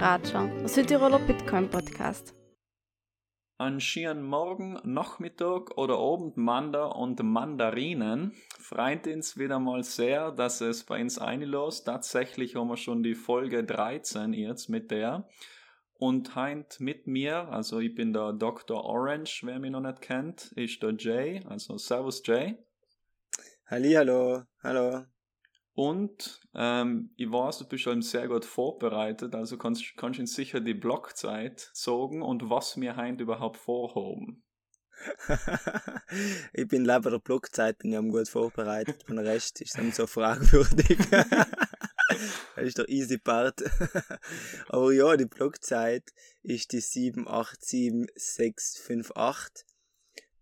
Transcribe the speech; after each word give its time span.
Ratscher, 0.00 0.48
der 0.58 0.66
Südtiroler 0.66 1.18
Bitcoin 1.18 1.68
Podcast. 1.68 2.34
An 3.58 3.80
schieren 3.80 4.22
Morgen, 4.22 4.80
Nachmittag 4.82 5.76
oder 5.76 5.98
Abend 5.98 6.38
Manda 6.38 6.86
und 6.86 7.22
Mandarinen 7.22 8.32
freut 8.58 9.06
uns 9.06 9.36
wieder 9.36 9.58
mal 9.58 9.84
sehr, 9.84 10.32
dass 10.32 10.62
es 10.62 10.84
bei 10.84 11.02
uns 11.02 11.18
einlässt. 11.18 11.84
Tatsächlich 11.84 12.56
haben 12.56 12.68
wir 12.68 12.78
schon 12.78 13.02
die 13.02 13.14
Folge 13.14 13.62
13 13.62 14.32
jetzt 14.32 14.70
mit 14.70 14.90
der. 14.90 15.28
Und 15.92 16.34
heint 16.34 16.80
mit 16.80 17.06
mir, 17.06 17.50
also 17.50 17.78
ich 17.80 17.94
bin 17.94 18.14
der 18.14 18.32
Dr. 18.32 18.82
Orange, 18.82 19.42
wer 19.44 19.58
mich 19.58 19.70
noch 19.70 19.82
nicht 19.82 20.00
kennt, 20.00 20.50
ist 20.52 20.82
der 20.82 20.94
Jay, 20.96 21.44
also 21.46 21.76
Servus 21.76 22.22
Jay. 22.24 22.56
Hallo, 23.66 24.44
hallo. 24.62 25.04
Und 25.80 26.40
ähm, 26.54 27.10
ich 27.16 27.32
weiß, 27.32 27.60
du 27.60 27.66
bist 27.66 27.84
schon 27.84 28.02
sehr 28.02 28.28
gut 28.28 28.44
vorbereitet, 28.44 29.34
also 29.34 29.56
kannst, 29.56 29.96
kannst 29.96 30.18
du 30.18 30.26
sicher 30.26 30.60
die 30.60 30.74
Blockzeit 30.74 31.70
sagen 31.72 32.20
und 32.20 32.50
was 32.50 32.78
wir 32.78 32.96
heute 32.96 33.22
überhaupt 33.22 33.56
vorhaben. 33.56 34.44
ich 36.52 36.68
bin 36.68 36.84
leider 36.84 37.12
der 37.12 37.20
Blockzeit, 37.20 37.78
bin 37.78 37.92
ja 37.92 38.02
gut 38.02 38.28
vorbereitet. 38.28 39.08
Den 39.08 39.20
Rest 39.20 39.62
ist 39.62 39.78
dann 39.78 39.90
so 39.90 40.06
fragwürdig. 40.06 40.98
das 41.10 41.46
ist 42.56 42.76
der 42.76 42.90
easy 42.90 43.16
Part. 43.16 43.62
Aber 44.68 44.92
ja, 44.92 45.16
die 45.16 45.24
Blockzeit 45.24 46.12
ist 46.42 46.72
die 46.72 46.82
787658. 46.82 49.64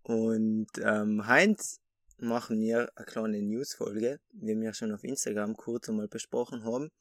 Und 0.03 0.67
ähm, 0.83 1.27
Heinz 1.27 1.79
machen 2.21 2.59
wir 2.59 2.91
eine 2.95 3.05
kleine 3.05 3.41
Newsfolge, 3.41 4.19
wie 4.31 4.59
wir 4.59 4.73
schon 4.73 4.91
auf 4.91 5.03
Instagram 5.03 5.55
kurz 5.55 5.89
einmal 5.89 6.07
besprochen 6.07 6.63
haben. 6.63 6.91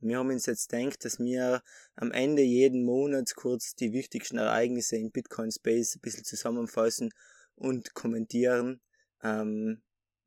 Wir 0.00 0.18
haben 0.18 0.30
uns 0.30 0.46
jetzt 0.46 0.70
gedacht, 0.70 1.04
dass 1.04 1.18
wir 1.18 1.62
am 1.96 2.12
Ende 2.12 2.42
jeden 2.42 2.84
Monat 2.84 3.34
kurz 3.34 3.74
die 3.74 3.92
wichtigsten 3.92 4.38
Ereignisse 4.38 4.96
in 4.96 5.10
Bitcoin 5.10 5.50
Space 5.50 5.96
ein 5.96 6.00
bisschen 6.00 6.24
zusammenfassen 6.24 7.10
und 7.56 7.94
kommentieren, 7.94 8.80
ähm, 9.22 9.82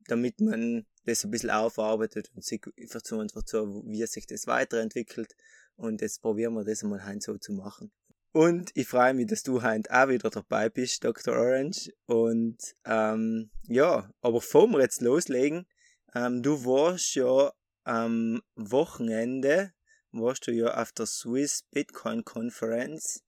damit 0.06 0.40
man 0.40 0.86
das 1.06 1.24
ein 1.24 1.30
bisschen 1.30 1.50
aufarbeitet 1.50 2.30
und 2.34 2.44
sich 2.44 2.62
einfach 2.76 3.42
so 3.46 3.82
wie 3.86 4.06
sich 4.06 4.26
das 4.26 4.46
weiterentwickelt. 4.46 5.34
Und 5.76 6.02
jetzt 6.02 6.20
probieren 6.20 6.54
wir 6.54 6.64
das 6.64 6.82
einmal 6.82 7.20
so 7.20 7.38
zu 7.38 7.52
machen. 7.52 7.90
Und 8.32 8.70
ich 8.74 8.88
freue 8.88 9.12
mich, 9.12 9.26
dass 9.26 9.42
du 9.42 9.62
heute 9.62 9.90
auch 9.90 10.08
wieder 10.08 10.30
dabei 10.30 10.70
bist, 10.70 11.04
Dr. 11.04 11.34
Orange. 11.34 11.92
Und 12.06 12.56
ähm, 12.86 13.50
ja, 13.68 14.10
aber 14.22 14.34
bevor 14.34 14.66
wir 14.68 14.80
jetzt 14.80 15.02
loslegen, 15.02 15.66
ähm, 16.14 16.42
du 16.42 16.64
warst 16.64 17.14
ja 17.14 17.52
am 17.84 18.40
Wochenende, 18.54 19.72
warst 20.12 20.46
du 20.46 20.52
ja 20.52 20.80
auf 20.80 20.92
der 20.92 21.04
Swiss 21.04 21.64
Bitcoin 21.70 22.24
Conference. 22.24 23.22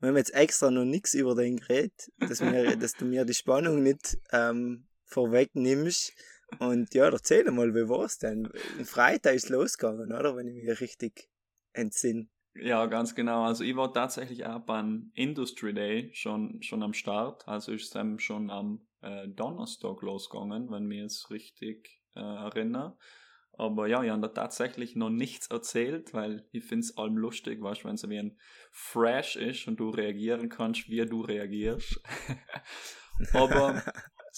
Wir 0.00 0.08
haben 0.08 0.16
jetzt 0.16 0.34
extra 0.34 0.72
noch 0.72 0.84
nichts 0.84 1.14
über 1.14 1.36
den 1.36 1.58
geredet, 1.58 2.10
dass, 2.18 2.40
wir, 2.40 2.76
dass 2.76 2.94
du 2.94 3.04
mir 3.04 3.24
die 3.24 3.34
Spannung 3.34 3.84
nicht 3.84 4.18
ähm, 4.32 4.88
vorwegnimmst. 5.04 6.12
Und 6.58 6.94
ja, 6.94 7.08
erzähl 7.08 7.48
mal, 7.52 7.74
wie 7.74 7.88
war's 7.88 8.18
denn? 8.18 8.50
Freitag 8.84 9.34
ist 9.34 9.50
losgegangen, 9.50 10.12
oder? 10.12 10.34
Wenn 10.34 10.48
ich 10.48 10.64
mich 10.64 10.80
richtig 10.80 11.28
entsinne. 11.74 12.28
Ja, 12.54 12.86
ganz 12.86 13.14
genau. 13.14 13.44
Also 13.44 13.64
ich 13.64 13.76
war 13.76 13.92
tatsächlich 13.92 14.44
auch 14.46 14.60
beim 14.60 15.12
Industry 15.14 15.72
Day 15.72 16.10
schon, 16.14 16.62
schon 16.62 16.82
am 16.82 16.92
Start. 16.92 17.46
Also 17.46 17.72
ist 17.72 17.94
es 17.94 18.22
schon 18.22 18.50
am 18.50 18.86
äh, 19.02 19.28
Donnerstag 19.28 20.02
losgegangen, 20.02 20.70
wenn 20.70 20.86
mir 20.86 21.04
es 21.04 21.30
richtig 21.30 22.02
äh, 22.16 22.20
erinnere. 22.20 22.96
Aber 23.52 23.88
ja, 23.88 24.02
ich 24.04 24.10
habe 24.10 24.20
da 24.20 24.28
tatsächlich 24.28 24.94
noch 24.94 25.10
nichts 25.10 25.48
erzählt, 25.48 26.14
weil 26.14 26.46
ich 26.52 26.64
finde 26.64 26.84
es 26.84 26.96
allem 26.96 27.16
lustig, 27.16 27.60
weißt 27.60 27.84
wenn 27.84 27.94
es 27.96 28.08
wie 28.08 28.18
ein 28.18 28.38
Fresh 28.70 29.36
ist 29.36 29.66
und 29.66 29.80
du 29.80 29.90
reagieren 29.90 30.48
kannst, 30.48 30.88
wie 30.88 31.04
du 31.04 31.22
reagierst. 31.22 32.00
Aber 33.34 33.82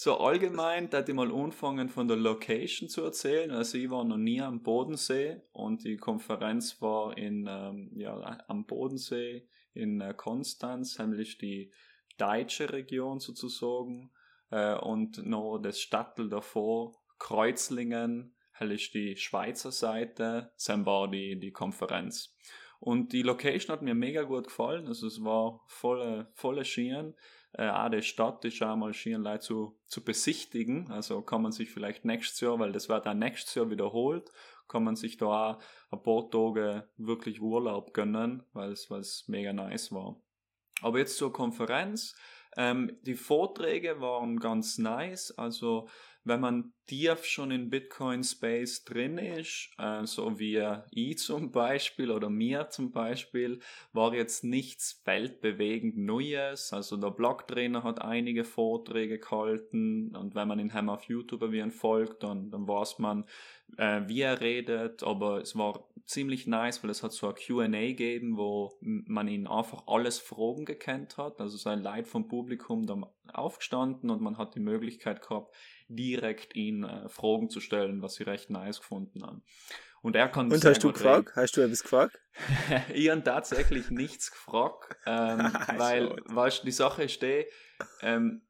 so 0.03 0.17
allgemein, 0.17 0.89
da 0.89 1.05
ich 1.07 1.13
mal 1.13 1.31
anfangen 1.31 1.87
von 1.87 2.07
der 2.07 2.17
Location 2.17 2.89
zu 2.89 3.03
erzählen. 3.03 3.51
Also 3.51 3.77
ich 3.77 3.91
war 3.91 4.03
noch 4.03 4.17
nie 4.17 4.41
am 4.41 4.63
Bodensee 4.63 5.43
und 5.51 5.83
die 5.83 5.97
Konferenz 5.97 6.81
war 6.81 7.15
in, 7.15 7.47
ähm, 7.47 7.91
ja, 7.93 8.39
am 8.47 8.65
Bodensee 8.65 9.47
in 9.75 10.01
äh, 10.01 10.15
Konstanz, 10.17 10.97
nämlich 10.97 11.37
die 11.37 11.71
deutsche 12.17 12.73
Region 12.73 13.19
sozusagen 13.19 14.09
äh, 14.49 14.73
und 14.73 15.23
noch 15.23 15.59
das 15.59 15.79
Stadtel 15.79 16.29
davor, 16.29 16.95
Kreuzlingen, 17.19 18.33
ist 18.59 18.95
die 18.95 19.15
Schweizer 19.17 19.71
Seite, 19.71 20.51
dann 20.65 20.83
war 20.87 21.11
die, 21.11 21.39
die 21.39 21.51
Konferenz. 21.51 22.35
Und 22.79 23.13
die 23.13 23.21
Location 23.21 23.71
hat 23.71 23.83
mir 23.83 23.93
mega 23.93 24.23
gut 24.23 24.45
gefallen, 24.45 24.87
also 24.87 25.05
es 25.05 25.23
war 25.23 25.61
volle, 25.67 26.31
volle 26.33 26.65
Skiern 26.65 27.13
äh, 27.53 27.69
auch 27.69 27.89
die 27.89 28.01
Stadt 28.01 28.45
ist 28.45 28.61
auch 28.63 28.75
mal 28.75 28.93
schön 28.93 29.21
Leute 29.21 29.39
zu, 29.39 29.79
zu 29.85 30.03
besichtigen. 30.03 30.89
Also 30.89 31.21
kann 31.21 31.41
man 31.41 31.51
sich 31.51 31.69
vielleicht 31.71 32.05
nächstes 32.05 32.39
Jahr, 32.39 32.59
weil 32.59 32.71
das 32.71 32.89
wird 32.89 33.05
dann 33.05 33.19
nächstes 33.19 33.55
Jahr 33.55 33.69
wiederholt, 33.69 34.31
kann 34.67 34.83
man 34.83 34.95
sich 34.95 35.17
da 35.17 35.25
auch 35.25 35.61
ein 35.91 36.01
paar 36.01 36.29
Tage 36.29 36.89
wirklich 36.97 37.41
Urlaub 37.41 37.93
gönnen, 37.93 38.43
weil 38.53 38.71
es, 38.71 39.25
mega 39.27 39.51
nice 39.51 39.91
war. 39.91 40.21
Aber 40.81 40.99
jetzt 40.99 41.17
zur 41.17 41.33
Konferenz. 41.33 42.15
Ähm, 42.57 42.97
die 43.03 43.15
Vorträge 43.15 44.01
waren 44.01 44.37
ganz 44.37 44.77
nice. 44.77 45.31
Also 45.37 45.87
wenn 46.23 46.39
man 46.39 46.73
tief 46.85 47.25
schon 47.25 47.51
in 47.51 47.69
Bitcoin 47.69 48.23
Space 48.23 48.83
drin 48.83 49.17
ist, 49.17 49.69
äh, 49.77 50.05
so 50.05 50.39
wie 50.39 50.61
ich 50.91 51.17
zum 51.17 51.51
Beispiel 51.51 52.11
oder 52.11 52.29
mir 52.29 52.69
zum 52.69 52.91
Beispiel, 52.91 53.59
war 53.93 54.13
jetzt 54.13 54.43
nichts 54.43 55.01
weltbewegend 55.05 55.97
Neues. 55.97 56.73
Also 56.73 56.97
der 56.97 57.11
Blogtrainer 57.11 57.83
hat 57.83 58.01
einige 58.01 58.43
Vorträge 58.43 59.19
gehalten 59.19 60.15
und 60.15 60.35
wenn 60.35 60.47
man 60.47 60.59
ihn 60.59 60.73
hem 60.73 60.89
auf 60.89 61.03
YouTube 61.05 61.51
wie 61.51 61.69
folgt, 61.71 62.23
dann, 62.23 62.51
dann 62.51 62.67
weiß 62.67 62.99
man, 62.99 63.25
äh, 63.77 64.01
wie 64.07 64.21
er 64.21 64.41
redet, 64.41 65.03
aber 65.03 65.41
es 65.41 65.55
war 65.55 65.87
ziemlich 66.05 66.45
nice, 66.45 66.83
weil 66.83 66.89
es 66.89 67.03
hat 67.03 67.13
so 67.13 67.29
ein 67.29 67.35
Q&A 67.35 67.67
gegeben, 67.67 68.37
wo 68.37 68.77
man 68.81 69.27
ihn 69.27 69.47
einfach 69.47 69.87
alles 69.87 70.19
Fragen 70.19 70.65
gekannt 70.65 71.17
hat, 71.17 71.39
also 71.39 71.57
sein 71.57 71.81
Leid 71.81 72.07
vom 72.07 72.27
Publikum 72.27 72.85
dann 72.85 73.05
aufgestanden 73.31 74.09
und 74.09 74.21
man 74.21 74.37
hat 74.37 74.55
die 74.55 74.59
Möglichkeit 74.59 75.21
gehabt, 75.21 75.55
direkt 75.95 76.55
ihn 76.55 76.83
äh, 76.83 77.09
Fragen 77.09 77.49
zu 77.49 77.59
stellen, 77.59 78.01
was 78.01 78.15
sie 78.15 78.23
recht 78.23 78.49
nice 78.49 78.79
gefunden 78.79 79.23
haben. 79.23 79.43
Und 80.01 80.15
er 80.15 80.29
kann 80.29 80.51
Und 80.51 80.65
hast 80.65 80.83
du 80.83 80.91
gefragt? 80.91 81.29
Reden. 81.29 81.35
Hast 81.35 81.57
du 81.57 81.61
etwas 81.61 81.83
gefragt? 81.83 82.19
ich 82.93 83.09
habe 83.09 83.23
tatsächlich 83.23 83.91
nichts 83.91 84.31
gefragt, 84.31 84.95
ähm, 85.05 85.39
weil, 85.77 86.15
weißt, 86.25 86.63
die 86.65 86.71
Sache 86.71 87.03
ist 87.03 87.21
die, 87.21 87.45
ähm, 88.01 88.41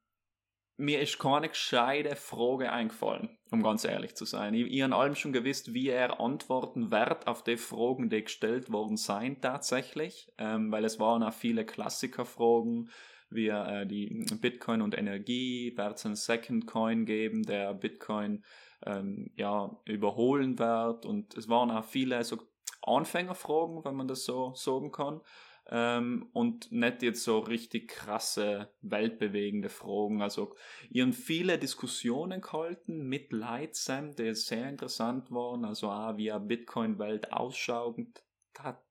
mir 0.77 1.01
ist 1.01 1.19
keine 1.19 1.49
gescheite 1.49 2.15
Frage 2.15 2.71
eingefallen, 2.71 3.37
um 3.51 3.61
ganz 3.61 3.83
ehrlich 3.85 4.15
zu 4.15 4.25
sein. 4.25 4.53
Ich, 4.53 4.71
ich 4.71 4.81
habe 4.81 4.95
allem 4.95 5.15
schon 5.15 5.33
gewusst, 5.33 5.73
wie 5.73 5.89
er 5.89 6.19
antworten 6.19 6.89
wird 6.89 7.27
auf 7.27 7.43
die 7.43 7.57
Fragen, 7.57 8.09
die 8.09 8.23
gestellt 8.23 8.71
worden 8.71 8.97
seien 8.97 9.41
tatsächlich, 9.41 10.31
ähm, 10.37 10.71
weil 10.71 10.85
es 10.85 10.99
waren 10.99 11.21
auch 11.21 11.33
viele 11.33 11.65
Klassikerfragen, 11.65 12.89
wie 13.31 13.47
äh, 13.47 13.85
die 13.85 14.25
Bitcoin 14.41 14.81
und 14.81 14.97
Energie, 14.97 15.73
wird 15.75 16.05
einen 16.05 16.15
Second 16.15 16.67
Coin 16.67 17.05
geben, 17.05 17.43
der 17.43 17.73
Bitcoin 17.73 18.43
ähm, 18.85 19.31
ja, 19.35 19.79
überholen 19.85 20.59
wird. 20.59 21.05
Und 21.05 21.35
es 21.37 21.49
waren 21.49 21.71
auch 21.71 21.85
viele 21.85 22.23
so 22.23 22.37
Anfängerfragen, 22.81 23.83
wenn 23.85 23.95
man 23.95 24.07
das 24.07 24.25
so 24.25 24.53
sagen 24.55 24.91
kann. 24.91 25.21
Ähm, 25.69 26.29
und 26.33 26.71
nicht 26.71 27.03
jetzt 27.03 27.23
so 27.23 27.39
richtig 27.39 27.89
krasse, 27.89 28.73
weltbewegende 28.81 29.69
Fragen. 29.69 30.21
Also, 30.21 30.55
ihren 30.89 31.13
viele 31.13 31.57
Diskussionen 31.59 32.41
gehalten 32.41 33.07
mit 33.07 33.31
Lightsam, 33.31 34.15
die 34.15 34.33
sehr 34.33 34.67
interessant 34.67 35.31
waren. 35.31 35.63
Also, 35.63 35.89
auch 35.89 36.17
wie 36.17 36.31
eine 36.31 36.43
Bitcoin-Welt 36.43 37.31
ausschaut, 37.31 37.95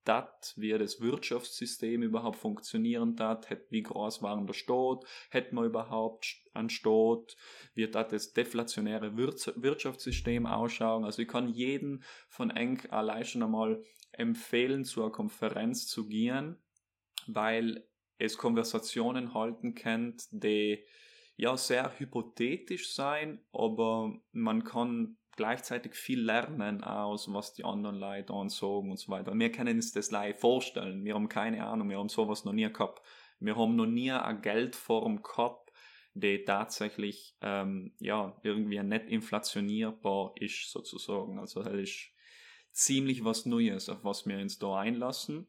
dat, 0.04 0.54
wie 0.56 0.70
das 0.70 1.00
Wirtschaftssystem 1.00 2.02
überhaupt 2.02 2.38
funktionieren 2.38 3.16
dat, 3.16 3.48
wie 3.70 3.82
groß 3.82 4.22
war 4.22 4.40
der 4.44 4.54
Staat, 4.54 5.04
hätte 5.30 5.54
man 5.54 5.66
überhaupt 5.66 6.26
einen 6.54 6.70
Staat, 6.70 7.36
wie 7.74 7.88
dat 7.88 8.12
das 8.12 8.32
deflationäre 8.32 9.16
Wirtschaftssystem 9.16 10.46
ausschauen. 10.46 11.04
Also 11.04 11.22
ich 11.22 11.28
kann 11.28 11.48
jeden 11.48 12.02
von 12.28 12.50
eng 12.50 12.80
allein 12.90 13.24
schon 13.24 13.42
einmal 13.42 13.82
empfehlen, 14.12 14.84
zu 14.84 15.02
einer 15.02 15.12
Konferenz 15.12 15.86
zu 15.86 16.08
gehen, 16.08 16.56
weil 17.26 17.86
es 18.18 18.36
Konversationen 18.36 19.34
halten 19.34 19.74
kennt, 19.74 20.24
die 20.30 20.84
ja 21.36 21.56
sehr 21.56 21.98
hypothetisch 21.98 22.92
sein, 22.92 23.42
aber 23.52 24.20
man 24.32 24.62
kann 24.64 25.16
gleichzeitig 25.40 25.94
viel 25.94 26.20
lernen 26.20 26.84
aus, 26.84 27.32
was 27.32 27.54
die 27.54 27.64
anderen 27.64 27.96
Leute 27.96 28.34
sagen 28.50 28.90
und 28.90 28.98
so 28.98 29.10
weiter. 29.10 29.32
Wir 29.34 29.50
können 29.50 29.76
uns 29.76 29.90
das 29.90 30.10
live 30.10 30.38
vorstellen. 30.38 31.02
Wir 31.02 31.14
haben 31.14 31.30
keine 31.30 31.66
Ahnung, 31.66 31.88
wir 31.88 31.98
haben 31.98 32.10
sowas 32.10 32.44
noch 32.44 32.52
nie 32.52 32.70
gehabt. 32.70 33.00
Wir 33.38 33.56
haben 33.56 33.74
noch 33.74 33.86
nie 33.86 34.12
eine 34.12 34.38
Geldform 34.38 35.22
gehabt, 35.22 35.72
die 36.12 36.44
tatsächlich 36.44 37.38
ähm, 37.40 37.94
ja 38.00 38.38
irgendwie 38.42 38.82
nicht 38.82 39.06
inflationierbar 39.06 40.34
ist 40.38 40.70
sozusagen. 40.70 41.38
Also 41.38 41.62
das 41.62 41.72
ist 41.72 42.10
ziemlich 42.72 43.24
was 43.24 43.46
Neues, 43.46 43.88
auf 43.88 44.04
was 44.04 44.26
wir 44.26 44.36
uns 44.40 44.58
da 44.58 44.80
einlassen. 44.80 45.46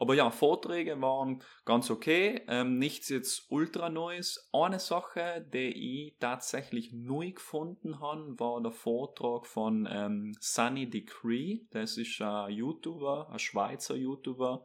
Aber 0.00 0.14
ja, 0.14 0.30
Vorträge 0.30 1.00
waren 1.00 1.42
ganz 1.64 1.90
okay. 1.90 2.42
Ähm, 2.46 2.78
nichts 2.78 3.08
jetzt 3.08 3.50
ultra 3.50 3.90
Neues. 3.90 4.48
Eine 4.52 4.78
Sache, 4.78 5.44
die 5.52 6.06
ich 6.06 6.18
tatsächlich 6.20 6.92
neu 6.92 7.32
gefunden 7.32 7.98
habe, 7.98 8.38
war 8.38 8.62
der 8.62 8.70
Vortrag 8.70 9.44
von 9.44 9.88
ähm, 9.90 10.36
Sunny 10.38 10.88
Decree. 10.88 11.62
Das 11.70 11.98
ist 11.98 12.22
ein 12.22 12.52
YouTuber, 12.52 13.28
ein 13.32 13.40
Schweizer 13.40 13.96
YouTuber, 13.96 14.64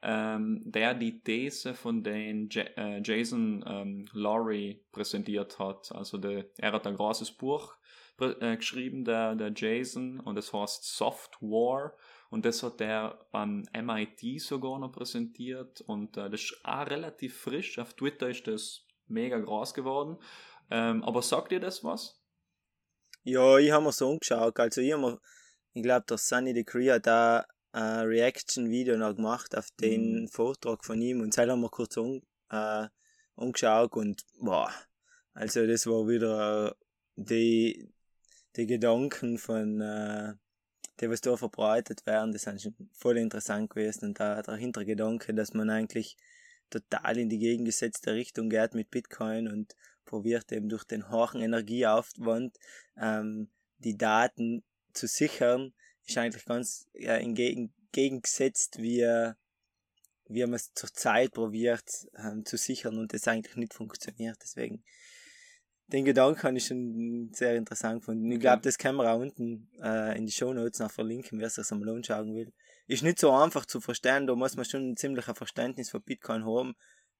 ähm, 0.00 0.62
der 0.64 0.94
die 0.94 1.24
These 1.24 1.74
von 1.74 2.04
den 2.04 2.48
J 2.48 2.68
äh, 2.76 3.02
Jason 3.02 3.64
ähm, 3.66 4.06
Laurie 4.12 4.80
präsentiert 4.92 5.58
hat. 5.58 5.90
Also 5.90 6.18
der, 6.18 6.44
er 6.56 6.70
hat 6.70 6.86
ein 6.86 6.94
großes 6.94 7.32
Buch 7.32 7.74
äh, 8.20 8.56
geschrieben, 8.56 9.04
der, 9.04 9.34
der 9.34 9.52
Jason, 9.52 10.20
und 10.20 10.38
es 10.38 10.52
heißt 10.52 10.84
Software. 10.84 11.94
Und 12.30 12.44
das 12.44 12.62
hat 12.62 12.80
er 12.80 13.26
beim 13.32 13.64
MIT 13.72 14.40
sogar 14.40 14.78
noch 14.78 14.92
präsentiert. 14.92 15.80
Und 15.82 16.16
äh, 16.16 16.28
das 16.28 16.42
ist 16.42 16.60
auch 16.64 16.86
relativ 16.86 17.38
frisch. 17.40 17.78
Auf 17.78 17.94
Twitter 17.94 18.28
ist 18.28 18.46
das 18.46 18.84
mega 19.06 19.38
groß 19.38 19.72
geworden. 19.74 20.18
Ähm, 20.70 21.02
aber 21.02 21.22
sagt 21.22 21.52
ihr 21.52 21.60
das 21.60 21.82
was? 21.84 22.20
Ja, 23.24 23.58
ich 23.58 23.70
habe 23.70 23.84
mir 23.84 23.92
so 23.92 24.10
umgeschaut. 24.10 24.58
Also 24.60 24.80
ich, 24.80 24.94
ich 25.72 25.82
glaube, 25.82 26.06
der 26.08 26.18
Sunny 26.18 26.52
Decree 26.52 26.90
hat 26.90 27.06
da 27.06 27.46
ein 27.72 28.06
Reaction-Video 28.06 28.96
noch 28.96 29.14
gemacht 29.14 29.56
auf 29.56 29.68
den 29.80 30.22
mhm. 30.22 30.28
Vortrag 30.28 30.84
von 30.84 31.00
ihm 31.00 31.20
und 31.20 31.36
dann 31.36 31.50
haben 31.50 31.60
wir 31.60 31.68
kurz 31.68 31.96
um, 31.96 32.22
äh, 32.50 32.88
umgeschaut 33.34 33.94
und 33.94 34.22
boah, 34.40 34.72
also 35.34 35.66
das 35.66 35.86
war 35.86 36.08
wieder 36.08 36.76
die, 37.16 37.92
die 38.56 38.66
Gedanken 38.66 39.38
von 39.38 39.80
äh, 39.80 40.34
die 41.00 41.10
was 41.10 41.20
da 41.20 41.36
verbreitet 41.36 42.06
werden, 42.06 42.32
das 42.32 42.42
sind 42.42 42.60
schon 42.60 42.74
voll 42.92 43.18
interessant 43.18 43.70
gewesen. 43.70 44.06
Und 44.06 44.20
da 44.20 44.42
der 44.42 44.56
Hintergedanke, 44.56 45.34
dass 45.34 45.54
man 45.54 45.70
eigentlich 45.70 46.16
total 46.70 47.18
in 47.18 47.28
die 47.28 47.38
gegengesetzte 47.38 48.14
Richtung 48.14 48.50
geht 48.50 48.74
mit 48.74 48.90
Bitcoin 48.90 49.48
und 49.48 49.74
probiert 50.04 50.52
eben 50.52 50.68
durch 50.68 50.84
den 50.84 51.10
hohen 51.10 51.40
Energieaufwand 51.40 52.58
ähm, 52.96 53.48
die 53.78 53.96
Daten 53.96 54.62
zu 54.92 55.06
sichern, 55.06 55.72
ist 56.06 56.18
eigentlich 56.18 56.44
ganz 56.44 56.88
ja, 56.94 57.16
entgegen, 57.16 57.72
entgegengesetzt, 57.88 58.78
wie, 58.78 59.32
wie 60.28 60.42
man 60.42 60.54
es 60.54 60.72
zurzeit 60.74 61.32
probiert 61.32 61.88
ähm, 62.16 62.44
zu 62.44 62.56
sichern 62.56 62.98
und 62.98 63.12
das 63.12 63.26
eigentlich 63.28 63.56
nicht 63.56 63.74
funktioniert. 63.74 64.38
Deswegen, 64.42 64.84
den 65.88 66.04
Gedanken 66.04 66.42
habe 66.42 66.56
ich 66.56 66.66
schon 66.66 67.30
sehr 67.32 67.56
interessant 67.56 68.00
gefunden. 68.00 68.30
Ich 68.30 68.40
glaube, 68.40 68.62
das 68.62 68.78
können 68.78 68.98
wir 68.98 69.10
auch 69.10 69.20
unten 69.20 69.70
äh, 69.82 70.16
in 70.16 70.26
die 70.26 70.32
Show 70.32 70.52
Notes 70.52 70.80
noch 70.80 70.90
verlinken, 70.90 71.40
wer 71.40 71.48
sich 71.48 71.70
einmal 71.72 71.88
anschauen 71.90 72.34
will. 72.34 72.52
Ist 72.86 73.02
nicht 73.02 73.18
so 73.18 73.30
einfach 73.32 73.66
zu 73.66 73.80
verstehen, 73.80 74.26
da 74.26 74.34
muss 74.34 74.56
man 74.56 74.64
schon 74.64 74.90
ein 74.90 74.96
ziemliches 74.96 75.36
Verständnis 75.36 75.90
von 75.90 76.02
Bitcoin 76.02 76.44
haben, 76.44 76.74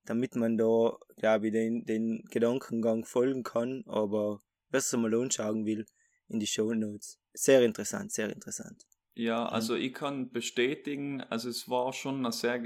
damit 0.05 0.37
man 0.37 0.57
da, 0.57 0.97
glaube 1.17 1.49
ich, 1.49 1.53
den, 1.53 1.85
den 1.85 2.23
Gedankengang 2.31 3.05
folgen 3.05 3.43
kann. 3.43 3.85
Aber 3.87 4.41
wer 4.71 4.81
sich 4.81 4.95
einmal 4.95 5.15
anschauen 5.15 5.65
will, 5.65 5.85
in 6.29 6.39
die 6.41 6.47
Show 6.47 6.73
Notes. 6.75 7.19
Sehr 7.33 7.63
interessant, 7.63 8.13
sehr 8.13 8.31
interessant. 8.31 8.85
Ja, 9.15 9.45
mhm. 9.45 9.49
also 9.49 9.75
ich 9.75 9.95
kann 9.95 10.31
bestätigen, 10.31 11.23
also 11.23 11.49
es 11.49 11.69
war 11.69 11.93
schon 11.93 12.25
ein 12.25 12.33
sehr 12.33 12.61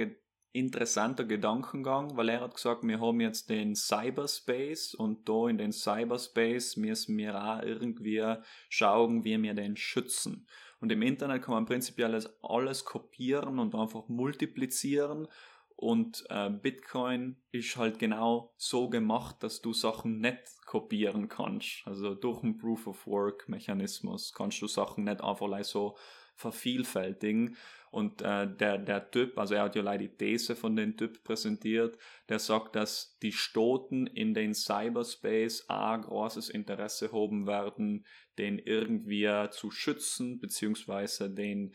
interessanter 0.52 1.24
Gedankengang, 1.24 2.16
weil 2.16 2.28
er 2.28 2.40
hat 2.40 2.54
gesagt, 2.54 2.82
wir 2.82 3.00
haben 3.00 3.20
jetzt 3.20 3.48
den 3.50 3.74
Cyberspace 3.74 4.94
und 4.94 5.28
da 5.28 5.48
in 5.48 5.58
den 5.58 5.72
Cyberspace 5.72 6.76
müssen 6.76 7.16
wir 7.16 7.42
auch 7.42 7.62
irgendwie 7.62 8.36
schauen, 8.68 9.24
wie 9.24 9.40
wir 9.42 9.54
den 9.54 9.76
schützen. 9.76 10.46
Und 10.80 10.90
im 10.90 11.02
Internet 11.02 11.42
kann 11.42 11.54
man 11.54 11.66
prinzipiell 11.66 12.20
alles 12.42 12.84
kopieren 12.84 13.58
und 13.58 13.74
einfach 13.74 14.08
multiplizieren 14.08 15.28
und 15.82 16.24
äh, 16.30 16.48
Bitcoin 16.48 17.38
ist 17.50 17.76
halt 17.76 17.98
genau 17.98 18.52
so 18.56 18.88
gemacht, 18.88 19.42
dass 19.42 19.62
du 19.62 19.72
Sachen 19.72 20.20
nicht 20.20 20.64
kopieren 20.64 21.28
kannst. 21.28 21.82
Also 21.86 22.14
durch 22.14 22.44
einen 22.44 22.56
Proof 22.56 22.86
of 22.86 23.04
Work 23.08 23.48
Mechanismus 23.48 24.32
kannst 24.32 24.62
du 24.62 24.68
Sachen 24.68 25.02
nicht 25.02 25.20
einfach 25.20 25.64
so 25.64 25.96
vervielfältigen. 26.34 27.56
Und 27.90 28.22
äh, 28.22 28.48
der, 28.56 28.78
der 28.78 29.10
Typ, 29.10 29.36
also 29.36 29.54
er 29.54 29.64
hat 29.64 29.76
ja 29.76 29.82
leider 29.82 30.04
die 30.04 30.16
These 30.16 30.56
von 30.56 30.74
dem 30.76 30.96
Typ 30.96 31.22
präsentiert, 31.24 31.98
der 32.30 32.38
sagt, 32.38 32.74
dass 32.74 33.18
die 33.22 33.32
Stoten 33.32 34.06
in 34.06 34.32
den 34.32 34.54
Cyberspace 34.54 35.68
ein 35.68 36.00
großes 36.00 36.48
Interesse 36.48 37.12
haben 37.12 37.46
werden, 37.46 38.06
den 38.38 38.58
irgendwie 38.58 39.28
zu 39.50 39.70
schützen, 39.70 40.40
beziehungsweise 40.40 41.28
den, 41.28 41.74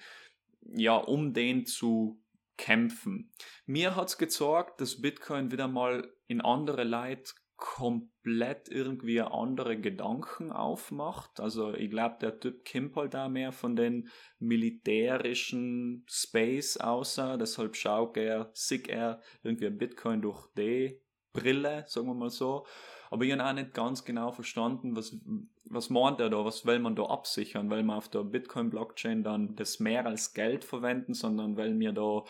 ja, 0.62 0.96
um 0.96 1.34
den 1.34 1.68
zu 1.68 2.20
kämpfen. 2.58 3.32
Mir 3.68 3.96
hat's 3.96 4.18
gezeigt, 4.18 4.82
dass 4.82 5.00
Bitcoin 5.00 5.52
wieder 5.52 5.68
mal 5.68 6.12
in 6.26 6.42
andere 6.42 6.84
Leute 6.84 7.34
komplett 7.58 8.70
irgendwie 8.70 9.20
andere 9.20 9.78
Gedanken 9.80 10.52
aufmacht. 10.52 11.40
Also 11.40 11.74
ich 11.74 11.90
glaube, 11.90 12.18
der 12.22 12.40
Typ 12.40 12.64
kommt 12.72 12.96
halt 12.96 13.14
da 13.16 13.28
mehr 13.28 13.52
von 13.52 13.76
den 13.76 14.10
militärischen 14.40 16.06
Space 16.08 16.78
außer, 16.78 17.38
deshalb 17.38 17.76
schaut 17.76 18.16
er, 18.16 18.52
sieht 18.54 18.88
er 18.88 19.22
irgendwie 19.42 19.72
Bitcoin 19.72 20.22
durch 20.22 20.48
die 20.56 21.02
Brille, 21.34 21.84
sagen 21.88 22.08
wir 22.08 22.14
mal 22.14 22.30
so. 22.30 22.66
Aber 23.10 23.24
ich 23.24 23.32
habe 23.32 23.44
auch 23.44 23.54
nicht 23.54 23.74
ganz 23.74 24.06
genau 24.06 24.32
verstanden, 24.32 24.96
was, 24.96 25.18
was 25.66 25.90
meint 25.90 26.20
er 26.20 26.30
da, 26.30 26.46
was 26.46 26.66
will 26.66 26.80
man 26.80 26.96
da 26.96 27.04
absichern? 27.04 27.70
Weil 27.70 27.84
man 27.84 27.98
auf 27.98 28.10
der 28.10 28.24
Bitcoin-Blockchain 28.24 29.24
dann 29.24 29.56
das 29.56 29.80
mehr 29.80 30.06
als 30.06 30.34
Geld 30.34 30.64
verwenden, 30.64 31.14
sondern 31.14 31.58
weil 31.58 31.74
mir 31.74 31.94
da 31.94 32.24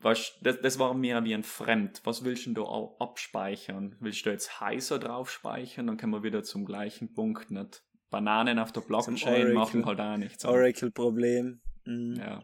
Weißt, 0.00 0.38
das, 0.42 0.60
das 0.60 0.78
war 0.78 0.92
mir 0.94 1.24
wie 1.24 1.34
ein 1.34 1.42
Fremd. 1.42 2.00
Was 2.04 2.24
willst 2.24 2.46
du 2.46 2.52
da 2.52 2.62
auch 2.62 2.98
abspeichern? 3.00 3.96
Willst 4.00 4.26
du 4.26 4.30
jetzt 4.30 4.60
heißer 4.60 4.98
drauf 4.98 5.30
speichern? 5.30 5.86
Dann 5.86 5.96
können 5.96 6.12
wir 6.12 6.22
wieder 6.22 6.42
zum 6.42 6.64
gleichen 6.64 7.14
Punkt 7.14 7.50
nicht. 7.50 7.82
Bananen 8.10 8.58
auf 8.58 8.70
der 8.70 8.82
Blockchain 8.82 9.52
machen 9.54 9.86
halt 9.86 10.00
auch 10.00 10.16
nichts. 10.16 10.44
Oracle-Problem. 10.44 11.60
Mhm. 11.84 12.16
Ja. 12.16 12.42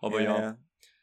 Aber 0.00 0.20
ja, 0.20 0.40
ja, 0.40 0.58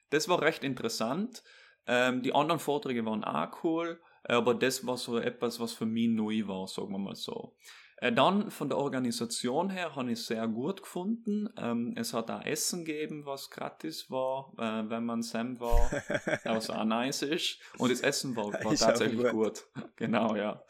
das 0.10 0.28
war 0.28 0.42
recht 0.42 0.64
interessant. 0.64 1.44
Ähm, 1.86 2.22
die 2.22 2.34
anderen 2.34 2.60
Vorträge 2.60 3.06
waren 3.06 3.24
auch 3.24 3.64
cool, 3.64 4.02
aber 4.24 4.54
das 4.54 4.86
war 4.86 4.98
so 4.98 5.18
etwas, 5.18 5.60
was 5.60 5.74
für 5.74 5.86
mich 5.86 6.10
neu 6.10 6.48
war, 6.48 6.68
sagen 6.68 6.92
wir 6.92 7.00
mal 7.00 7.16
so. 7.16 7.56
Äh, 8.02 8.14
dann 8.14 8.50
von 8.50 8.70
der 8.70 8.78
Organisation 8.78 9.70
her 9.70 9.96
habe 9.96 10.12
ich 10.12 10.20
es 10.20 10.28
sehr 10.28 10.48
gut 10.48 10.82
gefunden. 10.84 11.50
Ähm, 11.58 11.94
es 11.98 12.14
hat 12.14 12.32
auch 12.32 12.46
Essen 12.46 12.86
gegeben, 12.86 13.26
was 13.26 13.50
gratis 13.50 14.10
war, 14.10 14.54
äh, 14.58 14.90
wenn 14.90 15.06
man 15.06 15.22
Sam 15.22 15.60
war, 15.60 15.92
was 16.46 16.70
auch 16.70 16.86
nice 16.86 17.24
ist. 17.24 17.60
Und 17.78 17.92
das 17.92 18.00
Essen 18.02 18.36
war, 18.38 18.54
war 18.54 18.76
tatsächlich 18.76 19.32
gut. 19.32 19.32
gut. 19.32 19.68
Genau, 19.98 20.36
ja. 20.36 20.64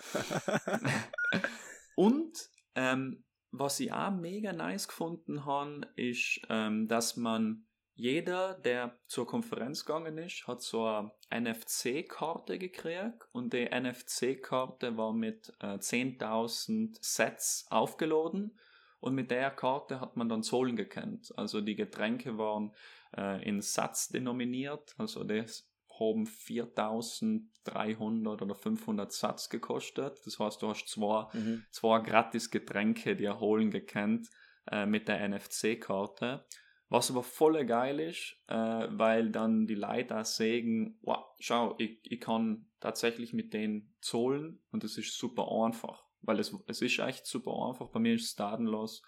Und 1.95 2.50
ähm, 2.74 3.24
was 3.51 3.79
ich 3.79 3.91
auch 3.91 4.12
mega 4.12 4.53
nice 4.53 4.88
gefunden 4.88 5.45
habe, 5.45 5.81
ist, 5.95 6.41
ähm, 6.50 6.88
dass 6.88 7.15
man 7.15 7.67
jeder, 8.00 8.53
der 8.53 8.98
zur 9.08 9.27
Konferenz 9.27 9.84
gegangen 9.84 10.18
ist, 10.18 10.48
hat 10.48 10.62
so 10.62 10.86
eine 10.86 11.12
NFC-Karte 11.51 12.58
gekriegt 12.58 13.27
und 13.34 13.51
die 13.51 13.70
NFC-Karte 13.70 14.96
war 14.96 15.12
mit 15.12 15.51
äh, 15.60 15.75
10.000 15.75 16.98
Sets 17.01 17.68
aufgeladen 17.70 18.58
und 19.01 19.15
mit 19.15 19.32
der 19.32 19.51
Karte 19.51 20.00
hat 20.00 20.15
man 20.15 20.29
dann 20.29 20.44
Zollen 20.44 20.77
gekannt. 20.77 21.34
Also 21.36 21.60
die 21.60 21.75
Getränke 21.75 22.38
waren 22.38 22.72
äh, 23.18 23.46
in 23.46 23.62
Satz 23.62 24.08
denominiert, 24.08 24.96
also 24.98 25.25
das 25.25 25.70
haben 26.00 26.25
4.300 26.25 28.41
oder 28.41 28.56
500 28.56 29.12
Satz 29.12 29.50
gekostet. 29.50 30.25
Das 30.25 30.39
heißt, 30.39 30.62
du 30.62 30.70
hast 30.70 30.88
zwei, 30.88 31.27
mhm. 31.34 31.65
zwei 31.70 32.00
gratis 32.00 32.50
Getränke 32.50 33.18
dir 33.18 33.41
holen 33.41 33.72
gekannt 33.72 34.29
äh, 34.72 34.86
mit 34.86 35.10
der 35.10 35.27
NFC-Karte. 35.27 36.46
Was 36.89 37.12
aber 37.12 37.22
voll 37.22 37.63
geil 37.65 38.00
ist, 38.00 38.36
äh, 38.48 38.55
weil 38.55 39.29
dann 39.29 39.67
die 39.67 39.75
Leute 39.75 40.19
auch 40.19 40.25
sagen, 40.25 40.98
wow, 41.01 41.24
schau, 41.39 41.75
ich, 41.77 42.00
ich 42.03 42.19
kann 42.19 42.65
tatsächlich 42.79 43.31
mit 43.31 43.53
denen 43.53 43.93
zahlen 44.01 44.60
und 44.72 44.84
es 44.84 44.98
ist 44.98 45.17
super 45.17 45.48
einfach. 45.63 46.03
Weil 46.22 46.39
es, 46.39 46.55
es 46.65 46.81
ist 46.81 47.00
echt 47.00 47.27
super 47.27 47.67
einfach. 47.69 47.89
Bei 47.89 48.00
mir 48.00 48.15
ist 48.15 48.25
es 48.25 48.36
datenlos, 48.36 49.03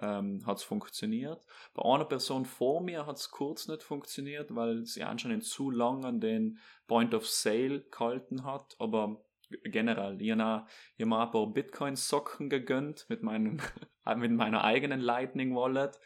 ähm, 0.00 0.44
hat 0.46 0.58
es 0.58 0.62
funktioniert. 0.62 1.44
Bei 1.74 1.82
einer 1.84 2.04
Person 2.04 2.44
vor 2.44 2.82
mir 2.82 3.06
hat 3.06 3.16
es 3.16 3.30
kurz 3.30 3.66
nicht 3.66 3.82
funktioniert, 3.82 4.54
weil 4.54 4.84
sie 4.84 5.02
anscheinend 5.02 5.44
zu 5.44 5.70
lang 5.70 6.04
an 6.04 6.20
den 6.20 6.58
Point 6.86 7.14
of 7.14 7.26
Sale 7.26 7.80
gehalten 7.90 8.44
hat. 8.44 8.76
Aber 8.78 9.24
generell, 9.64 10.20
ich 10.20 10.30
habe 10.30 10.64
mir 10.98 11.20
ein 11.20 11.30
paar 11.30 11.46
Bitcoin-Socken 11.46 12.48
gegönnt 12.48 13.06
mit, 13.08 13.22
meinem, 13.22 13.58
mit 14.16 14.32
meiner 14.32 14.64
eigenen 14.64 15.00
Lightning 15.00 15.54
Wallet 15.54 15.98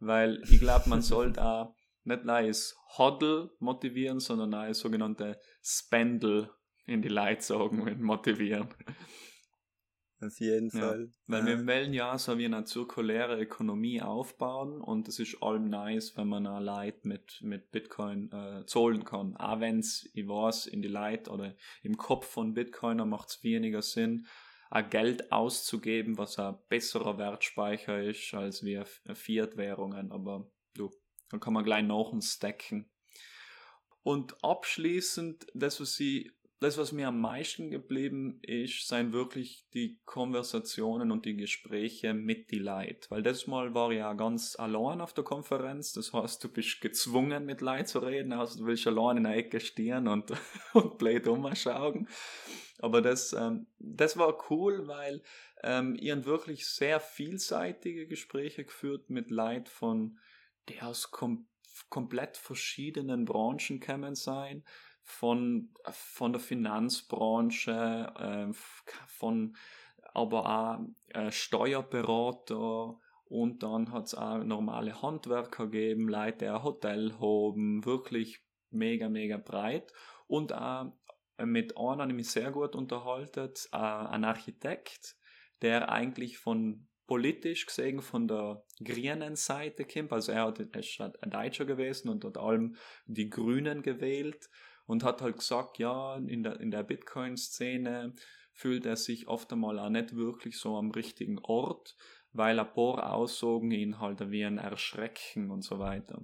weil 0.00 0.42
ich 0.50 0.58
glaube, 0.60 0.88
man 0.88 1.02
soll 1.02 1.32
da 1.32 1.74
nicht 2.04 2.26
als 2.28 2.76
Hodl 2.98 3.50
motivieren, 3.58 4.20
sondern 4.20 4.54
als 4.54 4.80
sogenannte 4.80 5.38
Spendel 5.62 6.50
in 6.86 7.02
die 7.02 7.08
Leute 7.08 7.42
sagen 7.42 7.82
und 7.82 8.00
motivieren. 8.00 8.68
Auf 10.22 10.38
jeden 10.38 10.68
Ja, 10.74 10.80
Fall. 10.80 11.12
Weil 11.26 11.40
Ja. 11.40 11.46
wir 11.58 11.66
wollen 11.66 11.94
ja 11.94 12.18
so 12.18 12.36
wie 12.36 12.44
eine 12.44 12.64
zirkuläre 12.64 13.40
Ökonomie 13.40 14.02
aufbauen 14.02 14.80
und 14.82 15.08
es 15.08 15.18
ist 15.18 15.42
allem 15.42 15.70
nice, 15.70 16.14
wenn 16.16 16.28
man 16.28 16.46
auch 16.46 16.60
Leute 16.60 17.08
mit, 17.08 17.40
mit 17.42 17.70
Bitcoin 17.70 18.30
äh, 18.30 18.66
zahlen 18.66 19.04
kann. 19.04 19.36
Auch 19.36 19.60
wenn 19.60 19.78
es, 19.78 20.10
ich 20.12 20.28
weiß, 20.28 20.66
in 20.66 20.82
die 20.82 20.88
Leute 20.88 21.30
oder 21.30 21.54
im 21.82 21.96
Kopf 21.96 22.26
von 22.26 22.52
Bitcoiner 22.52 23.06
macht 23.06 23.30
es 23.30 23.42
weniger 23.42 23.80
Sinn, 23.80 24.26
ein 24.70 24.88
Geld 24.88 25.32
auszugeben, 25.32 26.16
was 26.16 26.38
ein 26.38 26.56
besserer 26.68 27.18
Wertspeicher 27.18 28.02
ist 28.02 28.32
als 28.34 28.64
wir 28.64 28.86
Fiat-Währungen. 28.86 30.12
Aber 30.12 30.50
du, 30.74 30.90
dann 31.28 31.40
kann 31.40 31.52
man 31.52 31.64
gleich 31.64 31.84
noch 31.84 32.14
stacken. 32.22 32.88
Und 34.02 34.42
abschließend, 34.42 35.46
das, 35.54 35.80
was 35.80 35.94
sie 35.94 36.32
das, 36.60 36.76
was 36.76 36.92
mir 36.92 37.08
am 37.08 37.20
meisten 37.20 37.70
geblieben 37.70 38.38
ist, 38.42 38.86
seien 38.86 39.14
wirklich 39.14 39.66
die 39.72 39.98
Konversationen 40.04 41.10
und 41.10 41.24
die 41.24 41.34
Gespräche 41.34 42.12
mit 42.12 42.50
die 42.50 42.58
Leute. 42.58 43.08
Weil 43.08 43.22
das 43.22 43.46
Mal 43.46 43.72
war 43.72 43.92
ja 43.92 44.12
ganz 44.12 44.56
allein 44.56 45.00
auf 45.00 45.14
der 45.14 45.24
Konferenz. 45.24 45.94
Das 45.94 46.12
heißt, 46.12 46.44
du 46.44 46.50
bist 46.50 46.82
gezwungen, 46.82 47.46
mit 47.46 47.62
Leuten 47.62 47.86
zu 47.86 48.00
reden. 48.00 48.34
Also 48.34 48.58
du 48.58 48.66
willst 48.66 48.86
allein 48.86 49.16
in 49.16 49.24
der 49.24 49.36
Ecke 49.36 49.58
stehen 49.58 50.06
und, 50.06 50.32
und 50.74 50.98
blöd 50.98 51.26
umschauen. 51.28 52.06
Aber 52.78 53.00
das, 53.00 53.32
ähm, 53.32 53.66
das 53.78 54.18
war 54.18 54.36
cool, 54.50 54.86
weil 54.86 55.22
ähm, 55.62 55.96
ihr 55.98 56.26
wirklich 56.26 56.66
sehr 56.66 57.00
vielseitige 57.00 58.06
Gespräche 58.06 58.64
geführt 58.64 59.08
mit 59.08 59.30
Leuten 59.30 59.66
von, 59.66 60.18
die 60.68 60.82
aus 60.82 61.10
kom 61.10 61.46
komplett 61.88 62.36
verschiedenen 62.36 63.24
Branchen 63.24 63.80
kommen 63.80 64.14
sein 64.14 64.64
von, 65.10 65.70
von 65.90 66.32
der 66.32 66.40
Finanzbranche, 66.40 68.12
äh, 68.18 68.52
von 69.06 69.56
aber 70.12 70.46
auch 70.46 70.78
äh, 71.08 71.30
Steuerberater 71.30 72.98
und 73.24 73.62
dann 73.62 73.92
hat 73.92 74.06
es 74.06 74.14
auch 74.14 74.42
normale 74.42 75.02
Handwerker 75.02 75.66
gegeben, 75.66 76.08
Leute, 76.08 76.38
die 76.38 76.48
ein 76.48 76.62
Hotel 76.62 77.12
haben, 77.20 77.84
wirklich 77.84 78.40
mega, 78.70 79.08
mega 79.08 79.36
breit. 79.36 79.92
Und 80.26 80.52
auch 80.52 80.92
mit 81.38 81.76
einem 81.76 82.00
habe 82.00 82.10
ich 82.10 82.16
mich 82.16 82.30
sehr 82.30 82.50
gut 82.50 82.74
unterhalten, 82.74 83.52
äh, 83.72 83.76
ein 83.76 84.24
Architekt, 84.24 85.16
der 85.62 85.90
eigentlich 85.90 86.38
von 86.38 86.88
politisch 87.06 87.66
gesehen 87.66 88.02
von 88.02 88.28
der 88.28 88.64
grünen 88.84 89.34
Seite 89.34 89.84
kommt, 89.84 90.12
also 90.12 90.30
er, 90.30 90.46
hat, 90.46 90.60
er 90.60 90.80
ist 90.80 91.00
ein 91.00 91.30
Deutscher 91.30 91.64
gewesen 91.64 92.08
und 92.08 92.24
hat 92.24 92.38
allem 92.38 92.76
die 93.06 93.28
Grünen 93.28 93.82
gewählt 93.82 94.48
und 94.90 95.04
hat 95.04 95.22
halt 95.22 95.36
gesagt, 95.36 95.78
ja, 95.78 96.16
in 96.16 96.42
der, 96.42 96.58
in 96.58 96.72
der 96.72 96.82
Bitcoin-Szene 96.82 98.12
fühlt 98.52 98.86
er 98.86 98.96
sich 98.96 99.28
oft 99.28 99.52
einmal 99.52 99.78
auch 99.78 99.88
nicht 99.88 100.16
wirklich 100.16 100.58
so 100.58 100.76
am 100.76 100.90
richtigen 100.90 101.38
Ort, 101.38 101.96
weil 102.32 102.58
ein 102.58 102.72
paar 102.72 103.12
Aussagen 103.14 103.70
ihn 103.70 104.00
halt 104.00 104.32
wie 104.32 104.44
ein 104.44 104.58
Erschrecken 104.58 105.52
und 105.52 105.62
so 105.62 105.78
weiter. 105.78 106.20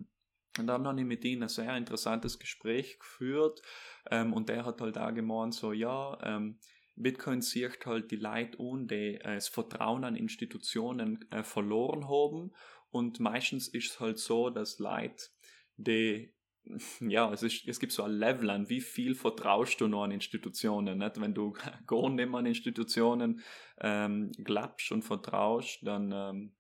Und 0.59 0.67
dann 0.67 0.85
habe 0.85 0.99
ich 0.99 1.07
mit 1.07 1.25
ihm 1.25 1.43
ein 1.43 1.49
sehr 1.49 1.77
interessantes 1.77 2.41
Gespräch 2.41 2.99
geführt 2.99 3.63
ähm, 4.11 4.33
und 4.33 4.49
der 4.49 4.65
hat 4.65 4.81
halt 4.81 4.99
auch 4.99 5.15
gemeint, 5.15 5.55
so, 5.55 5.73
ja, 5.73 6.19
ähm, 6.25 6.59
Bitcoin 6.97 7.43
sieht 7.43 7.87
halt 7.87 8.11
die 8.11 8.17
Leute 8.17 8.59
an, 8.59 8.89
die 8.89 9.15
äh, 9.15 9.35
das 9.37 9.47
Vertrauen 9.47 10.03
an 10.03 10.17
Institutionen 10.17 11.25
äh, 11.31 11.45
verloren 11.45 12.09
haben 12.09 12.53
und 12.91 13.21
meistens 13.21 13.69
ist 13.69 13.93
es 13.93 14.01
halt 14.01 14.19
so, 14.19 14.51
dass 14.51 14.81
Leute, 14.81 15.27
die 15.77 16.35
ja, 17.01 17.33
es, 17.33 17.43
ist, 17.43 17.67
es 17.69 17.79
gibt 17.79 17.93
so 17.93 18.03
ein 18.03 18.13
Level 18.13 18.51
an, 18.51 18.69
wie 18.69 18.81
viel 18.81 19.15
vertraust 19.15 19.81
du 19.81 19.89
noch 19.89 20.05
an 20.05 20.11
Institutionen. 20.11 20.99
Nicht? 20.99 21.21
Wenn 21.21 21.35
du 21.35 21.53
gar 21.87 22.11
nicht 22.11 22.29
mehr 22.29 22.39
an 22.39 22.47
Institutionen 22.47 23.41
ähm, 23.81 24.33
glaubst 24.33 24.93
und 24.93 25.03
vertraust, 25.03 25.79
dann 25.83 26.13
ähm, 26.13 26.57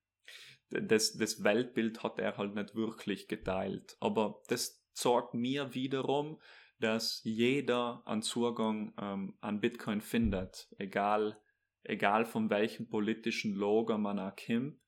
das, 0.70 1.16
das 1.16 1.42
Weltbild 1.44 2.02
hat 2.02 2.18
er 2.18 2.36
halt 2.36 2.54
nicht 2.54 2.74
wirklich 2.74 3.28
geteilt. 3.28 3.96
Aber 4.00 4.42
das 4.48 4.84
zeigt 4.92 5.34
mir 5.34 5.74
wiederum, 5.74 6.40
dass 6.78 7.22
jeder 7.24 8.02
einen 8.04 8.22
Zugang 8.22 8.94
ähm, 9.00 9.36
an 9.40 9.60
Bitcoin 9.60 10.00
findet, 10.00 10.68
egal, 10.78 11.40
egal 11.82 12.26
von 12.26 12.50
welchem 12.50 12.88
politischen 12.88 13.54
Logo 13.54 13.96
man 13.96 14.32
kommt. 14.36 14.78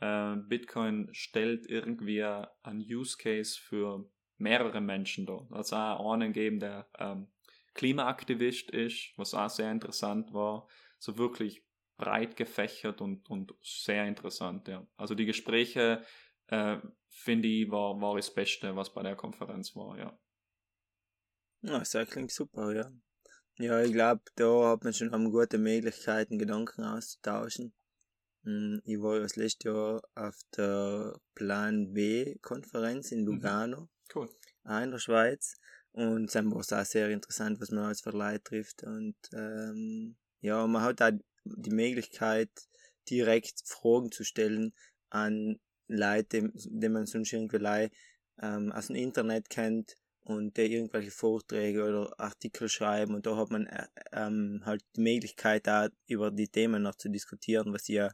Äh, 0.00 0.36
Bitcoin 0.48 1.08
stellt 1.12 1.68
irgendwie 1.68 2.22
einen 2.22 2.80
Use 2.80 3.16
Case 3.18 3.58
für 3.60 4.10
mehrere 4.38 4.80
Menschen 4.80 5.26
da. 5.26 5.46
Also 5.50 5.76
auch 5.76 6.12
einen 6.12 6.32
geben, 6.32 6.60
der 6.60 6.88
ähm, 6.98 7.28
Klimaaktivist 7.74 8.70
ist, 8.70 9.12
was 9.16 9.34
auch 9.34 9.50
sehr 9.50 9.70
interessant 9.70 10.32
war. 10.32 10.68
So 10.98 11.18
wirklich 11.18 11.64
breit 11.96 12.36
gefächert 12.36 13.00
und, 13.00 13.28
und 13.28 13.54
sehr 13.60 14.06
interessant, 14.06 14.68
ja. 14.68 14.86
Also 14.96 15.14
die 15.14 15.26
Gespräche, 15.26 16.04
äh, 16.46 16.78
finde 17.08 17.48
ich, 17.48 17.70
war, 17.70 18.00
war 18.00 18.16
das 18.16 18.32
Beste, 18.32 18.74
was 18.76 18.92
bei 18.92 19.02
der 19.02 19.16
Konferenz 19.16 19.74
war, 19.74 19.98
ja. 19.98 20.18
Ja, 21.62 21.78
das 21.80 22.08
klingt 22.08 22.30
super, 22.30 22.72
ja. 22.72 22.90
Ja, 23.58 23.82
ich 23.82 23.92
glaube, 23.92 24.22
da 24.36 24.70
hat 24.70 24.84
man 24.84 24.92
schon 24.92 25.12
am 25.12 25.32
gute 25.32 25.58
Möglichkeiten, 25.58 26.38
Gedanken 26.38 26.84
auszutauschen. 26.84 27.74
Hm, 28.44 28.80
Ich 28.84 29.00
war 29.00 29.16
ja 29.16 29.22
das 29.22 29.34
letzte 29.34 29.70
Jahr 29.70 30.02
auf 30.14 30.38
der 30.56 31.18
Plan 31.34 31.92
B-Konferenz 31.92 33.10
in 33.10 33.24
Lugano, 33.24 33.88
Cool. 34.14 34.28
auch 34.64 34.82
in 34.82 34.90
der 34.90 34.98
Schweiz. 34.98 35.54
Und 35.92 36.34
dann 36.34 36.50
war 36.52 36.60
es 36.60 36.72
auch 36.72 36.84
sehr 36.84 37.10
interessant, 37.10 37.60
was 37.60 37.70
man 37.70 37.84
als 37.84 38.04
Leute 38.04 38.42
trifft. 38.42 38.82
Und 38.84 39.16
ähm, 39.32 40.16
ja, 40.40 40.66
man 40.66 40.82
hat 40.82 41.02
auch 41.02 41.12
die 41.44 41.70
Möglichkeit, 41.70 42.50
direkt 43.08 43.62
Fragen 43.64 44.12
zu 44.12 44.24
stellen 44.24 44.72
an 45.10 45.58
Leute, 45.88 46.50
die 46.54 46.88
man 46.88 47.06
sonst 47.06 47.32
irgendwie 47.32 47.90
ähm, 48.40 48.72
aus 48.72 48.88
dem 48.88 48.96
Internet 48.96 49.48
kennt 49.48 49.96
und 50.20 50.56
die 50.56 50.72
irgendwelche 50.72 51.10
Vorträge 51.10 51.84
oder 51.84 52.20
Artikel 52.20 52.68
schreiben 52.68 53.14
und 53.14 53.26
da 53.26 53.36
hat 53.36 53.50
man 53.50 53.66
äh, 53.66 53.86
ähm, 54.12 54.62
halt 54.64 54.84
die 54.94 55.00
Möglichkeit 55.00 55.66
da 55.66 55.88
über 56.06 56.30
die 56.30 56.48
Themen 56.48 56.82
noch 56.82 56.96
zu 56.96 57.08
diskutieren, 57.08 57.72
was 57.72 57.88
ich 57.88 57.96
ja 57.96 58.10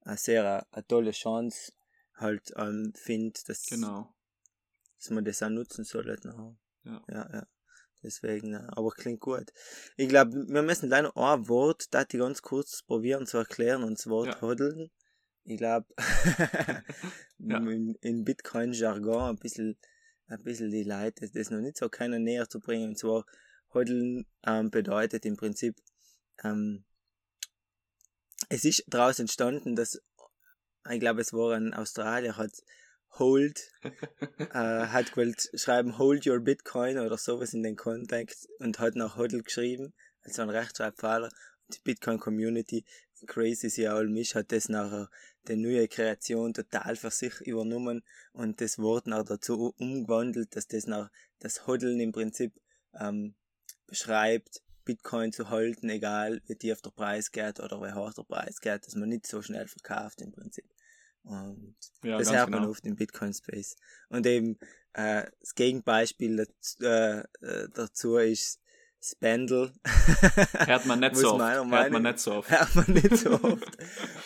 eine 0.00 0.16
sehr 0.16 0.66
eine 0.70 0.86
tolle 0.86 1.12
Chance 1.12 1.72
halt 2.14 2.52
ähm, 2.56 2.92
finde, 2.94 3.38
dass, 3.46 3.66
Genau. 3.66 4.14
Dass 5.02 5.10
man 5.10 5.24
das 5.24 5.42
auch 5.42 5.48
nutzen 5.48 5.84
sollte. 5.84 6.28
Noch. 6.28 6.56
Ja. 6.84 7.02
ja, 7.08 7.30
ja. 7.32 7.46
Deswegen, 8.02 8.54
äh, 8.54 8.66
aber 8.68 8.90
klingt 8.90 9.20
gut. 9.20 9.52
Ich 9.96 10.08
glaube, 10.08 10.32
wir 10.32 10.62
müssen 10.62 10.88
noch 10.88 11.14
ein 11.16 11.48
Wort, 11.48 11.92
das 11.92 12.06
ich 12.12 12.18
ganz 12.18 12.42
kurz 12.42 12.82
probieren 12.82 13.26
zu 13.26 13.38
erklären, 13.38 13.82
und 13.82 13.98
das 13.98 14.06
Wort 14.08 14.28
Ja. 14.28 14.40
Hoddeln. 14.40 14.90
Ich 15.44 15.58
glaube, 15.58 15.86
Ja. 17.38 17.58
in, 17.58 17.96
in 18.00 18.24
Bitcoin-Jargon 18.24 19.30
ein 19.30 19.36
bisschen, 19.36 19.76
ein 20.26 20.42
bisschen 20.42 20.70
die 20.70 20.84
Leute 20.84 21.28
das 21.30 21.50
noch 21.50 21.60
nicht 21.60 21.76
so 21.76 21.88
keiner 21.88 22.18
näher 22.20 22.48
zu 22.48 22.60
bringen. 22.60 22.90
Und 22.90 22.98
zwar, 22.98 23.24
Hoddeln 23.74 24.26
ähm, 24.44 24.70
bedeutet 24.70 25.24
im 25.24 25.36
Prinzip, 25.36 25.76
ähm, 26.44 26.84
es 28.48 28.64
ist 28.64 28.84
daraus 28.86 29.18
entstanden, 29.18 29.74
dass, 29.74 30.00
ich 30.90 31.00
glaube, 31.00 31.20
es 31.20 31.32
war 31.32 31.54
ein 31.56 31.74
Australier, 31.74 32.36
hat 32.36 32.52
Hold, 33.18 33.70
äh, 34.38 34.54
hat 34.54 35.10
gewollt 35.10 35.50
schreiben 35.54 35.98
Hold 35.98 36.26
your 36.26 36.40
Bitcoin 36.40 36.98
oder 36.98 37.18
sowas 37.18 37.52
in 37.52 37.62
den 37.62 37.76
Kontext 37.76 38.48
und 38.58 38.78
hat 38.78 38.96
nach 38.96 39.16
Hodl 39.16 39.42
geschrieben, 39.42 39.92
also 40.22 40.42
ein 40.42 40.50
Rechtschreibfehler. 40.50 41.30
Die 41.68 41.80
Bitcoin 41.84 42.18
Community, 42.18 42.84
crazy 43.26 43.68
sie 43.70 43.88
allem 43.88 44.16
ist, 44.16 44.34
hat 44.34 44.52
das 44.52 44.68
nachher 44.68 45.10
die 45.48 45.56
neue 45.56 45.88
Kreation 45.88 46.54
total 46.54 46.96
für 46.96 47.10
sich 47.10 47.40
übernommen 47.40 48.02
und 48.32 48.60
das 48.60 48.78
Wort 48.78 49.06
nachher 49.06 49.24
dazu 49.24 49.74
umgewandelt, 49.78 50.54
dass 50.56 50.66
das 50.66 50.86
nach 50.86 51.10
das 51.38 51.66
Hoddeln 51.66 52.00
im 52.00 52.12
Prinzip 52.12 52.52
ähm, 52.98 53.34
beschreibt, 53.86 54.62
Bitcoin 54.84 55.32
zu 55.32 55.48
halten, 55.50 55.88
egal 55.90 56.42
wie 56.46 56.56
tief 56.56 56.80
der 56.82 56.90
Preis 56.90 57.30
geht 57.30 57.60
oder 57.60 57.80
wie 57.80 57.94
hoch 57.94 58.12
der 58.14 58.24
Preis 58.24 58.60
geht, 58.60 58.86
dass 58.86 58.96
man 58.96 59.08
nicht 59.08 59.26
so 59.26 59.42
schnell 59.42 59.68
verkauft 59.68 60.20
im 60.20 60.32
Prinzip. 60.32 60.64
Und 61.24 61.76
Ja, 62.02 62.18
das 62.18 62.32
hört 62.32 62.50
man 62.50 62.60
genau. 62.60 62.70
oft 62.72 62.84
im 62.86 62.96
Bitcoin-Space. 62.96 63.76
Und 64.08 64.26
eben 64.26 64.58
äh, 64.94 65.24
das 65.40 65.54
Gegenbeispiel 65.54 66.36
dazu, 66.36 66.84
äh, 66.84 67.20
äh, 67.40 67.68
dazu 67.74 68.16
ist 68.16 68.60
Spendle. 69.00 69.72
Hört 70.66 70.86
man 70.86 71.00
nicht 71.00 71.16
so 71.16 71.30
oft. 71.30 71.38
meiner 71.38 71.56
Hört 71.60 71.68
Meinung- 71.68 71.92
man 72.02 72.12
nicht 72.12 72.18
so 72.20 72.32
oft. 72.34 72.50
hört 72.50 72.74
man 72.74 72.92
nicht 72.92 73.16
so 73.16 73.30
oft. 73.32 73.78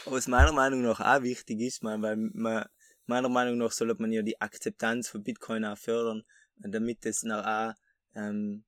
Aber 0.07 0.17
was 0.17 0.29
meiner 0.29 0.53
Meinung 0.53 0.83
nach 0.83 1.01
auch 1.01 1.23
wichtig 1.23 1.61
ist, 1.61 1.83
man, 1.83 2.03
weil 2.03 2.17
man, 2.17 2.67
meiner 3.07 3.29
Meinung 3.29 3.59
nach 3.59 3.73
sollte 3.73 4.01
man 4.01 4.13
ja 4.13 4.23
die 4.23 4.41
Akzeptanz 4.41 5.09
von 5.09 5.23
Bitcoin 5.23 5.65
auch 5.65 5.79
fördern, 5.79 6.25
damit 6.57 7.07
es 7.07 7.23
nach 7.23 7.73
auch 7.75 7.75
ähm, 8.15 8.65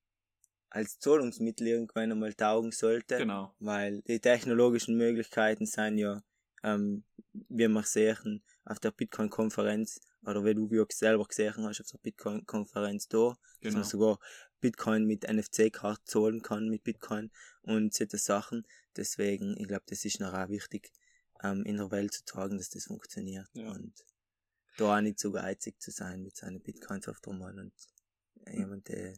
als 0.70 0.98
Zahlungsmittel 0.98 1.66
irgendwann 1.66 2.12
einmal 2.12 2.34
taugen 2.34 2.72
sollte 2.72 3.16
Genau. 3.18 3.54
weil 3.58 4.02
die 4.02 4.20
technologischen 4.20 4.96
Möglichkeiten 4.96 5.64
sind 5.66 5.96
ja, 5.98 6.22
ähm, 6.62 7.04
wie 7.48 7.68
wir 7.68 7.82
sehen, 7.82 8.42
auf 8.64 8.80
der 8.80 8.90
Bitcoin-Konferenz, 8.90 10.00
oder 10.22 10.44
wie 10.44 10.54
du 10.54 10.68
ja 10.74 10.84
selber 10.90 11.24
gesehen 11.24 11.54
hast, 11.64 11.80
auf 11.80 11.88
der 11.90 11.98
Bitcoin-Konferenz 11.98 13.08
da, 13.08 13.28
dass 13.28 13.38
Genau. 13.60 13.74
man 13.76 13.84
sogar 13.84 14.18
Bitcoin 14.60 15.04
mit 15.04 15.24
NFC-Karten 15.28 16.04
zahlen 16.06 16.42
kann 16.42 16.68
mit 16.68 16.82
Bitcoin 16.84 17.30
und 17.62 17.94
solche 17.94 18.18
Sachen. 18.18 18.66
deswegen, 18.96 19.56
ich 19.58 19.68
glaube, 19.68 19.84
das 19.86 20.04
ist 20.04 20.18
noch 20.18 20.34
auch 20.34 20.48
wichtig, 20.48 20.92
ähm, 21.44 21.64
in 21.64 21.76
der 21.76 21.90
Welt 21.92 22.12
zu 22.12 22.24
tragen, 22.24 22.58
dass 22.58 22.70
das 22.70 22.86
funktioniert. 22.86 23.46
Ja. 23.52 23.70
Und 23.70 23.92
da 24.76 24.96
auch 24.96 25.00
nicht 25.00 25.20
zu 25.20 25.30
geizig 25.30 25.80
zu 25.80 25.92
sein 25.92 26.22
mit 26.22 26.36
seinen 26.36 26.60
Bitcoins 26.60 27.06
auf 27.08 27.20
einmal 27.26 27.56
und 27.58 27.72
jemand, 28.52 28.88
der 28.88 29.14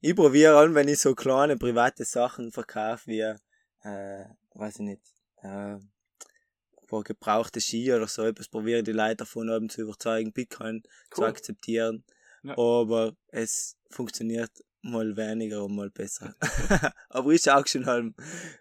ich 0.00 0.14
probiere 0.14 0.58
an, 0.58 0.74
wenn 0.74 0.88
ich 0.88 0.98
so 0.98 1.14
kleine 1.14 1.56
private 1.56 2.04
Sachen 2.04 2.52
verkaufe, 2.52 3.06
wie, 3.06 3.20
äh, 3.20 4.24
weiß 4.52 4.74
ich 4.74 4.80
nicht, 4.80 5.02
äh, 5.42 5.78
paar 6.94 7.02
gebrauchte 7.04 7.60
Ski 7.60 7.92
oder 7.92 8.06
so 8.08 8.22
etwas, 8.22 8.48
probiere 8.48 8.82
die 8.82 8.92
Leute 8.92 9.16
davon 9.16 9.50
oben 9.50 9.68
zu 9.68 9.82
überzeugen, 9.82 10.32
Bitcoin 10.32 10.82
zu 11.10 11.22
Cool. 11.22 11.28
akzeptieren. 11.28 12.04
Ja. 12.42 12.52
Aber 12.58 13.16
es 13.28 13.76
funktioniert 13.90 14.50
mal 14.82 15.16
weniger 15.16 15.64
und 15.64 15.74
mal 15.74 15.90
besser. 15.90 16.34
Aber 17.08 17.30
ich 17.30 17.42
schaue 17.42 17.66
schon 17.66 17.86
halt 17.86 18.14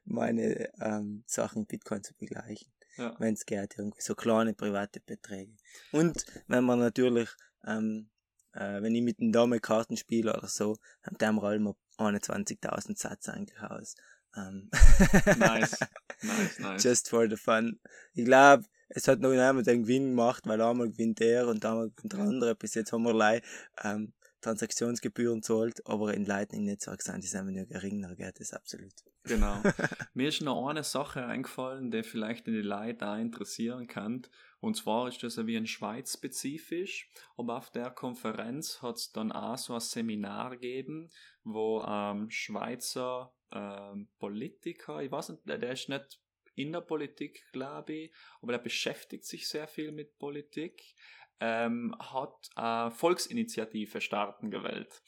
meine 0.06 0.70
ähm, 0.80 1.24
Sachen 1.28 1.66
Bitcoin 1.66 2.02
zu 2.04 2.14
begleichen, 2.16 2.72
Ja. 2.98 3.14
wenn 3.20 3.34
es 3.34 3.46
geht, 3.46 3.78
irgendwie 3.78 4.02
so 4.02 4.16
kleine 4.16 4.54
private 4.54 5.02
Beträge. 5.02 5.54
Und 5.92 6.26
wenn 6.48 6.64
man 6.64 6.80
natürlich, 6.80 7.30
ähm, 7.66 8.10
äh, 8.54 8.82
wenn 8.82 8.96
ich 8.96 9.02
mit 9.02 9.20
dem 9.20 9.32
Dame 9.34 9.60
Karten 9.60 9.98
spiele 9.98 10.34
oder 10.34 10.48
so, 10.48 10.78
dann 11.04 11.18
haben 11.28 11.36
wir 11.36 11.44
allem 11.44 11.74
21.000 11.98 12.98
Satz 12.98 13.28
eigentlich 13.30 13.60
aus. 13.60 13.96
Ähm, 14.36 14.70
Nice. 15.38 15.80
Nice, 16.22 16.60
nice. 16.60 16.84
Just 16.84 17.10
for 17.10 17.30
the 17.30 17.38
fun. 17.38 17.80
Ich 18.14 18.26
glaube, 18.26 18.66
es 18.90 19.08
hat 19.08 19.20
noch 19.20 19.32
jemand 19.32 19.68
einen 19.68 19.84
Gewinn 19.84 20.10
gemacht, 20.10 20.44
weil 20.46 20.62
einmal 20.62 20.90
gewinnt 20.90 21.22
er 21.22 21.48
und 21.48 21.66
einmal 21.66 21.90
gewinnt 21.90 22.14
der 22.14 22.20
andere. 22.20 22.56
Bis 22.56 22.76
jetzt 22.76 22.92
haben 22.92 23.04
wir 23.04 23.12
allein, 23.12 23.42
ähm, 23.84 24.14
Transaktionsgebühren 24.44 25.42
zahlt, 25.42 25.86
aber 25.88 26.14
in 26.14 26.26
Lightning 26.26 26.66
Netzwerk 26.66 27.02
sind 27.02 27.24
die 27.24 27.28
sind 27.28 27.52
nur 27.52 27.66
geringer, 27.66 28.14
geht 28.16 28.40
das 28.40 28.54
absolut. 28.54 28.94
Genau. 29.24 29.56
Mir 30.14 30.28
ist 30.28 30.42
noch 30.42 30.68
eine 30.68 30.84
Sache 30.84 31.26
eingefallen, 31.26 31.92
die 31.92 32.04
vielleicht 32.04 32.48
in 32.48 32.54
die 32.54 32.62
Leute 32.62 33.08
auch 33.08 33.18
interessieren 33.18 33.88
kann. 33.88 34.28
Und 34.60 34.76
zwar 34.76 35.08
ist 35.08 35.24
das 35.24 35.38
ja 35.38 35.48
wie 35.48 35.56
in 35.56 35.66
Schweiz 35.66 36.14
spezifisch, 36.14 37.10
aber 37.38 37.58
auf 37.58 37.72
der 37.72 37.90
Konferenz 37.90 38.82
hat 38.82 38.98
es 38.98 39.12
dann 39.12 39.32
auch 39.32 39.58
so 39.58 39.74
ein 39.74 39.80
Seminar 39.80 40.52
gegeben, 40.52 41.10
wo 41.44 41.82
ähm, 41.88 42.30
Schweizer 42.30 43.34
ähm, 43.54 44.10
Politiker, 44.20 45.02
ich 45.02 45.12
weiß 45.12 45.30
nicht, 45.30 45.48
der 45.48 45.72
ist 45.72 45.90
nicht 45.90 46.20
in 46.56 46.72
der 46.72 46.82
Politik, 46.82 47.44
glaube 47.52 47.94
ich, 47.94 48.14
aber 48.42 48.54
der 48.54 48.60
beschäftigt 48.60 49.26
sich 49.26 49.48
sehr 49.48 49.68
viel 49.68 49.92
mit 49.92 50.18
Politik, 50.20 50.96
ähm, 51.40 51.96
hat 52.00 52.50
eine 52.56 52.92
Volksinitiative 52.92 54.02
starten 54.02 54.52
gewählt. 54.52 55.02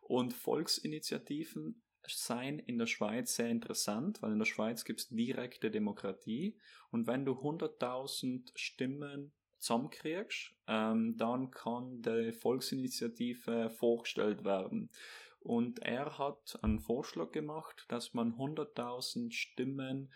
Und 0.00 0.32
Volksinitiativen 0.32 1.82
seien 2.06 2.58
in 2.58 2.78
der 2.78 2.86
Schweiz 2.86 3.34
sehr 3.36 3.48
interessant, 3.48 4.22
weil 4.22 4.32
in 4.32 4.38
der 4.38 4.46
Schweiz 4.46 4.84
gibt 4.84 5.00
es 5.00 5.08
direkte 5.08 5.70
Demokratie 5.70 6.58
und 6.90 7.06
wenn 7.06 7.24
du 7.24 7.32
100.000 7.32 8.50
Stimmen 8.54 9.32
zusammenkriegst, 9.58 10.52
ähm, 10.66 11.16
dann 11.16 11.50
kann 11.50 12.02
die 12.02 12.32
Volksinitiative 12.32 13.70
vorgestellt 13.70 14.44
werden. 14.44 14.90
Und 15.42 15.80
er 15.80 16.18
hat 16.18 16.58
einen 16.62 16.80
Vorschlag 16.80 17.32
gemacht, 17.32 17.84
dass 17.88 18.14
man 18.14 18.34
100.000 18.34 19.32
Stimmen, 19.32 20.12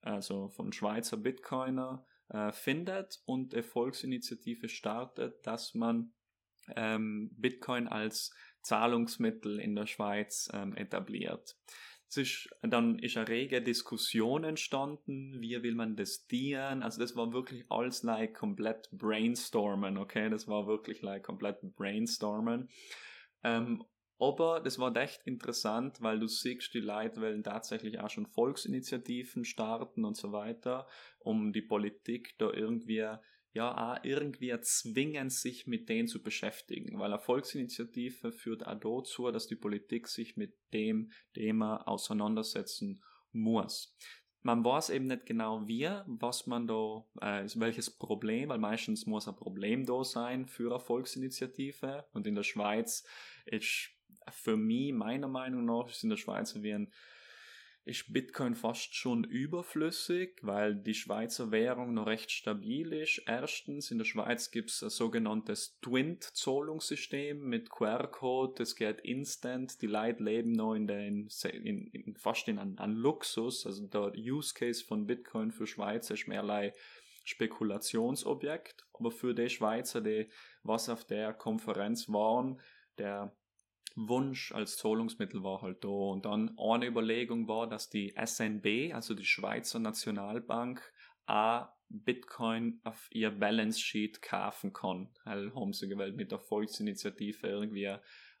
also 0.00 0.48
von 0.48 0.72
Schweizer 0.72 1.16
Bitcoiner, 1.16 2.04
äh, 2.28 2.52
findet 2.52 3.20
und 3.26 3.52
eine 3.52 3.62
Volksinitiative 3.62 4.68
startet, 4.68 5.46
dass 5.46 5.74
man 5.74 6.12
ähm, 6.76 7.30
Bitcoin 7.36 7.88
als 7.88 8.34
Zahlungsmittel 8.62 9.58
in 9.58 9.74
der 9.74 9.86
Schweiz 9.86 10.48
ähm, 10.52 10.74
etabliert. 10.76 11.56
Ist, 12.14 12.50
dann 12.60 12.98
ist 12.98 13.16
eine 13.16 13.28
rege 13.28 13.62
Diskussion 13.62 14.44
entstanden, 14.44 15.40
wie 15.40 15.62
will 15.62 15.74
man 15.74 15.96
das 15.96 16.26
dienen, 16.26 16.82
also 16.82 17.00
das 17.00 17.16
war 17.16 17.32
wirklich 17.32 17.64
alles 17.70 18.02
like 18.02 18.34
komplett 18.34 18.90
brainstormen, 18.92 19.96
okay, 19.96 20.28
das 20.28 20.46
war 20.46 20.66
wirklich 20.66 21.00
like 21.00 21.22
komplett 21.22 21.60
brainstormen. 21.74 22.68
Ähm, 23.42 23.82
aber 24.22 24.60
das 24.60 24.78
war 24.78 24.94
echt 24.96 25.22
interessant, 25.24 26.00
weil 26.00 26.20
du 26.20 26.28
siehst, 26.28 26.72
die 26.74 26.80
Leute 26.80 27.20
wollen 27.20 27.42
tatsächlich 27.42 27.98
auch 27.98 28.08
schon 28.08 28.26
Volksinitiativen 28.26 29.44
starten 29.44 30.04
und 30.04 30.16
so 30.16 30.30
weiter, 30.30 30.86
um 31.18 31.52
die 31.52 31.62
Politik 31.62 32.36
da 32.38 32.52
irgendwie 32.52 33.16
ja 33.52 33.92
auch 33.94 34.04
irgendwie 34.04 34.56
zwingen, 34.60 35.28
sich 35.28 35.66
mit 35.66 35.88
denen 35.88 36.06
zu 36.06 36.22
beschäftigen, 36.22 37.00
weil 37.00 37.12
eine 37.12 37.20
Volksinitiative 37.20 38.30
führt 38.30 38.64
auch 38.64 38.78
dazu, 38.78 39.28
dass 39.32 39.48
die 39.48 39.56
Politik 39.56 40.06
sich 40.06 40.36
mit 40.36 40.54
dem 40.72 41.10
Thema 41.34 41.86
auseinandersetzen 41.88 43.02
muss. 43.32 43.92
Man 44.44 44.64
weiß 44.64 44.90
eben 44.90 45.08
nicht 45.08 45.26
genau 45.26 45.66
wie, 45.66 45.88
was 46.06 46.46
man 46.46 46.68
da, 46.68 47.04
äh, 47.20 47.46
welches 47.56 47.90
Problem, 47.90 48.48
weil 48.50 48.58
meistens 48.58 49.06
muss 49.06 49.28
ein 49.28 49.36
Problem 49.36 49.84
da 49.84 50.04
sein 50.04 50.46
für 50.46 50.70
eine 50.70 50.80
Volksinitiative 50.80 52.06
und 52.12 52.26
in 52.26 52.36
der 52.36 52.42
Schweiz 52.42 53.04
ist 53.46 53.91
für 54.30 54.56
mich, 54.56 54.92
meiner 54.92 55.28
Meinung 55.28 55.64
nach, 55.64 55.88
ist 55.88 56.02
in 56.04 56.10
der 56.10 56.16
Schweiz 56.16 56.54
wie 56.62 56.72
ein 56.72 56.92
ist 57.84 58.12
Bitcoin 58.12 58.54
fast 58.54 58.94
schon 58.94 59.24
überflüssig, 59.24 60.38
weil 60.42 60.76
die 60.76 60.94
Schweizer 60.94 61.50
Währung 61.50 61.94
noch 61.94 62.06
recht 62.06 62.30
stabil 62.30 62.92
ist. 62.92 63.22
Erstens, 63.26 63.90
in 63.90 63.98
der 63.98 64.04
Schweiz 64.04 64.52
gibt 64.52 64.70
es 64.70 64.84
ein 64.84 64.90
sogenanntes 64.90 65.80
Twint-Zahlungssystem 65.80 67.40
mit 67.40 67.70
QR-Code, 67.70 68.54
das 68.56 68.76
geht 68.76 69.00
instant. 69.00 69.82
Die 69.82 69.88
Leute 69.88 70.22
leben 70.22 70.52
noch 70.52 70.74
in 70.74 70.86
den, 70.86 71.28
in, 71.50 71.88
in, 71.88 72.16
fast 72.16 72.46
in 72.46 72.58
an 72.58 72.92
Luxus. 72.92 73.66
Also 73.66 73.88
der 73.88 74.12
Use 74.16 74.54
Case 74.54 74.84
von 74.84 75.06
Bitcoin 75.06 75.50
für 75.50 75.66
Schweizer 75.66 76.14
ist 76.14 76.28
mehrlei 76.28 76.72
Spekulationsobjekt, 77.24 78.84
aber 78.92 79.10
für 79.10 79.34
die 79.34 79.48
Schweizer, 79.48 80.00
die 80.00 80.28
was 80.62 80.88
auf 80.88 81.04
der 81.04 81.32
Konferenz 81.32 82.08
waren, 82.08 82.60
der 82.98 83.34
Wunsch 83.96 84.52
als 84.52 84.76
Zahlungsmittel 84.76 85.42
war 85.42 85.62
halt 85.62 85.84
da. 85.84 85.88
Und 85.88 86.24
dann 86.24 86.56
eine 86.58 86.86
Überlegung 86.86 87.48
war, 87.48 87.68
dass 87.68 87.88
die 87.88 88.14
SNB, 88.22 88.94
also 88.94 89.14
die 89.14 89.24
Schweizer 89.24 89.78
Nationalbank, 89.78 90.82
auch 91.26 91.68
Bitcoin 91.88 92.80
auf 92.84 93.08
ihr 93.10 93.30
Balance 93.30 93.78
Sheet 93.78 94.22
kaufen 94.22 94.72
kann. 94.72 95.10
Hell 95.24 95.52
haben 95.54 95.72
sie 95.72 95.88
gewählt 95.88 96.16
mit 96.16 96.32
der 96.32 96.38
Volksinitiative 96.38 97.46
irgendwie 97.46 97.94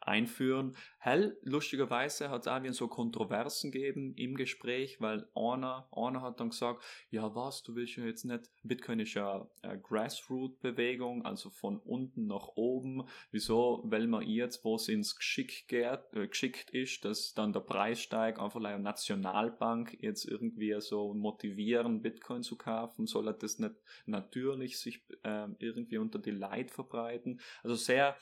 einführen. 0.06 0.76
Hell, 0.98 1.36
lustigerweise 1.42 2.30
hat 2.30 2.42
es 2.42 2.48
auch 2.48 2.62
wieder 2.62 2.72
so 2.72 2.88
Kontroversen 2.88 3.70
gegeben 3.70 4.14
im 4.16 4.34
Gespräch, 4.34 5.00
weil 5.00 5.26
einer, 5.34 5.88
einer 5.92 6.22
hat 6.22 6.40
dann 6.40 6.50
gesagt, 6.50 6.82
ja 7.10 7.34
was, 7.34 7.62
du 7.62 7.74
willst 7.74 7.96
ja 7.96 8.04
jetzt 8.04 8.24
nicht, 8.24 8.50
Bitcoin 8.62 9.00
ist 9.00 9.14
ja 9.14 9.48
eine 9.62 9.80
Grassroot-Bewegung, 9.80 11.24
also 11.24 11.50
von 11.50 11.78
unten 11.78 12.26
nach 12.26 12.48
oben. 12.54 13.04
Wieso, 13.30 13.82
weil 13.84 14.06
man 14.06 14.22
jetzt, 14.22 14.64
wo 14.64 14.76
es 14.76 14.88
ins 14.88 15.16
Geschick 15.16 15.66
geht, 15.68 16.00
äh, 16.12 16.26
geschickt 16.26 16.70
ist, 16.70 17.04
dass 17.04 17.34
dann 17.34 17.52
der 17.52 17.60
Preis 17.60 18.00
steigt, 18.00 18.38
einfach 18.38 18.62
eine 18.62 18.78
Nationalbank 18.78 19.96
jetzt 20.00 20.24
irgendwie 20.24 20.74
so 20.80 21.14
motivieren, 21.14 22.02
Bitcoin 22.02 22.42
zu 22.42 22.56
kaufen, 22.56 23.06
soll 23.06 23.28
er 23.28 23.34
das 23.34 23.58
nicht 23.58 23.74
natürlich 24.06 24.78
sich 24.78 25.04
äh, 25.22 25.48
irgendwie 25.58 25.98
unter 25.98 26.18
die 26.18 26.30
Leid 26.30 26.70
verbreiten? 26.70 27.40
Also 27.62 27.76
sehr 27.76 28.16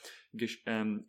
ähm, 0.67 1.05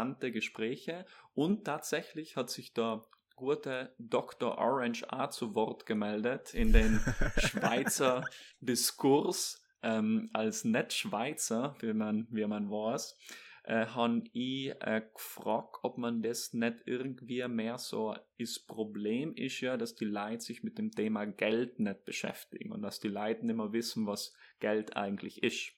interessante 0.00 0.32
Gespräche 0.32 1.04
und 1.34 1.64
tatsächlich 1.64 2.36
hat 2.36 2.50
sich 2.50 2.72
der 2.72 3.04
gute 3.36 3.94
Dr. 3.98 4.58
Orange 4.58 5.04
auch 5.10 5.30
zu 5.30 5.54
Wort 5.54 5.86
gemeldet 5.86 6.54
in 6.54 6.72
den 6.72 7.00
Schweizer 7.38 8.24
Diskurs 8.60 9.62
ähm, 9.82 10.28
als 10.34 10.64
Nicht-Schweizer, 10.64 11.74
wie 11.80 11.94
man, 11.94 12.26
wie 12.30 12.46
man 12.46 12.70
weiß, 12.70 13.16
äh, 13.64 13.86
habe 13.86 14.24
ich 14.32 14.74
äh, 14.80 15.02
gefragt, 15.14 15.78
ob 15.82 15.96
man 15.96 16.22
das 16.22 16.52
nicht 16.52 16.82
irgendwie 16.84 17.46
mehr 17.48 17.78
so 17.78 18.14
das 18.38 18.58
Problem 18.58 19.34
ist 19.34 19.60
ja, 19.60 19.76
dass 19.76 19.94
die 19.94 20.04
Leute 20.04 20.40
sich 20.40 20.62
mit 20.62 20.76
dem 20.76 20.90
Thema 20.90 21.24
Geld 21.24 21.78
nicht 21.78 22.04
beschäftigen 22.04 22.72
und 22.72 22.82
dass 22.82 23.00
die 23.00 23.08
Leute 23.08 23.46
nicht 23.46 23.56
mehr 23.56 23.72
wissen, 23.72 24.06
was 24.06 24.34
Geld 24.60 24.96
eigentlich 24.96 25.42
ist 25.42 25.72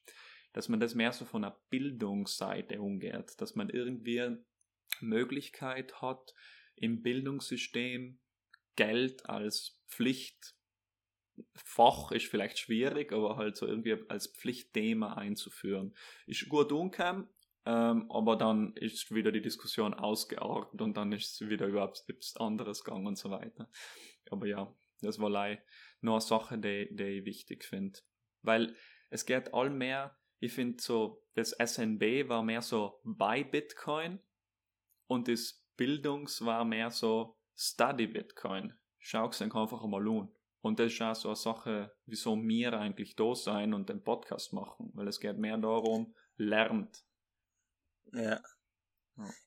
dass 0.52 0.68
man 0.68 0.80
das 0.80 0.94
mehr 0.94 1.12
so 1.12 1.24
von 1.24 1.42
der 1.42 1.58
Bildungsseite 1.70 2.80
umgeht, 2.80 3.40
dass 3.40 3.54
man 3.54 3.70
irgendwie 3.70 4.36
Möglichkeit 5.00 6.00
hat, 6.00 6.34
im 6.76 7.02
Bildungssystem 7.02 8.18
Geld 8.76 9.26
als 9.26 9.82
Pflichtfach 9.88 10.52
ist 12.12 12.26
vielleicht 12.26 12.58
schwierig, 12.58 13.12
aber 13.12 13.36
halt 13.36 13.56
so 13.56 13.66
irgendwie 13.66 13.96
als 14.08 14.28
Pflichtthema 14.28 15.14
einzuführen. 15.14 15.94
Ist 16.26 16.48
gut 16.48 16.72
umgekommen, 16.72 17.28
ähm, 17.66 18.10
aber 18.10 18.36
dann 18.36 18.74
ist 18.76 19.14
wieder 19.14 19.30
die 19.30 19.42
Diskussion 19.42 19.94
ausgeartet 19.94 20.80
und 20.80 20.96
dann 20.96 21.12
ist 21.12 21.40
es 21.40 21.48
wieder 21.48 21.66
überhaupt 21.66 22.02
etwas 22.08 22.36
anderes 22.36 22.82
gegangen 22.82 23.06
und 23.06 23.18
so 23.18 23.30
weiter. 23.30 23.70
Aber 24.30 24.46
ja, 24.46 24.74
das 25.00 25.18
war 25.18 25.30
leider 25.30 25.62
noch 26.00 26.14
eine 26.14 26.20
Sache, 26.20 26.58
die, 26.58 26.88
die 26.90 27.18
ich 27.18 27.24
wichtig 27.24 27.64
finde. 27.64 28.00
Weil 28.42 28.74
es 29.10 29.26
geht 29.26 29.52
all 29.52 29.70
mehr 29.70 30.16
ich 30.42 30.52
finde 30.52 30.82
so, 30.82 31.22
das 31.34 31.50
SNB 31.50 32.28
war 32.28 32.42
mehr 32.42 32.62
so 32.62 33.00
bei 33.04 33.44
Bitcoin 33.44 34.18
und 35.06 35.28
das 35.28 35.64
Bildungs 35.76 36.44
war 36.44 36.64
mehr 36.64 36.90
so 36.90 37.36
Study 37.54 38.08
Bitcoin. 38.08 38.74
schau 38.98 39.28
es 39.28 39.40
einfach 39.40 39.84
einmal 39.84 40.06
an. 40.08 40.28
Und 40.60 40.80
das 40.80 40.92
ist 40.92 41.00
auch 41.00 41.14
so 41.14 41.28
eine 41.28 41.36
Sache, 41.36 41.94
wieso 42.06 42.36
wir 42.36 42.72
eigentlich 42.72 43.14
da 43.14 43.36
sein 43.36 43.72
und 43.72 43.88
den 43.88 44.02
Podcast 44.02 44.52
machen, 44.52 44.90
weil 44.94 45.06
es 45.06 45.20
geht 45.20 45.38
mehr 45.38 45.58
darum, 45.58 46.12
lernt. 46.36 47.04
Ja. 48.12 48.40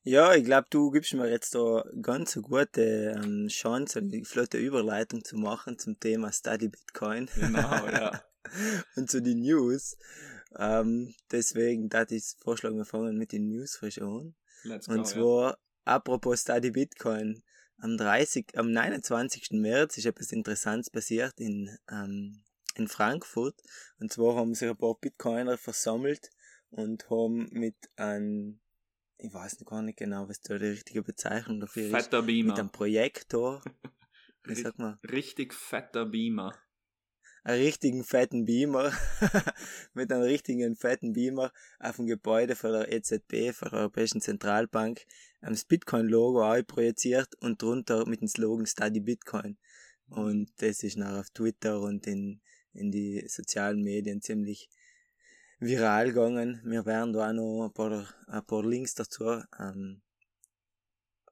Ja, 0.02 0.34
ich 0.34 0.44
glaube, 0.44 0.68
du 0.70 0.90
gibst 0.90 1.12
mir 1.12 1.28
jetzt 1.28 1.54
da 1.54 1.84
ganz 2.00 2.36
eine 2.36 2.44
gute 2.44 3.20
ähm, 3.22 3.48
Chance, 3.48 3.98
eine 3.98 4.24
flotte 4.24 4.56
Überleitung 4.56 5.24
zu 5.24 5.36
machen 5.36 5.78
zum 5.78 6.00
Thema 6.00 6.32
Study 6.32 6.68
Bitcoin. 6.68 7.28
Genau, 7.34 7.86
ja. 7.86 8.22
und 8.96 9.10
zu 9.10 9.20
den 9.20 9.40
News. 9.40 9.98
Ähm, 10.58 11.14
deswegen, 11.30 11.88
da 11.88 12.04
ich 12.08 12.34
vorschlagen, 12.38 12.76
wir 12.76 12.84
fangen 12.84 13.16
mit 13.18 13.32
den 13.32 13.48
News 13.48 13.76
frisch 13.76 14.00
an. 14.00 14.34
Let's 14.62 14.88
und 14.88 14.98
go, 14.98 15.04
zwar, 15.04 15.50
ja. 15.50 15.58
apropos 15.84 16.40
Study 16.42 16.70
Bitcoin, 16.70 17.42
am 17.78 17.96
30, 17.96 18.56
am 18.56 18.70
29. 18.70 19.50
März 19.52 19.98
ist 19.98 20.06
etwas 20.06 20.32
Interessantes 20.32 20.90
passiert 20.90 21.38
in, 21.38 21.76
ähm, 21.90 22.42
in 22.74 22.88
Frankfurt. 22.88 23.60
Und 23.98 24.12
zwar 24.12 24.36
haben 24.36 24.54
sich 24.54 24.68
ein 24.68 24.76
paar 24.76 24.94
Bitcoiner 24.98 25.58
versammelt 25.58 26.30
und 26.70 27.08
haben 27.10 27.48
mit 27.50 27.76
einem, 27.96 28.60
ich 29.18 29.32
weiß 29.32 29.64
gar 29.66 29.82
nicht 29.82 29.98
genau, 29.98 30.28
was 30.28 30.40
da 30.40 30.58
die 30.58 30.66
richtige 30.66 31.02
Bezeichnung 31.02 31.60
dafür 31.60 31.90
fetter 31.90 32.20
ist, 32.20 32.26
Beamer. 32.26 32.52
mit 32.52 32.58
einem 32.58 32.70
Projektor, 32.70 33.62
wie 34.44 34.54
sagt 34.54 34.78
man? 34.78 34.98
Richtig 35.10 35.52
fetter 35.52 36.06
Beamer. 36.06 36.54
Einen 37.46 37.62
richtigen 37.62 38.02
fetten 38.02 38.44
Beamer, 38.44 38.90
mit 39.94 40.10
einem 40.10 40.22
richtigen 40.22 40.74
fetten 40.74 41.12
Beamer 41.12 41.52
auf 41.78 41.94
dem 41.94 42.08
Gebäude 42.08 42.56
von 42.56 42.72
der 42.72 42.92
EZB, 42.92 43.52
von 43.52 43.70
der 43.70 43.78
Europäischen 43.82 44.20
Zentralbank, 44.20 45.06
das 45.42 45.64
Bitcoin-Logo 45.64 46.42
auch 46.42 46.60
projiziert 46.66 47.36
und 47.36 47.62
drunter 47.62 48.04
mit 48.04 48.20
dem 48.20 48.26
Slogan 48.26 48.66
Study 48.66 48.98
Bitcoin. 48.98 49.58
Und 50.08 50.50
das 50.56 50.82
ist 50.82 50.96
nachher 50.96 51.20
auf 51.20 51.30
Twitter 51.30 51.80
und 51.80 52.08
in, 52.08 52.40
in 52.72 52.90
die 52.90 53.24
sozialen 53.28 53.80
Medien 53.80 54.20
ziemlich 54.20 54.68
viral 55.60 56.08
gegangen. 56.08 56.60
Wir 56.64 56.84
werden 56.84 57.12
da 57.12 57.28
auch 57.28 57.32
noch 57.32 57.66
ein 57.66 57.72
paar, 57.72 58.12
ein 58.26 58.44
paar 58.44 58.66
Links 58.66 58.96
dazu 58.96 59.40
ähm, 59.60 60.02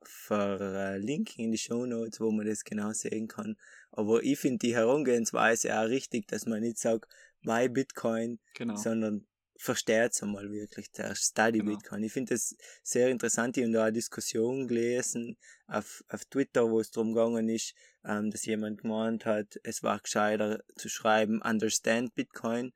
verlinken 0.08 1.44
in 1.44 1.52
die 1.52 1.58
Show 1.58 1.86
Notes, 1.86 2.20
wo 2.20 2.30
man 2.30 2.46
das 2.46 2.64
genau 2.64 2.92
sehen 2.92 3.28
kann. 3.28 3.56
Aber 3.90 4.22
ich 4.22 4.38
finde 4.38 4.58
die 4.66 4.74
Herangehensweise 4.74 5.78
auch 5.78 5.88
richtig, 5.88 6.26
dass 6.28 6.46
man 6.46 6.60
nicht 6.60 6.78
sagt, 6.78 7.06
bei 7.42 7.68
Bitcoin, 7.68 8.38
Genau. 8.54 8.76
sondern 8.76 9.26
versteht 9.56 10.12
es 10.12 10.22
einmal 10.22 10.50
wirklich 10.50 10.90
zuerst, 10.92 11.30
Study 11.30 11.58
Genau. 11.60 11.72
Bitcoin. 11.72 12.02
Ich 12.02 12.12
finde 12.12 12.34
das 12.34 12.56
sehr 12.82 13.08
interessant. 13.10 13.56
Ich 13.56 13.62
habe 13.64 13.72
da 13.72 13.84
eine 13.84 13.92
Diskussion 13.92 14.66
gelesen 14.66 15.36
auf, 15.66 16.02
auf 16.08 16.24
Twitter, 16.24 16.68
wo 16.70 16.80
es 16.80 16.90
darum 16.90 17.14
gegangen 17.14 17.48
ist, 17.48 17.74
ähm, 18.04 18.30
dass 18.30 18.44
jemand 18.46 18.82
gemeint 18.82 19.24
hat, 19.26 19.58
es 19.62 19.82
war 19.82 20.00
gescheiter 20.00 20.62
zu 20.76 20.88
schreiben, 20.88 21.40
understand 21.42 22.14
Bitcoin, 22.14 22.72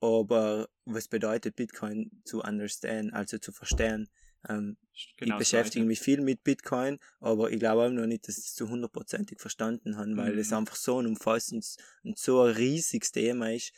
aber 0.00 0.68
was 0.84 1.08
bedeutet 1.08 1.56
Bitcoin 1.56 2.22
zu 2.24 2.40
understand, 2.42 3.12
also 3.12 3.38
zu 3.38 3.52
verstehen? 3.52 4.08
Ähm, 4.48 4.76
Genau 5.16 5.34
ich 5.34 5.38
beschäftige 5.38 5.84
mich 5.84 6.00
viel 6.00 6.20
mit 6.20 6.42
Bitcoin, 6.44 6.98
aber 7.20 7.50
ich 7.50 7.58
glaube 7.58 7.82
auch 7.82 7.90
noch 7.90 8.06
nicht, 8.06 8.26
dass 8.28 8.38
ich 8.38 8.46
es 8.46 8.54
zu 8.54 8.68
hundertprozentig 8.68 9.40
verstanden 9.40 9.96
habe, 9.96 10.16
weil 10.16 10.32
Mhm. 10.34 10.38
es 10.38 10.52
einfach 10.52 10.76
so 10.76 11.00
ein 11.00 11.06
umfassendes 11.06 11.76
und 12.02 12.18
so 12.18 12.42
ein 12.42 12.54
riesiges 12.54 13.12
Thema 13.12 13.52
ist. 13.52 13.72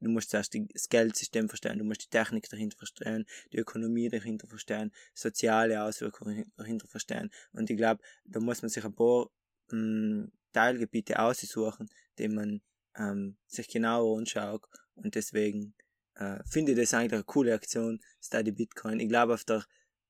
Du 0.00 0.10
musst 0.10 0.30
zuerst 0.30 0.54
das 0.74 0.88
Geldsystem 0.88 1.48
verstehen, 1.48 1.78
du 1.78 1.84
musst 1.84 2.02
die 2.02 2.08
Technik 2.08 2.48
dahinter 2.50 2.76
verstehen, 2.76 3.26
die 3.52 3.58
Ökonomie 3.58 4.08
dahinter 4.08 4.48
verstehen, 4.48 4.92
soziale 5.14 5.82
Auswirkungen 5.82 6.50
dahinter 6.56 6.88
verstehen. 6.88 7.30
Und 7.52 7.70
ich 7.70 7.76
glaube, 7.76 8.02
da 8.24 8.40
muss 8.40 8.60
man 8.60 8.70
sich 8.70 8.84
ein 8.84 8.94
paar 8.94 9.30
ähm, 9.72 10.32
Teilgebiete 10.52 11.18
aussuchen, 11.20 11.88
die 12.18 12.28
man 12.28 12.60
ähm, 12.96 13.36
sich 13.46 13.68
genauer 13.68 14.18
anschaut. 14.18 14.64
Und 14.96 15.14
deswegen 15.14 15.74
äh, 16.14 16.40
finde 16.50 16.72
ich 16.72 16.78
das 16.78 16.92
eigentlich 16.94 17.12
eine 17.12 17.24
coole 17.24 17.54
Aktion, 17.54 18.00
Study 18.20 18.50
Bitcoin. 18.50 18.98
Ich 18.98 19.08
glaube, 19.08 19.34
auf 19.34 19.44
der 19.44 19.64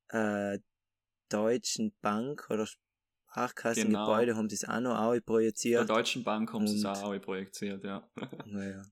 äh, 0.08 0.58
Deutschen 1.28 1.92
Bank 2.00 2.48
oder 2.50 2.66
Sparkassengebäude 2.66 4.36
haben 4.36 4.48
sie 4.48 4.56
es 4.56 4.64
auch 4.68 4.80
noch 4.80 4.98
auch 4.98 5.12
Der 5.12 5.20
projiziert. 5.20 5.88
Deutschen 5.88 6.24
Bank 6.24 6.52
haben 6.52 6.66
sie 6.66 6.78
es 6.78 6.84
auch 6.84 7.10
alle 7.10 7.20
projiziert, 7.20 7.84
ja. 7.84 8.08
Naja. 8.46 8.82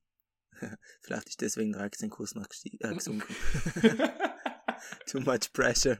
Vielleicht 1.02 1.28
ist 1.28 1.40
deswegen 1.40 1.72
der 1.72 1.82
Aktienkurs 1.82 2.34
noch 2.34 2.46
äh, 2.64 2.94
gesunken. 2.94 3.34
Too 5.06 5.20
much 5.20 5.52
pressure. 5.52 5.98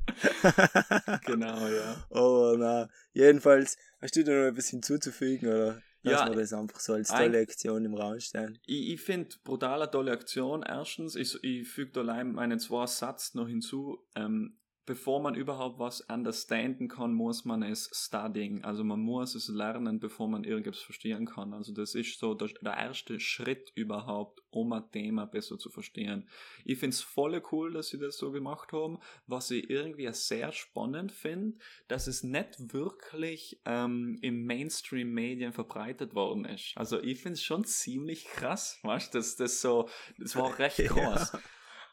genau, 1.25 1.67
ja. 1.69 2.05
Aber 2.11 2.57
na, 2.59 2.89
jedenfalls, 3.13 3.77
hast 4.01 4.17
du 4.17 4.25
da 4.25 4.33
noch 4.33 4.47
etwas 4.53 4.69
hinzuzufügen 4.69 5.49
oder 5.49 5.83
Ja, 6.03 6.13
lassen 6.13 6.33
wir 6.33 6.41
das 6.41 6.53
einfach 6.53 6.81
so 6.81 6.93
als 6.95 7.11
ein- 7.11 7.33
tolle 7.33 7.43
Aktion 7.43 7.85
im 7.85 7.95
Raum 7.95 8.21
stehen? 8.21 8.59
Ich, 8.67 8.91
ich 8.95 9.01
finde 9.01 9.35
brutale 9.45 9.91
tolle 9.91 10.13
Aktion. 10.13 10.63
Erstens, 10.63 11.17
ich, 11.17 11.43
ich 11.43 11.69
füge 11.69 11.93
da 11.93 12.01
allein 12.01 12.33
meinen 12.33 12.59
zwei 12.61 12.87
Satz 12.87 13.35
noch 13.35 13.49
hinzu. 13.49 13.99
Ähm, 14.15 14.59
bevor 14.87 15.21
man 15.21 15.35
überhaupt 15.35 15.79
was 15.79 16.01
understanden 16.03 16.89
kann, 16.89 17.13
muss 17.13 17.45
man 17.45 17.63
es 17.63 17.91
studying. 17.93 18.65
Also 18.65 18.85
man 18.85 19.01
muss 19.01 19.35
es 19.35 19.49
lernen, 19.49 19.99
bevor 19.99 20.29
man 20.29 20.45
irgendwas 20.45 20.81
verstehen 20.81 21.27
kann. 21.27 21.53
Also 21.53 21.73
das 21.73 21.95
ist 21.95 22.19
so 22.19 22.35
der, 22.35 22.49
der 22.63 22.77
erste 22.77 23.19
Schritt 23.19 23.73
überhaupt, 23.75 24.43
um 24.51 24.73
ein 24.73 24.91
Thema 24.93 25.27
besser 25.27 25.59
zu 25.59 25.71
verstehen. 25.71 26.29
Ich 26.65 26.79
finde 26.79 26.95
es 26.95 27.03
voll 27.03 27.43
cool, 27.51 27.73
dass 27.73 27.89
sie 27.89 27.99
das 27.99 28.17
so 28.17 28.31
gemacht 28.31 28.73
haben. 28.73 28.99
Was 29.27 29.51
ich 29.51 29.69
irgendwie 29.69 30.09
sehr 30.13 30.53
spannend 30.53 31.11
finde, 31.11 31.59
dass 31.89 32.07
es 32.07 32.23
nicht 32.23 32.73
wirklich 32.73 33.61
ähm, 33.65 34.19
im 34.23 34.47
Mainstream-Medien 34.47 35.53
verbreitet 35.53 36.15
worden 36.15 36.45
ist. 36.45 36.73
Also 36.77 37.03
ich 37.03 37.21
finde 37.21 37.35
es 37.35 37.43
schon 37.43 37.65
ziemlich 37.65 38.25
krass, 38.25 38.79
weißt 38.83 39.13
du, 39.13 39.19
dass 39.19 39.37
das 39.37 39.61
so, 39.61 39.89
das 40.19 40.37
war 40.37 40.59
recht 40.59 40.79
Ja. 40.97 41.29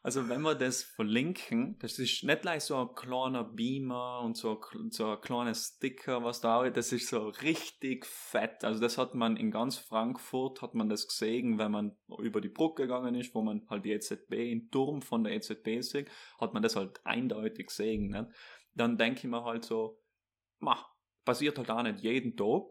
Also 0.06 0.28
wenn 0.28 0.42
wir 0.42 0.54
das 0.54 0.84
verlinken, 0.84 1.80
das 1.80 1.98
ist 1.98 2.26
nicht 2.26 2.42
gleich 2.42 2.66
so 2.66 2.76
ein 2.76 2.94
kleiner 2.94 3.46
Beamer 3.46 4.20
und 4.20 4.36
so, 4.36 4.60
so 4.90 5.12
ein 5.12 5.22
kleiner 5.22 5.56
Sticker, 5.56 6.26
was 6.26 6.42
da 6.42 6.66
ist, 6.66 6.76
das 6.76 6.92
ist 6.92 7.08
so 7.08 7.30
richtig 7.30 8.06
fett. 8.06 8.66
Also 8.66 8.82
das 8.82 8.98
hat 8.98 9.16
man 9.16 9.38
in 9.38 9.50
ganz 9.50 9.78
Frankfurt, 9.78 10.62
hat 10.62 10.74
man 10.74 10.90
das 10.90 11.08
gesehen, 11.08 11.58
wenn 11.58 11.72
man 11.72 11.96
über 12.20 12.42
die 12.42 12.50
Brücke 12.50 12.82
gegangen 12.82 13.16
ist, 13.16 13.34
wo 13.34 13.44
man 13.44 13.66
halt 13.70 13.86
die 13.86 13.94
EZB, 13.94 14.30
den 14.30 14.70
Turm 14.72 15.02
von 15.02 15.24
der 15.24 15.36
EZB 15.36 15.80
sieht, 15.80 16.12
hat 16.38 16.54
man 16.54 16.62
das 16.62 16.76
halt 16.76 17.00
eindeutig 17.06 17.68
gesehen. 17.68 18.10
Nicht? 18.10 18.26
Dann 18.74 18.98
denke 18.98 19.20
ich 19.20 19.32
mir 19.32 19.46
halt 19.46 19.64
so, 19.64 20.04
mach, 20.60 20.86
passiert 21.24 21.58
halt 21.58 21.72
auch 21.72 21.82
nicht 21.82 22.02
jeden 22.02 22.36
Tag. 22.36 22.64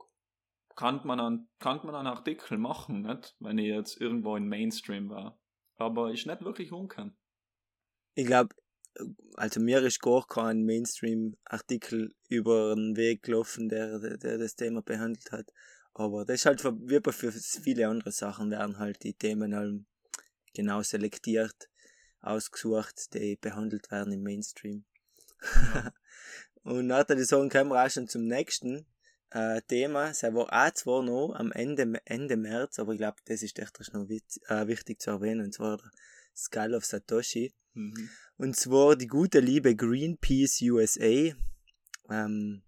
Kann 0.76 1.00
man, 1.04 1.18
einen, 1.18 1.48
kann 1.58 1.80
man 1.82 1.94
einen 1.94 2.08
Artikel 2.08 2.58
machen, 2.58 3.00
nicht? 3.00 3.34
wenn 3.40 3.56
ich 3.56 3.68
jetzt 3.68 3.98
irgendwo 3.98 4.36
in 4.36 4.48
Mainstream 4.48 5.08
war. 5.08 5.40
Aber 5.76 6.12
ist 6.12 6.26
nicht 6.26 6.44
wirklich 6.44 6.72
unkennt. 6.72 7.14
Ich 8.14 8.26
glaube, 8.26 8.54
also 9.36 9.60
mir 9.60 9.82
ist 9.82 10.00
gar 10.00 10.26
kein 10.26 10.64
Mainstream-Artikel 10.64 12.14
über 12.28 12.74
den 12.74 12.96
Weg 12.96 13.22
gelaufen, 13.22 13.68
der, 13.68 13.98
der, 13.98 14.18
der 14.18 14.38
das 14.38 14.54
Thema 14.54 14.82
behandelt 14.82 15.32
hat. 15.32 15.52
Aber 15.94 16.24
das 16.24 16.36
ist 16.36 16.46
halt 16.46 16.64
wie 16.64 17.00
bei 17.00 17.12
für 17.12 17.32
viele 17.32 17.88
andere 17.88 18.12
Sachen 18.12 18.50
werden 18.50 18.78
halt 18.78 19.02
die 19.02 19.14
Themen 19.14 19.54
halt 19.54 19.84
genau 20.54 20.82
selektiert, 20.82 21.68
ausgesucht, 22.20 23.14
die 23.14 23.36
behandelt 23.36 23.90
werden 23.90 24.12
im 24.12 24.22
Mainstream. 24.22 24.84
Und 26.62 26.86
nach 26.86 27.04
der 27.04 27.18
Saison 27.18 27.48
kommen 27.48 27.70
wir 27.70 27.84
auch 27.84 27.90
schon 27.90 28.08
zum 28.08 28.26
nächsten 28.26 28.86
äh, 29.30 29.60
Thema. 29.62 30.10
Es 30.10 30.22
war 30.22 30.52
auch 30.52 30.74
zwar 30.74 31.02
noch 31.02 31.34
am 31.34 31.50
Ende, 31.52 32.00
Ende 32.04 32.36
März, 32.36 32.78
aber 32.78 32.92
ich 32.92 32.98
glaube, 32.98 33.16
das 33.24 33.42
ist 33.42 33.58
echt 33.58 33.78
noch 33.92 34.08
witz, 34.08 34.38
äh, 34.48 34.66
wichtig 34.66 35.00
zu 35.00 35.10
erwähnen, 35.10 35.46
und 35.46 35.54
zwar 35.54 35.78
der 35.78 35.90
Skull 36.36 36.74
of 36.74 36.84
Satoshi. 36.84 37.52
Mhm. 37.74 38.08
Und 38.36 38.56
zwar 38.56 38.96
die 38.96 39.06
gute 39.06 39.40
liebe 39.40 39.76
Greenpeace 39.76 40.62
USA, 40.62 41.34
ähm, 42.10 42.62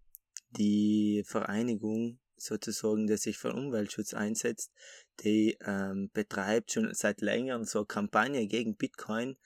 die 0.51 1.23
Vereinigung 1.27 2.19
sozusagen, 2.37 3.07
die 3.07 3.17
sich 3.17 3.39
für 3.39 3.53
Umweltschutz 3.53 4.15
einsetzt, 4.15 4.73
die 5.21 5.57
ähm, 5.65 6.11
betreibt 6.13 6.73
schon 6.73 6.93
seit 6.95 7.21
längerem 7.21 7.65
so 7.65 7.81
eine 7.81 7.87
Kampagne 7.87 8.47
gegen 8.47 8.77
Bitcoin, 8.77 9.37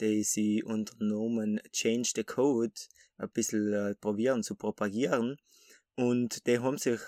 die 0.00 0.22
sie 0.22 0.62
unternommen 0.62 1.60
Change 1.72 2.12
the 2.14 2.24
Code 2.24 2.74
ein 3.16 3.30
bisschen 3.30 3.72
äh, 3.72 3.94
probieren 3.94 4.42
zu 4.42 4.54
propagieren. 4.54 5.36
Und 5.96 6.46
die 6.46 6.60
haben 6.60 6.78
sich 6.78 7.00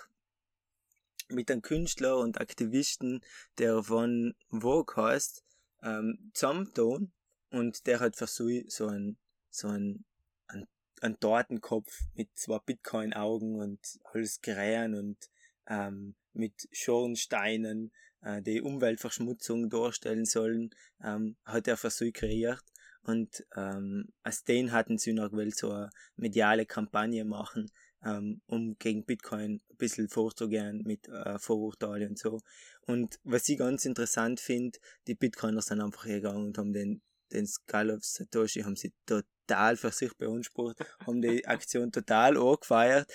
mit 1.28 1.50
einem 1.50 1.62
Künstler 1.62 2.18
und 2.18 2.40
Aktivisten, 2.40 3.20
der 3.58 3.82
von 3.84 4.34
Vogue 4.50 4.96
heißt, 4.96 5.44
ähm, 5.82 6.30
zusammengetan 6.34 7.12
und 7.50 7.86
der 7.86 8.00
hat 8.00 8.16
versucht, 8.16 8.70
so 8.70 8.86
ein, 8.88 9.16
so 9.50 9.68
ein, 9.68 10.04
ein, 10.48 10.66
ein 11.00 11.18
Tortenkopf 11.18 12.00
mit 12.14 12.28
zwei 12.36 12.58
Bitcoin-Augen 12.58 13.56
und 13.56 13.80
alles 14.12 14.40
Krähen 14.40 14.94
und 14.94 15.18
ähm, 15.66 16.14
mit 16.32 16.68
Schornsteinen, 16.72 17.92
äh, 18.22 18.42
die 18.42 18.60
Umweltverschmutzung 18.60 19.68
darstellen 19.68 20.26
sollen, 20.26 20.70
ähm, 21.02 21.36
hat 21.44 21.68
er 21.68 21.76
versucht 21.76 22.14
kreiert. 22.14 22.62
Und 23.02 23.46
ähm, 23.56 24.12
als 24.22 24.44
den 24.44 24.72
hatten 24.72 24.98
sie 24.98 25.14
noch 25.14 25.30
gewollt, 25.30 25.56
so 25.56 25.72
eine 25.72 25.90
mediale 26.16 26.66
Kampagne 26.66 27.24
machen, 27.24 27.70
ähm, 28.04 28.40
um 28.46 28.76
gegen 28.78 29.04
Bitcoin 29.04 29.60
ein 29.70 29.76
bisschen 29.76 30.08
vorzugehen 30.08 30.82
mit 30.84 31.08
äh, 31.08 31.38
Vorurteilen 31.38 32.10
und 32.10 32.18
so. 32.18 32.40
Und 32.86 33.18
was 33.24 33.48
ich 33.48 33.58
ganz 33.58 33.84
interessant 33.84 34.40
finde, 34.40 34.78
die 35.06 35.14
Bitcoiner 35.14 35.62
sind 35.62 35.80
einfach 35.80 36.04
gegangen 36.04 36.46
und 36.46 36.58
haben 36.58 36.72
den, 36.72 37.02
den 37.32 37.46
Skull 37.46 37.90
of 37.90 38.04
Satoshi 38.04 38.62
haben 38.62 38.76
sie 38.76 38.92
total 39.06 39.76
für 39.76 39.90
sich 39.90 40.16
beansprucht, 40.16 40.78
haben 41.06 41.20
die 41.20 41.44
Aktion 41.46 41.92
total 41.92 42.36
angefeiert. 42.36 43.10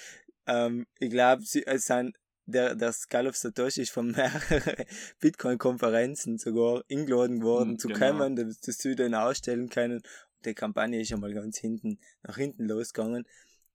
Ähm, 0.48 0.86
ich 1.00 1.10
glaube, 1.10 1.44
sie 1.44 1.64
sind 1.76 2.16
der, 2.48 2.76
der 2.76 2.94
Skull 2.94 3.28
of 3.28 3.36
Satoshi 3.36 3.82
ist 3.82 3.92
von 3.92 4.12
mehreren 4.12 4.86
Bitcoin-Konferenzen 5.20 6.38
sogar 6.38 6.84
eingeladen 6.92 7.42
worden 7.42 7.72
mhm, 7.72 7.80
zu 7.80 7.88
genau. 7.88 8.00
kommen, 8.00 8.36
dass, 8.36 8.60
dass 8.60 8.78
sie 8.78 8.96
dann 8.96 9.16
ausstellen 9.16 9.70
können. 9.70 10.02
Die 10.46 10.54
Kampagne 10.54 11.02
ist 11.02 11.12
einmal 11.12 11.34
ganz 11.34 11.58
hinten, 11.58 12.00
nach 12.22 12.38
hinten 12.38 12.66
losgegangen. 12.66 13.26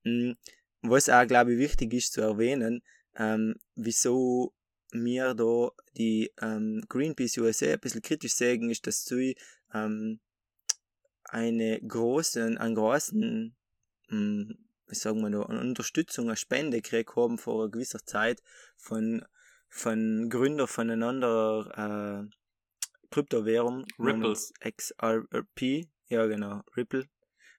Mhm. 0.03 0.37
Was 0.81 1.09
auch, 1.09 1.27
glaube 1.27 1.53
ich, 1.53 1.59
wichtig 1.59 1.93
ist 1.93 2.13
zu 2.13 2.21
erwähnen, 2.21 2.81
ähm, 3.15 3.55
wieso 3.75 4.53
mir 4.93 5.33
da 5.33 5.69
die 5.97 6.31
ähm, 6.41 6.83
Greenpeace 6.89 7.37
USA 7.37 7.67
ein 7.67 7.79
bisschen 7.79 8.01
kritisch 8.01 8.33
sagen, 8.33 8.69
ist, 8.69 8.87
dass 8.87 9.05
sie 9.05 9.37
ähm, 9.73 10.19
eine 11.23 11.79
großen, 11.81 12.57
einen 12.57 12.75
großen, 12.75 13.55
ähm, 14.09 14.57
wie 14.87 14.95
sagen 14.95 15.21
wir 15.21 15.29
da, 15.29 15.43
eine 15.43 15.61
Unterstützung, 15.61 16.27
eine 16.27 16.35
Spende 16.35 16.81
gekriegt 16.81 17.15
haben 17.15 17.37
vor 17.37 17.63
einer 17.63 17.71
gewisser 17.71 18.03
Zeit 18.05 18.41
von, 18.75 19.23
von 19.69 20.29
Gründer 20.29 20.67
von 20.67 20.89
einer 20.89 21.07
anderen 21.07 22.29
äh, 22.29 22.35
Kryptowährung. 23.11 23.85
Ripple. 23.99 24.35
XRP, 24.59 25.87
ja 26.07 26.25
genau, 26.25 26.61
Ripple. 26.75 27.07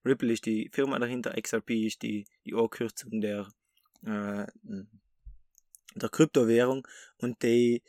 Ripple 0.04 0.32
ist 0.32 0.46
die 0.46 0.68
Firma 0.72 0.98
dahinter, 0.98 1.34
XRP 1.40 1.70
ist 1.86 2.02
die, 2.02 2.26
die 2.44 2.54
Abkürzung 2.54 3.20
der, 3.20 3.48
äh, 4.04 4.46
der 5.94 6.08
Kryptowährung 6.08 6.86
und 7.18 7.42
die, 7.42 7.82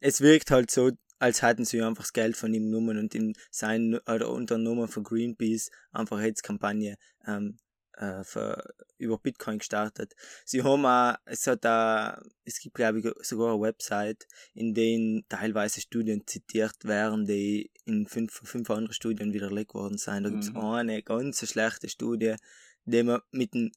es 0.00 0.20
wirkt 0.20 0.50
halt 0.50 0.70
so, 0.70 0.92
als 1.18 1.42
hätten 1.42 1.64
sie 1.64 1.82
einfach 1.82 2.04
das 2.04 2.12
Geld 2.12 2.36
von 2.36 2.54
ihm 2.54 2.64
genommen 2.66 2.98
und 2.98 3.14
in 3.14 3.34
sein 3.50 3.98
oder 4.06 4.30
unter 4.30 4.58
Nummer 4.58 4.88
von 4.88 5.04
Greenpeace 5.04 5.70
einfach 5.90 6.20
jetzt 6.20 6.42
Kampagne 6.42 6.96
ähm, 7.26 7.58
äh, 7.98 8.24
für, 8.24 8.74
über 8.96 9.18
Bitcoin 9.18 9.58
gestartet. 9.58 10.14
Sie 10.44 10.62
haben 10.62 10.86
auch, 10.86 11.16
es 11.24 11.46
hat 11.46 11.64
da, 11.64 12.20
es 12.44 12.60
gibt 12.60 12.76
glaube 12.76 13.00
ich 13.00 13.26
sogar 13.26 13.52
eine 13.52 13.60
Website, 13.60 14.26
in 14.54 14.74
denen 14.74 15.24
teilweise 15.28 15.80
Studien 15.80 16.26
zitiert 16.26 16.84
werden, 16.84 17.26
die 17.26 17.70
in 17.84 18.06
fünf, 18.06 18.32
fünf 18.32 18.70
anderen 18.70 18.94
Studien 18.94 19.32
widerlegt 19.32 19.74
worden 19.74 19.98
sind. 19.98 20.24
Da 20.24 20.30
gibt 20.30 20.44
es 20.44 20.52
mhm. 20.52 20.58
eine 20.58 21.02
ganz 21.02 21.46
schlechte 21.48 21.88
Studie, 21.88 22.36
die 22.84 23.02
man 23.02 23.20
mit 23.30 23.54
einem 23.54 23.72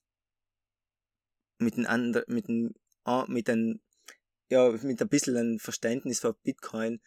mit 1.58 1.78
einem 1.78 1.86
anderen, 1.86 2.26
mit 2.28 2.50
einem, 2.50 2.74
mit 3.28 3.50
einem, 3.50 3.82
ja, 4.50 4.72
mit 4.72 5.02
ein 5.02 5.10
bisschen 5.10 5.60
Verständnis 5.60 6.20
für 6.20 6.34
Bitcoin 6.34 7.00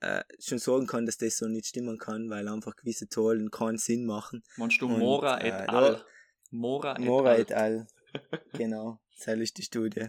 äh, 0.00 0.22
schon 0.40 0.58
sagen 0.58 0.86
kann, 0.86 1.06
dass 1.06 1.16
das 1.16 1.38
so 1.38 1.46
nicht 1.46 1.66
stimmen 1.66 1.98
kann, 1.98 2.28
weil 2.28 2.48
einfach 2.48 2.76
gewisse 2.76 3.08
Zahlen 3.08 3.50
keinen 3.50 3.78
Sinn 3.78 4.04
machen. 4.04 4.42
Meinst 4.56 4.80
du 4.80 4.88
Mora 4.88 5.40
et 5.40 5.52
äh, 5.52 5.66
al? 5.66 6.04
Mora 6.50 6.92
et 6.92 7.00
Mora 7.00 7.30
al. 7.30 7.40
Et 7.40 7.52
al. 7.52 7.86
genau, 8.52 9.00
das 9.24 9.38
ist 9.38 9.58
die 9.58 9.62
Studie. 9.62 10.08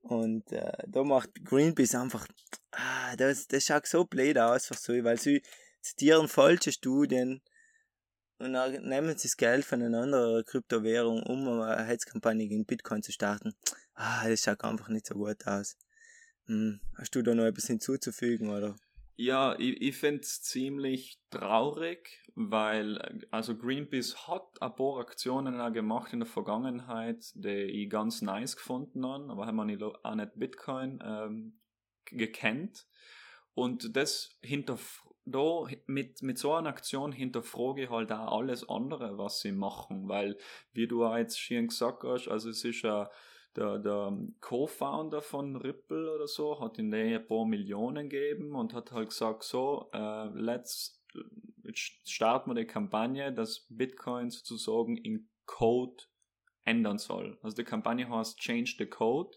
Und 0.00 0.50
äh, 0.52 0.72
da 0.86 1.04
macht 1.04 1.44
Greenpeace 1.44 1.96
einfach, 1.96 2.26
ah, 2.70 3.16
das, 3.16 3.46
das 3.48 3.64
schaut 3.64 3.86
so 3.86 4.04
blöd 4.04 4.38
aus 4.38 4.66
für 4.66 4.74
so, 4.74 4.92
weil 5.04 5.18
sie 5.18 5.42
zitieren 5.82 6.28
falsche 6.28 6.72
Studien 6.72 7.42
und 8.38 8.52
dann 8.52 8.82
nehmen 8.84 9.16
sie 9.18 9.28
das 9.28 9.36
Geld 9.36 9.64
von 9.64 9.82
einer 9.82 10.02
anderen 10.02 10.44
Kryptowährung, 10.44 11.24
um 11.24 11.48
eine 11.48 11.86
Heizkampagne 11.86 12.46
gegen 12.46 12.64
Bitcoin 12.64 13.02
zu 13.02 13.10
starten. 13.10 13.54
Ah, 13.94 14.28
das 14.28 14.42
schaut 14.42 14.62
einfach 14.62 14.88
nicht 14.88 15.06
so 15.06 15.14
gut 15.14 15.44
aus. 15.46 15.76
Hm, 16.46 16.80
hast 16.96 17.14
du 17.14 17.22
da 17.22 17.34
noch 17.34 17.44
etwas 17.44 17.66
hinzuzufügen, 17.66 18.50
oder? 18.50 18.76
Ja, 19.20 19.58
ich, 19.58 19.82
ich 19.82 19.96
finde 19.96 20.20
es 20.20 20.42
ziemlich 20.42 21.20
traurig, 21.30 22.22
weil 22.36 23.26
also 23.32 23.56
Greenpeace 23.56 24.28
hat 24.28 24.62
ein 24.62 24.76
paar 24.76 25.00
Aktionen 25.00 25.60
auch 25.60 25.72
gemacht 25.72 26.12
in 26.12 26.20
der 26.20 26.28
Vergangenheit, 26.28 27.32
die 27.34 27.64
ich 27.64 27.90
ganz 27.90 28.22
nice 28.22 28.54
gefunden 28.54 29.04
habe, 29.04 29.28
aber 29.28 29.46
haben 29.46 29.68
wir 29.68 29.92
auch 30.04 30.14
nicht 30.14 30.30
Bitcoin 30.36 31.00
ähm, 31.04 31.58
gekannt. 32.04 32.86
Und 33.54 33.96
das 33.96 34.38
hinter 34.40 34.78
da 35.24 35.64
mit, 35.86 36.22
mit 36.22 36.38
so 36.38 36.54
einer 36.54 36.68
Aktion 36.68 37.10
hinterfrage 37.10 37.82
ich 37.82 37.90
halt 37.90 38.12
auch 38.12 38.38
alles 38.38 38.68
andere, 38.68 39.18
was 39.18 39.40
sie 39.40 39.50
machen, 39.50 40.08
weil, 40.08 40.38
wie 40.72 40.86
du 40.86 41.04
auch 41.04 41.16
jetzt 41.16 41.40
schon 41.40 41.66
gesagt 41.66 42.04
hast, 42.04 42.28
also 42.28 42.50
es 42.50 42.62
ist 42.62 42.82
ja 42.82 43.10
der, 43.58 43.78
der 43.78 44.16
Co-Founder 44.40 45.20
von 45.20 45.56
Ripple 45.56 46.14
oder 46.14 46.26
so 46.26 46.60
hat 46.60 46.78
in 46.78 46.90
der 46.90 47.18
ein 47.20 47.26
paar 47.26 47.44
Millionen 47.44 48.08
gegeben 48.08 48.54
und 48.54 48.72
hat 48.72 48.92
halt 48.92 49.10
gesagt, 49.10 49.42
so, 49.42 49.90
äh, 49.92 50.28
let's, 50.34 51.04
starten 51.72 52.50
wir 52.50 52.54
die 52.54 52.66
Kampagne, 52.66 53.32
dass 53.32 53.66
Bitcoin 53.68 54.30
sozusagen 54.30 54.96
in 54.96 55.28
Code 55.46 56.04
ändern 56.64 56.98
soll. 56.98 57.38
Also 57.42 57.56
die 57.56 57.64
Kampagne 57.64 58.08
heißt 58.08 58.38
Change 58.38 58.74
the 58.78 58.86
Code 58.86 59.36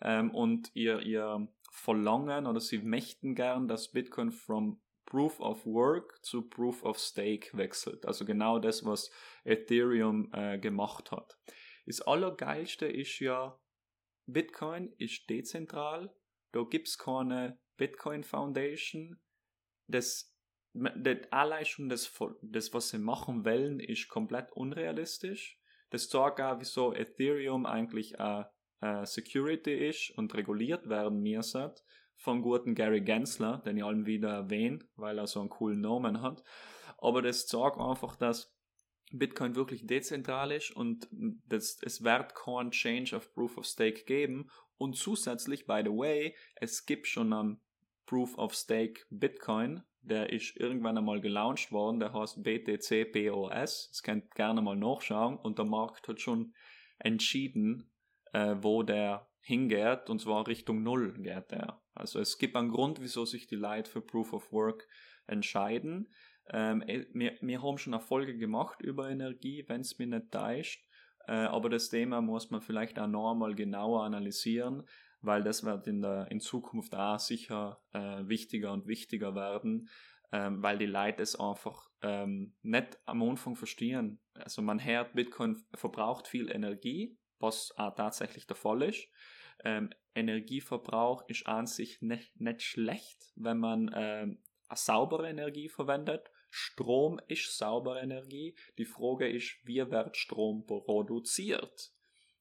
ähm, 0.00 0.30
und 0.34 0.70
ihr, 0.74 1.00
ihr 1.00 1.48
verlangen 1.70 2.46
oder 2.46 2.60
sie 2.60 2.78
möchten 2.78 3.34
gern, 3.34 3.68
dass 3.68 3.92
Bitcoin 3.92 4.30
from 4.30 4.80
Proof 5.06 5.40
of 5.40 5.64
Work 5.66 6.24
zu 6.24 6.42
Proof 6.42 6.82
of 6.84 6.98
Stake 6.98 7.56
wechselt. 7.56 8.06
Also 8.06 8.24
genau 8.24 8.58
das, 8.58 8.84
was 8.84 9.10
Ethereum 9.44 10.30
äh, 10.32 10.58
gemacht 10.58 11.12
hat. 11.12 11.38
Das 11.86 12.00
Allergeilste 12.02 12.86
ist 12.86 13.20
ja, 13.20 13.58
Bitcoin 14.26 14.92
ist 14.98 15.30
dezentral, 15.30 16.12
da 16.52 16.62
gibt 16.64 16.88
es 16.88 16.98
keine 16.98 17.58
Bitcoin 17.76 18.24
Foundation. 18.24 19.20
Das, 19.86 20.34
das 20.74 21.18
allein 21.30 21.88
das, 21.88 22.12
das, 22.42 22.74
was 22.74 22.88
sie 22.90 22.98
machen 22.98 23.44
wollen, 23.44 23.78
ist 23.78 24.08
komplett 24.08 24.50
unrealistisch. 24.52 25.60
Das 25.90 26.08
zeigt 26.08 26.40
auch, 26.40 26.58
wieso 26.58 26.92
Ethereum 26.92 27.66
eigentlich 27.66 28.18
eine, 28.18 28.50
Security 29.04 29.88
ist 29.88 30.10
und 30.18 30.34
reguliert 30.34 30.88
werden 30.88 31.22
muss 31.22 31.56
von 32.16 32.42
guten 32.42 32.74
Gary 32.74 33.00
Gensler, 33.00 33.62
den 33.64 33.78
ich 33.78 33.84
allen 33.84 34.06
wieder 34.06 34.30
erwähne, 34.30 34.80
weil 34.96 35.18
er 35.18 35.26
so 35.26 35.40
einen 35.40 35.48
coolen 35.48 35.80
Namen 35.80 36.20
hat. 36.20 36.42
Aber 36.98 37.22
das 37.22 37.46
zeigt 37.46 37.78
einfach, 37.78 38.16
dass 38.16 38.55
Bitcoin 39.12 39.54
wirklich 39.54 39.86
dezentral 39.86 40.52
ist 40.52 40.70
und 40.72 41.08
das, 41.46 41.78
es 41.82 42.02
wird 42.02 42.34
kein 42.34 42.70
Change 42.70 43.14
of 43.14 43.32
Proof 43.34 43.56
of 43.56 43.66
Stake 43.66 44.04
geben. 44.04 44.50
Und 44.78 44.96
zusätzlich, 44.96 45.66
by 45.66 45.82
the 45.84 45.90
way, 45.90 46.36
es 46.56 46.84
gibt 46.86 47.06
schon 47.06 47.32
einen 47.32 47.60
Proof 48.04 48.36
of 48.36 48.54
Stake 48.54 49.02
Bitcoin, 49.10 49.82
der 50.06 50.32
ist 50.32 50.56
irgendwann 50.56 50.98
einmal 50.98 51.20
gelauncht 51.20 51.72
worden, 51.72 51.98
der 51.98 52.12
heißt 52.12 52.42
BTC 52.42 53.12
POS. 53.12 53.88
Das 53.90 54.02
könnt 54.02 54.34
gerne 54.34 54.62
mal 54.62 54.76
nachschauen 54.76 55.36
und 55.36 55.58
der 55.58 55.64
Markt 55.64 56.06
hat 56.06 56.20
schon 56.20 56.54
entschieden, 56.98 57.90
äh, 58.32 58.56
wo 58.60 58.82
der 58.82 59.28
hingeht 59.40 60.08
und 60.08 60.20
zwar 60.20 60.46
Richtung 60.46 60.82
Null 60.82 61.14
geht 61.22 61.50
der. 61.50 61.80
Also 61.94 62.20
es 62.20 62.38
gibt 62.38 62.56
einen 62.56 62.70
Grund, 62.70 63.00
wieso 63.00 63.24
sich 63.24 63.46
die 63.46 63.56
Leute 63.56 63.90
für 63.90 64.00
Proof 64.00 64.32
of 64.32 64.52
Work 64.52 64.86
entscheiden. 65.26 66.12
Ähm, 66.50 66.82
äh, 66.82 67.06
wir, 67.12 67.34
wir 67.40 67.62
haben 67.62 67.78
schon 67.78 67.92
Erfolge 67.92 68.36
gemacht 68.36 68.80
über 68.80 69.10
Energie, 69.10 69.64
wenn 69.66 69.80
es 69.80 69.98
mir 69.98 70.06
nicht 70.06 70.30
täuscht. 70.30 70.84
Äh, 71.26 71.32
aber 71.32 71.68
das 71.68 71.88
Thema 71.88 72.20
muss 72.20 72.50
man 72.50 72.60
vielleicht 72.60 72.98
auch 72.98 73.08
noch 73.08 73.32
einmal 73.32 73.54
genauer 73.54 74.04
analysieren, 74.04 74.84
weil 75.20 75.42
das 75.42 75.64
wird 75.64 75.86
in 75.86 76.02
der 76.02 76.30
in 76.30 76.40
Zukunft 76.40 76.94
auch 76.94 77.18
sicher 77.18 77.80
äh, 77.92 78.28
wichtiger 78.28 78.72
und 78.72 78.86
wichtiger 78.86 79.34
werden, 79.34 79.88
ähm, 80.32 80.62
weil 80.62 80.78
die 80.78 80.86
Leute 80.86 81.22
es 81.22 81.38
einfach 81.38 81.90
ähm, 82.02 82.54
nicht 82.62 82.98
am 83.06 83.22
Anfang 83.22 83.56
verstehen. 83.56 84.20
Also 84.34 84.62
man 84.62 84.84
hört, 84.84 85.14
Bitcoin 85.14 85.64
verbraucht 85.74 86.28
viel 86.28 86.50
Energie, 86.50 87.18
was 87.40 87.72
auch 87.76 87.94
tatsächlich 87.94 88.46
der 88.46 88.56
Fall 88.56 88.82
ist. 88.82 89.08
Ähm, 89.64 89.90
Energieverbrauch 90.14 91.28
ist 91.28 91.46
an 91.46 91.66
sich 91.66 92.00
nicht, 92.02 92.40
nicht 92.40 92.62
schlecht, 92.62 93.32
wenn 93.34 93.58
man 93.58 93.90
ähm, 93.94 94.42
saubere 94.74 95.28
Energie 95.28 95.68
verwendet. 95.68 96.30
Strom 96.58 97.20
ist 97.28 97.58
saubere 97.58 98.00
Energie. 98.00 98.56
Die 98.78 98.86
Frage 98.86 99.28
ist, 99.28 99.58
wie 99.64 99.90
wird 99.90 100.16
Strom 100.16 100.64
produziert? 100.64 101.92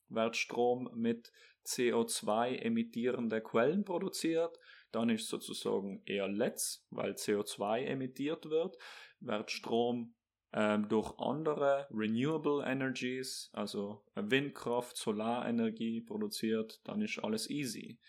Wird 0.08 0.38
Strom 0.38 0.90
mit 0.96 1.34
CO2 1.66 2.56
emittierende 2.60 3.42
Quellen 3.42 3.84
produziert? 3.84 4.58
Dann 4.94 5.10
ist 5.10 5.28
sozusagen 5.28 6.02
eher 6.06 6.30
let's, 6.30 6.88
weil 6.92 7.12
CO2 7.12 7.84
emittiert 7.84 8.50
wird. 8.50 8.78
Wird 9.20 9.52
Strom 9.52 10.16
ähm, 10.54 10.88
durch 10.88 11.14
andere 11.20 11.86
Renewable 11.92 12.64
Energies, 12.66 13.50
also 13.52 14.06
Windkraft, 14.16 14.96
Solarenergie 14.96 16.00
produziert, 16.00 16.80
dann 16.86 17.02
ist 17.02 17.20
alles 17.20 17.50
easy. 17.50 18.00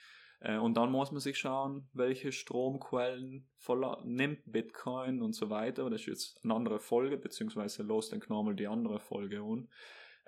Äh, 0.40 0.58
und 0.58 0.76
dann 0.76 0.90
muss 0.90 1.12
man 1.12 1.20
sich 1.20 1.38
schauen, 1.38 1.88
welche 1.92 2.32
Stromquellen 2.32 3.48
nimmt 4.04 4.40
Bitcoin 4.50 5.22
und 5.22 5.32
so 5.32 5.50
weiter. 5.50 5.88
Das 5.90 6.02
ist 6.02 6.06
jetzt 6.06 6.44
eine 6.44 6.54
andere 6.54 6.78
Folge, 6.78 7.16
beziehungsweise 7.16 7.82
los 7.82 8.10
den 8.10 8.22
nochmal 8.28 8.54
die 8.54 8.68
andere 8.68 9.00
Folge 9.00 9.40
an. 9.40 9.68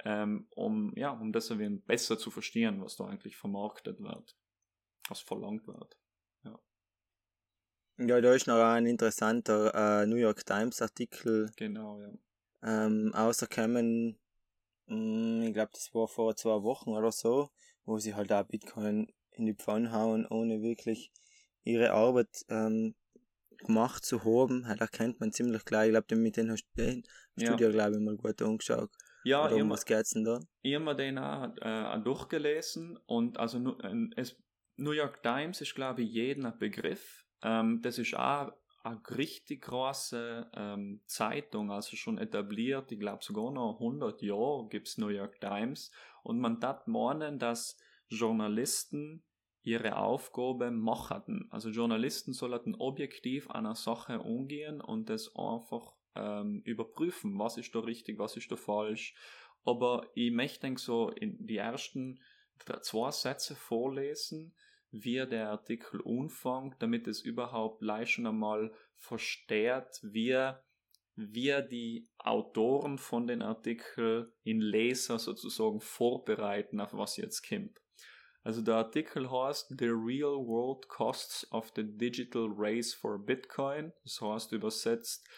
ähm, 0.05 0.47
um, 0.51 0.93
ja, 0.97 1.11
um 1.11 1.33
das 1.33 1.49
besser 1.85 2.19
zu 2.19 2.31
verstehen, 2.31 2.81
was 2.81 2.97
da 2.97 3.07
eigentlich 3.07 3.37
vermarktet 3.37 4.01
wird, 4.01 4.37
was 5.09 5.21
verlangt 5.21 5.67
wird. 5.67 5.99
Ja, 6.45 6.59
ja 7.99 8.21
da 8.21 8.33
ist 8.33 8.47
noch 8.47 8.63
ein 8.63 8.87
interessanter 8.87 10.03
äh, 10.03 10.07
New 10.07 10.17
York 10.17 10.47
Times 10.47 10.81
Artikel 10.81 11.51
genau, 11.57 12.01
ja. 12.01 12.13
ähm, 12.63 13.13
rausgekommen, 13.13 14.19
mm, 14.87 15.43
ich 15.43 15.53
glaube, 15.53 15.73
das 15.73 15.93
war 15.93 16.07
vor 16.07 16.37
zwei 16.37 16.63
Wochen 16.63 16.91
oder 16.91 17.11
so, 17.11 17.51
wo 17.85 17.99
sie 17.99 18.15
halt 18.15 18.33
auch 18.33 18.45
Bitcoin 18.45 19.13
in 19.39 19.47
die 19.47 19.55
Pfanne 19.55 19.93
hauen, 19.93 20.27
ohne 20.27 20.63
wirklich 20.63 21.11
ihre 21.65 21.93
Arbeit 21.93 22.45
ähm, 22.49 22.95
gemacht 23.59 24.05
zu 24.05 24.25
haben, 24.25 24.67
halt 24.67 24.81
erkennt 24.81 25.21
man 25.21 25.33
ziemlich 25.33 25.65
klar. 25.65 25.85
Ich 25.85 25.91
glaube, 25.91 26.17
mit 26.17 26.37
denen 26.37 26.53
hast 26.53 26.67
du 26.77 26.83
den 26.83 27.03
ja. 27.37 27.47
Studio, 27.47 27.71
glaube 27.71 27.97
ich, 27.97 28.01
mal 28.01 28.17
gut 28.17 28.41
angeschaut. 28.43 28.91
Ja, 29.25 29.47
Oder 29.47 29.57
um 29.57 29.71
was 29.71 29.85
geht's 29.85 30.11
denn 30.11 30.25
da? 30.25 30.41
Ich 30.63 30.75
habe 30.75 30.85
mir 30.85 30.95
den 30.95 31.19
auch, 31.19 31.55
äh, 31.61 32.01
durchgelesen 32.03 32.99
und 33.07 33.39
also 33.39 33.77
es, 34.17 34.37
New 34.77 34.93
York 34.93 35.23
Times 35.23 35.61
ist, 35.61 35.75
glaube 35.75 36.03
ich, 36.03 36.11
jeden 36.11 36.47
ein 36.47 36.59
Begriff. 36.59 37.27
Ähm, 37.43 37.81
das 37.83 37.99
ist 37.99 38.15
auch 38.17 38.53
eine 38.85 39.01
richtig 39.17 39.63
große 39.63 40.51
ähm, 40.55 41.03
Zeitung, 41.07 41.71
also 41.71 41.97
schon 41.97 42.19
etabliert. 42.19 42.93
Ich 42.93 43.01
glaube, 43.01 43.25
sogar 43.25 43.51
noch 43.51 43.79
100 43.81 44.23
Jahre 44.23 44.69
gibt 44.69 44.89
es 44.89 44.99
New 44.99 45.09
York 45.09 45.41
Times. 45.41 45.91
Und 46.23 46.39
man 46.39 46.61
darf 46.61 46.87
meinen, 46.87 47.39
dass 47.39 47.77
Journalisten 48.09 49.25
ihre 49.69 49.97
Aufgabe 49.97 50.71
machen. 50.71 51.47
Also 51.51 51.69
Journalisten 51.69 52.33
sollten 52.33 52.75
objektiv 52.75 53.51
einer 53.51 53.75
Sache 53.75 54.21
umgehen 54.21 54.81
und 54.81 55.11
das 55.11 55.31
einfach 55.37 55.93
ähm, 56.15 56.63
überprüfen, 56.65 57.39
was 57.39 57.59
ist 57.59 57.75
da 57.75 57.81
richtig, 57.81 58.19
was 58.19 58.37
ist 58.37 58.51
da 58.51 58.57
falsch. 58.57 59.15
Aber 59.65 60.09
ich 60.15 60.33
möchte 60.33 60.73
so 60.79 61.11
in 61.11 61.47
die 61.47 61.59
ersten 61.59 62.19
zwei 62.81 63.11
Sätze 63.11 63.55
vorlesen, 63.55 64.55
wie 64.91 65.27
der 65.27 65.51
Artikel 65.51 66.01
umfängt, 66.01 66.77
damit 66.79 67.07
es 67.07 67.21
überhaupt 67.21 67.83
leicht 67.83 68.13
schon 68.13 68.27
einmal 68.27 68.73
versteht, 68.97 70.01
wie, 70.03 70.51
wie 71.15 71.63
die 71.71 72.09
Autoren 72.17 72.97
von 72.97 73.27
den 73.27 73.43
Artikeln 73.43 74.33
in 74.45 74.63
Leser 74.63 75.19
sozusagen 75.19 75.81
vorbereiten, 75.81 76.81
auf 76.81 76.95
was 76.95 77.19
jetzt 77.19 77.47
kommt. 77.47 77.79
Also 78.49 78.63
der 78.63 78.77
Artikel 78.77 79.31
heißt 79.31 79.75
The 79.79 79.89
Real 79.89 80.39
World 80.47 80.89
Costs 80.89 81.47
of 81.53 81.71
the 81.77 81.83
Digital 81.85 82.49
Race 82.57 82.95
for 82.95 83.19
Bitcoin. 83.19 83.93
Das 84.05 84.23
heißt 84.23 84.53
übersetzt 84.53 85.29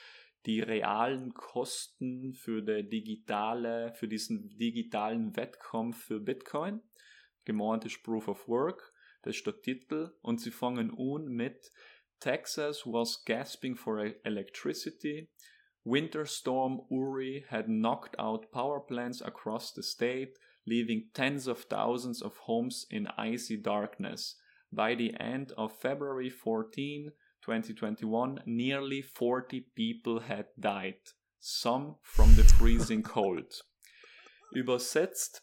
die 0.47 0.61
realen 0.61 1.35
Kosten 1.35 2.35
für 2.35 2.63
der 2.63 2.85
digitale, 2.85 3.93
für 3.95 4.07
diesen 4.07 4.57
digitalen 4.57 5.35
Wettkampf 5.35 6.05
für 6.05 6.21
Bitcoin. 6.21 6.83
Gemeint 7.45 7.85
ist 7.85 8.01
Proof 8.05 8.29
of 8.29 8.47
Work. 8.47 8.93
Das 9.23 9.35
ist 9.35 9.45
der 9.45 9.61
Titel. 9.61 10.13
Und 10.23 10.41
sie 10.41 10.53
fangen 10.53 10.97
an 10.97 11.25
mit 11.25 11.73
Texas 12.21 12.87
was 12.87 13.25
gasping 13.25 13.75
for 13.75 13.99
electricity. 14.23 15.29
Winter 15.83 16.27
storm 16.27 16.81
Uri 16.89 17.45
had 17.49 17.67
knocked 17.67 18.21
out 18.21 18.53
power 18.53 18.79
plants 18.87 19.21
across 19.21 19.75
the 19.75 19.83
state 19.83 20.39
leaving 20.67 21.09
tens 21.15 21.47
of 21.47 21.65
thousands 21.65 22.23
of 22.23 22.37
homes 22.39 22.87
in 22.91 23.07
icy 23.19 23.57
darkness. 23.57 24.37
By 24.73 24.95
the 24.95 25.15
end 25.19 25.53
of 25.57 25.73
February 25.73 26.31
14, 26.31 27.11
2021, 27.43 28.41
nearly 28.47 29.03
40 29.03 29.67
people 29.75 30.21
had 30.21 30.47
died, 30.59 31.01
some 31.41 31.97
from 32.03 32.35
the 32.37 32.45
freezing 32.45 33.03
cold. 33.15 33.65
Übersetzt, 34.53 35.43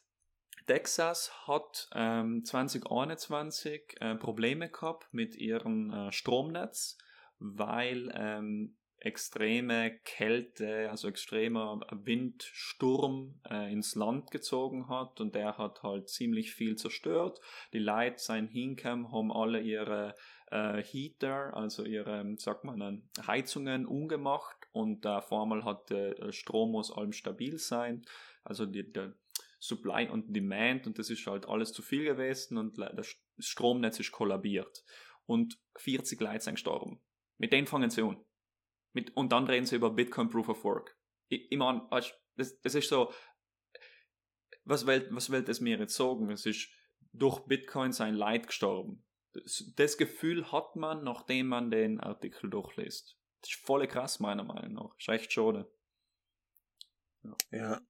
Texas 0.68 1.32
hat 1.48 1.88
ähm, 1.96 2.44
2021 2.44 3.96
äh, 4.02 4.16
Probleme 4.16 4.70
gehabt 4.70 5.08
mit 5.14 5.36
ihrem 5.36 5.92
äh, 5.92 6.12
Stromnetz, 6.12 6.98
weil 7.40 8.12
ähm, 8.14 8.76
extreme 9.08 10.00
Kälte, 10.04 10.90
also 10.92 11.08
extremer 11.08 11.80
Windsturm 11.92 13.40
äh, 13.50 13.72
ins 13.72 13.96
Land 13.96 14.32
gezogen 14.32 14.90
hat 14.90 15.22
und 15.22 15.34
der 15.34 15.58
hat 15.58 15.82
halt 15.82 16.10
ziemlich 16.10 16.52
viel 16.52 16.76
zerstört. 16.76 17.40
Die 17.74 17.80
Leute 17.80 18.20
sein 18.20 18.48
hinkommen, 18.48 19.12
haben 19.12 19.32
alle 19.32 19.62
ihre 19.62 20.14
äh, 20.52 20.84
Heater, 20.84 21.56
also 21.56 21.86
ihre, 21.86 22.36
sagt 22.38 22.66
man, 22.66 23.10
Heizungen 23.26 23.86
umgemacht 23.86 24.58
und 24.74 25.06
äh, 25.06 25.22
vor 25.22 25.42
allem 25.42 25.64
hat 25.64 25.90
der 25.90 26.32
Strom 26.32 26.72
muss 26.72 26.92
allem 26.92 27.14
stabil 27.14 27.58
sein, 27.58 28.06
also 28.44 28.66
die, 28.66 28.92
der 28.92 29.14
Supply 29.60 30.10
und 30.10 30.36
Demand 30.36 30.86
und 30.86 31.00
das 31.00 31.10
ist 31.10 31.26
halt 31.26 31.48
alles 31.48 31.72
zu 31.72 31.82
viel 31.82 32.04
gewesen 32.04 32.58
und 32.58 32.78
das 32.78 33.16
Stromnetz 33.40 34.00
ist 34.00 34.12
kollabiert 34.12 34.84
und 35.26 35.58
40 35.78 36.20
Leute 36.20 36.42
sind 36.42 36.56
gestorben. 36.56 37.00
Mit 37.38 37.54
denen 37.54 37.68
fangen 37.68 37.90
sie 37.90 38.02
an. 38.02 38.18
Mit, 38.94 39.16
und 39.16 39.32
dann 39.32 39.46
reden 39.46 39.66
sie 39.66 39.76
über 39.76 39.92
Bitcoin 39.92 40.30
Proof 40.30 40.50
of 40.50 40.64
Work. 40.64 40.98
Ich, 41.30 41.52
ich 41.52 41.58
meine, 41.58 41.88
das, 42.36 42.60
das 42.62 42.76
ist 42.76 42.90
so, 42.90 43.12
was 44.64 44.86
will, 44.86 45.08
was 45.12 45.30
will 45.30 45.44
das 45.44 45.62
mir 45.62 45.78
jetzt 45.78 45.96
sagen? 45.96 46.30
Es 46.30 46.46
ist 46.46 46.70
durch 47.14 47.40
Bitcoin 47.46 47.92
sein 47.92 48.16
Leid 48.16 48.48
gestorben. 48.48 49.06
Das, 49.34 49.72
das, 49.76 49.98
Gefühl 49.98 50.52
hat 50.52 50.76
man, 50.76 51.04
nachdem 51.04 51.48
man 51.48 51.70
den 51.70 52.00
Artikel 52.00 52.50
durchliest. 52.50 53.18
Das 53.42 53.52
ist 53.52 53.60
voll 53.60 53.88
krass, 53.88 54.20
meiner 54.20 54.44
Meinung 54.44 54.74
nach. 54.74 54.98
Ist 54.98 55.10
echt 55.10 55.32
schade. 55.32 55.72
Ja. 57.24 57.36
ja. 57.52 57.82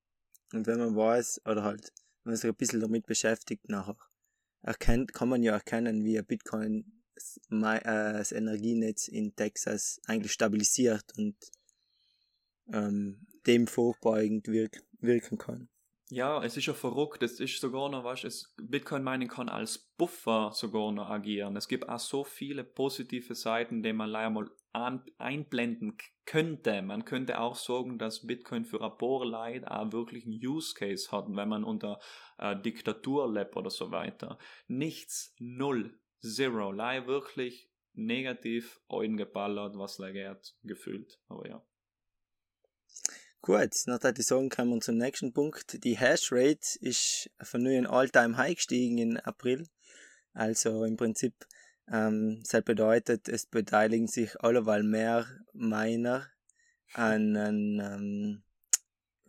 Und 0.53 0.67
wenn 0.67 0.79
man 0.79 0.95
weiß, 0.95 1.41
oder 1.45 1.63
halt, 1.63 1.91
wenn 2.23 2.31
man 2.31 2.35
sich 2.35 2.49
ein 2.49 2.55
bisschen 2.55 2.79
damit 2.81 3.05
beschäftigt 3.05 3.69
nachher, 3.69 3.97
erkennt, 4.61 5.13
kann 5.13 5.29
man 5.29 5.43
ja 5.43 5.53
erkennen, 5.53 6.03
wie 6.03 6.21
Bitcoin 6.21 6.96
das, 7.17 7.39
äh, 7.49 8.13
das 8.13 8.31
Energienetz 8.31 9.07
in 9.07 9.35
Texas 9.35 9.99
eigentlich 10.05 10.31
stabilisiert 10.31 11.05
und 11.17 11.35
ähm, 12.71 13.25
dem 13.45 13.67
vorbeugend 13.67 14.47
wirk 14.47 14.83
wirken 14.99 15.37
kann. 15.37 15.69
Ja, 16.09 16.41
es 16.41 16.55
ist 16.55 16.65
ja 16.67 16.73
verrückt. 16.73 17.21
Es 17.21 17.39
ist 17.39 17.59
sogar 17.59 17.89
noch, 17.89 18.05
was 18.05 18.23
es 18.23 18.55
Bitcoin 18.57 19.03
Mining 19.03 19.27
kann 19.27 19.49
als 19.49 19.77
Buffer 19.97 20.51
sogar 20.53 20.91
noch 20.93 21.09
agieren. 21.09 21.57
Es 21.57 21.67
gibt 21.67 21.89
auch 21.89 21.99
so 21.99 22.23
viele 22.23 22.63
positive 22.63 23.35
Seiten, 23.35 23.83
die 23.83 23.91
man 23.91 24.09
leider 24.09 24.29
mal 24.29 24.49
an, 24.71 25.03
einblenden 25.17 25.97
könnte. 26.25 26.81
Man 26.81 27.03
könnte 27.03 27.39
auch 27.41 27.55
sagen, 27.55 27.97
dass 27.97 28.25
Bitcoin 28.25 28.63
für 28.63 28.77
Leute 28.79 29.69
auch 29.69 29.91
wirklich 29.91 30.25
einen 30.25 30.39
Use 30.41 30.73
Case 30.75 31.11
hat, 31.11 31.25
wenn 31.27 31.49
man 31.49 31.65
unter 31.65 31.99
äh, 32.37 32.55
Diktatur 32.55 33.31
lebt 33.31 33.57
oder 33.57 33.69
so 33.69 33.91
weiter. 33.91 34.37
Nichts, 34.67 35.35
null. 35.39 35.99
Zero. 36.21 36.71
Lei 36.71 37.05
wirklich 37.07 37.69
negativ 37.93 38.79
eingeballert, 38.89 39.77
was 39.77 39.97
geht, 39.97 40.55
gefühlt. 40.63 41.19
Aber 41.27 41.47
ja. 41.47 41.63
Gut, 43.41 43.73
nach 43.85 43.99
der 43.99 44.13
sagen, 44.15 44.49
kommen 44.49 44.71
wir 44.71 44.81
zum 44.81 44.97
nächsten 44.97 45.31
Punkt. 45.33 45.83
Die 45.83 45.97
Hashrate 45.97 46.77
ist 46.81 47.29
von 47.41 47.63
neuem 47.63 47.87
All-Time 47.87 48.35
High 48.37 48.55
gestiegen 48.55 48.97
im 48.97 49.17
April. 49.17 49.67
Also 50.33 50.83
im 50.83 50.97
Prinzip, 50.97 51.33
ähm, 51.91 52.43
das 52.49 52.63
bedeutet, 52.63 53.29
es 53.29 53.45
beteiligen 53.45 54.07
sich 54.07 54.39
alleweil 54.41 54.83
mehr 54.83 55.27
Miner 55.53 56.27
an, 56.93 57.35
an 57.35 57.79
ähm, 57.79 58.43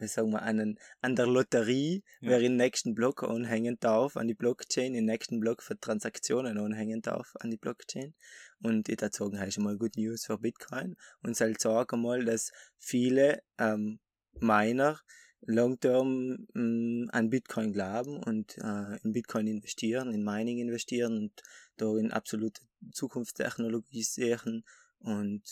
wie 0.01 0.07
sagen 0.07 0.31
wir, 0.31 0.43
einen, 0.43 0.79
an 1.01 1.17
der 1.17 1.27
Lotterie, 1.27 2.03
ja. 2.21 2.31
wer 2.31 2.41
den 2.41 2.57
nächsten 2.57 2.95
Block 2.95 3.23
anhängen 3.23 3.79
darf 3.81 4.17
an 4.17 4.29
die 4.29 4.35
Blockchain, 4.35 4.93
den 4.93 5.05
nächsten 5.05 5.41
Block 5.41 5.63
für 5.63 5.79
Transaktionen 5.79 6.59
anhängen 6.59 7.03
darf 7.03 7.35
an 7.41 7.51
die 7.51 7.57
Blockchain. 7.57 8.15
Und 8.63 8.89
ich 8.89 9.01
würde 9.01 9.17
sagen, 9.17 9.37
das 9.37 9.49
ist 9.49 9.59
mal 9.59 9.77
Good 9.77 9.97
News 9.97 10.27
für 10.27 10.39
Bitcoin. 10.39 10.97
Und 11.23 11.37
soll 11.37 11.59
sagen 11.59 12.03
mal, 12.03 12.25
dass 12.25 12.51
viele 12.77 13.43
ähm, 13.59 14.01
Miner 14.41 15.01
long-term 15.43 16.47
ähm, 16.55 17.09
an 17.13 17.31
Bitcoin 17.31 17.73
glauben 17.73 18.23
und 18.23 18.59
äh, 18.59 18.99
in 19.05 19.13
Bitcoin 19.13 19.47
investieren, 19.47 20.13
in 20.13 20.25
Mining 20.25 20.59
investieren 20.59 21.17
und 21.17 21.43
da 21.77 21.97
in 21.97 22.11
absolute 22.11 22.61
Zukunftstechnologie 22.93 24.03
sehen. 24.03 24.65
Und 24.99 25.43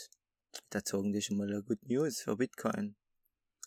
da 0.70 0.80
sagen, 0.84 1.14
ist 1.14 1.26
schon 1.26 1.36
mal 1.36 1.62
Good 1.62 1.84
News 1.84 2.20
für 2.20 2.36
Bitcoin 2.36 2.97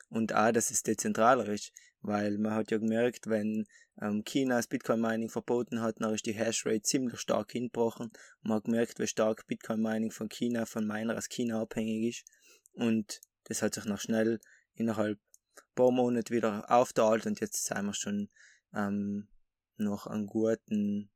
und 0.10 0.34
auch, 0.34 0.51
dass 0.51 0.72
es 0.72 0.84
dezentraler 0.84 1.47
ist, 1.47 1.72
weil 2.01 2.38
man 2.38 2.53
hat 2.53 2.72
ja 2.72 2.78
gemerkt, 2.78 3.28
wenn 3.28 3.66
ähm, 4.01 4.24
China 4.24 4.57
das 4.57 4.68
Bitcoin 4.68 5.01
Mining 5.01 5.30
verboten 5.30 5.82
hat, 5.82 5.99
dann 5.99 6.14
ist 6.14 6.26
die 6.26 6.34
Hashrate 6.34 6.82
ziemlich 6.82 7.20
stark 7.20 7.51
hingebrochen. 7.51 8.07
Und 8.07 8.18
man 8.43 8.57
hat 8.57 8.64
gemerkt, 8.66 8.99
wie 8.99 9.07
stark 9.07 9.45
Bitcoin 9.47 9.82
Mining 9.82 10.12
von 10.12 10.30
China, 10.30 10.66
von 10.66 10.88
Miner 10.88 11.18
aus 11.18 11.28
China 11.28 11.62
abhängig 11.62 12.10
ist. 12.10 12.26
Und 12.72 13.20
das 13.45 13.62
hat 13.62 13.76
sich 13.76 13.86
noch 13.86 13.99
schnell 13.99 14.39
innerhalb 14.76 15.20
paar 15.80 15.91
Monate 15.91 16.34
wieder 16.34 16.70
aufteilt 16.70 17.26
und 17.26 17.39
jetzt 17.39 17.66
sind 17.66 17.86
wir 17.86 17.93
schon 17.93 18.30
ähm, 18.74 19.30
noch 19.78 20.07
einen 20.07 20.28
guten 20.28 21.10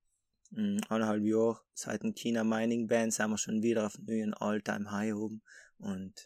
ähm, 0.56 0.80
eineinhalb 0.88 1.24
Jahr 1.24 1.62
seit 1.74 2.04
dem 2.04 2.14
China 2.14 2.46
Mining 2.46 2.88
Ban 2.88 3.12
sind 3.12 3.30
wir 3.30 3.38
schon 3.38 3.62
wieder 3.62 3.86
auf 3.88 3.98
neuen 4.00 4.34
All-Time 4.34 4.90
High 4.90 5.16
oben. 5.16 5.42
Und 5.80 6.26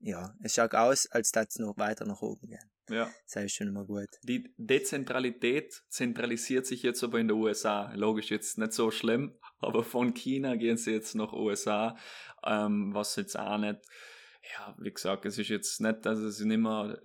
ja, 0.00 0.34
es 0.42 0.54
schaut 0.54 0.74
aus, 0.74 1.06
als 1.06 1.32
dass 1.32 1.48
es 1.50 1.58
noch 1.58 1.76
weiter 1.76 2.04
nach 2.06 2.22
oben 2.22 2.48
gehen. 2.48 2.70
Ja. 2.90 3.10
Das 3.32 3.44
ist 3.44 3.54
schon 3.54 3.68
immer 3.68 3.84
gut. 3.84 4.08
Die 4.22 4.50
Dezentralität 4.56 5.82
zentralisiert 5.88 6.66
sich 6.66 6.82
jetzt 6.82 7.04
aber 7.04 7.18
in 7.18 7.28
den 7.28 7.36
USA. 7.36 7.92
Logisch 7.94 8.30
jetzt 8.30 8.58
nicht 8.58 8.72
so 8.72 8.90
schlimm, 8.90 9.38
aber 9.58 9.84
von 9.84 10.14
China 10.14 10.56
gehen 10.56 10.78
sie 10.78 10.92
jetzt 10.92 11.14
nach 11.14 11.32
USA, 11.32 11.96
ähm, 12.44 12.94
was 12.94 13.16
jetzt 13.16 13.38
auch 13.38 13.58
nicht, 13.58 13.80
ja, 14.52 14.74
wie 14.78 14.90
gesagt, 14.90 15.26
es 15.26 15.38
ist 15.38 15.48
jetzt 15.48 15.80
nicht, 15.80 16.06
dass 16.06 16.18
es 16.18 16.40
nicht 16.40 16.58
mehr, 16.58 17.00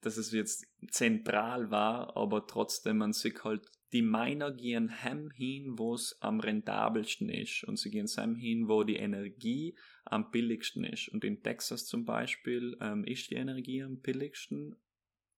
dass 0.00 0.16
es 0.16 0.32
jetzt 0.32 0.66
zentral 0.90 1.70
war, 1.70 2.16
aber 2.16 2.46
trotzdem 2.46 2.98
man 2.98 3.12
sich 3.12 3.42
halt 3.44 3.62
die 3.92 4.02
Miner 4.02 4.50
gehen 4.50 4.88
hem 4.88 5.30
hin, 5.30 5.78
wo 5.78 5.94
es 5.94 6.20
am 6.20 6.40
rentabelsten 6.40 7.30
ist. 7.30 7.64
Und 7.64 7.78
sie 7.78 7.90
gehen 7.90 8.06
hem 8.06 8.36
hin, 8.36 8.68
wo 8.68 8.84
die 8.84 8.96
Energie 8.96 9.76
am 10.04 10.30
billigsten 10.30 10.84
ist. 10.84 11.08
Und 11.08 11.24
in 11.24 11.42
Texas 11.42 11.86
zum 11.86 12.04
Beispiel 12.04 12.76
ähm, 12.80 13.04
ist 13.04 13.30
die 13.30 13.36
Energie 13.36 13.82
am 13.82 14.00
billigsten 14.00 14.76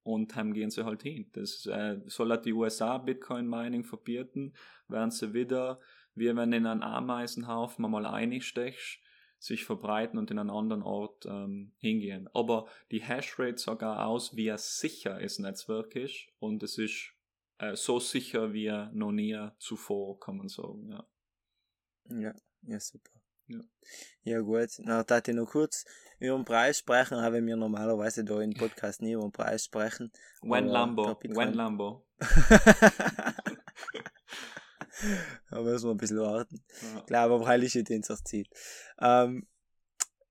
und 0.02 0.34
heim 0.34 0.52
gehen 0.52 0.70
sie 0.70 0.84
halt 0.84 1.02
hin. 1.02 1.30
Das 1.32 1.66
äh, 1.66 2.00
soll 2.06 2.30
halt 2.30 2.44
die 2.44 2.52
USA 2.52 2.98
Bitcoin 2.98 3.46
Mining 3.46 3.84
verbieten, 3.84 4.54
werden 4.88 5.10
sie 5.10 5.32
wieder, 5.34 5.80
wie 6.14 6.34
wenn 6.34 6.52
in 6.52 6.66
einen 6.66 6.82
Ameisenhaufen 6.82 7.88
mal 7.88 8.06
einstechst, 8.06 8.98
sich 9.40 9.64
verbreiten 9.64 10.18
und 10.18 10.30
in 10.30 10.38
einen 10.38 10.50
anderen 10.50 10.82
Ort 10.82 11.24
ähm, 11.26 11.72
hingehen. 11.78 12.28
Aber 12.34 12.68
die 12.90 13.02
Hashrate 13.02 13.56
sogar 13.56 14.06
aus, 14.06 14.36
wie 14.36 14.52
sicher 14.56 15.18
das 15.18 15.38
Netzwerk 15.38 15.96
ist 15.96 16.28
und 16.38 16.62
es 16.62 16.76
ist 16.76 17.14
äh, 17.58 17.74
so 17.74 17.98
sicher 17.98 18.52
wie 18.52 18.70
noch 18.92 19.12
nie 19.12 19.38
zuvor, 19.58 20.20
kann 20.20 20.36
man 20.36 20.48
sagen. 20.48 20.90
Ja, 20.90 21.06
Ja, 22.10 22.34
ja, 22.62 22.78
super. 22.78 23.10
Ja. 23.46 23.60
Ja, 24.22 24.40
gut. 24.40 24.68
Na, 24.78 25.02
da 25.02 25.22
ich 25.26 25.34
noch 25.34 25.50
kurz 25.50 25.84
über 26.20 26.36
den 26.36 26.44
Preis 26.44 26.78
sprechen, 26.78 27.20
haben 27.20 27.46
wir 27.46 27.56
normalerweise 27.56 28.24
da 28.24 28.40
im 28.42 28.52
Podcast 28.52 29.00
nie 29.00 29.12
über 29.12 29.22
den 29.22 29.32
Preis 29.32 29.64
sprechen. 29.64 30.12
When 30.42 30.64
Aber 30.64 30.72
Lambo, 30.72 31.18
when 31.22 31.54
Lambo. 31.54 32.06
da 35.50 35.60
müssen 35.60 35.86
wir 35.86 35.90
ein 35.92 35.98
bisschen 35.98 36.20
warten. 36.20 36.62
Ja. 36.82 36.98
Ich 37.00 37.06
glaube, 37.06 37.34
aber 37.34 37.46
heilig 37.46 37.74
ist 37.76 37.90
in 37.90 38.02
zur 38.02 38.22
Zeit. 38.24 38.48
Ähm, 39.00 39.46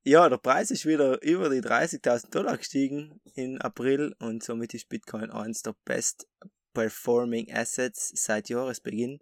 ja, 0.03 0.27
der 0.29 0.37
Preis 0.37 0.71
ist 0.71 0.85
wieder 0.85 1.21
über 1.21 1.49
die 1.49 1.61
30.000 1.61 2.31
Dollar 2.31 2.57
gestiegen 2.57 3.19
in 3.33 3.59
April 3.59 4.15
und 4.19 4.43
somit 4.43 4.73
ist 4.73 4.89
Bitcoin 4.89 5.29
eines 5.29 5.61
der 5.61 5.75
best 5.85 6.27
performing 6.73 7.51
Assets 7.53 8.11
seit 8.15 8.49
Jahresbeginn. 8.49 9.19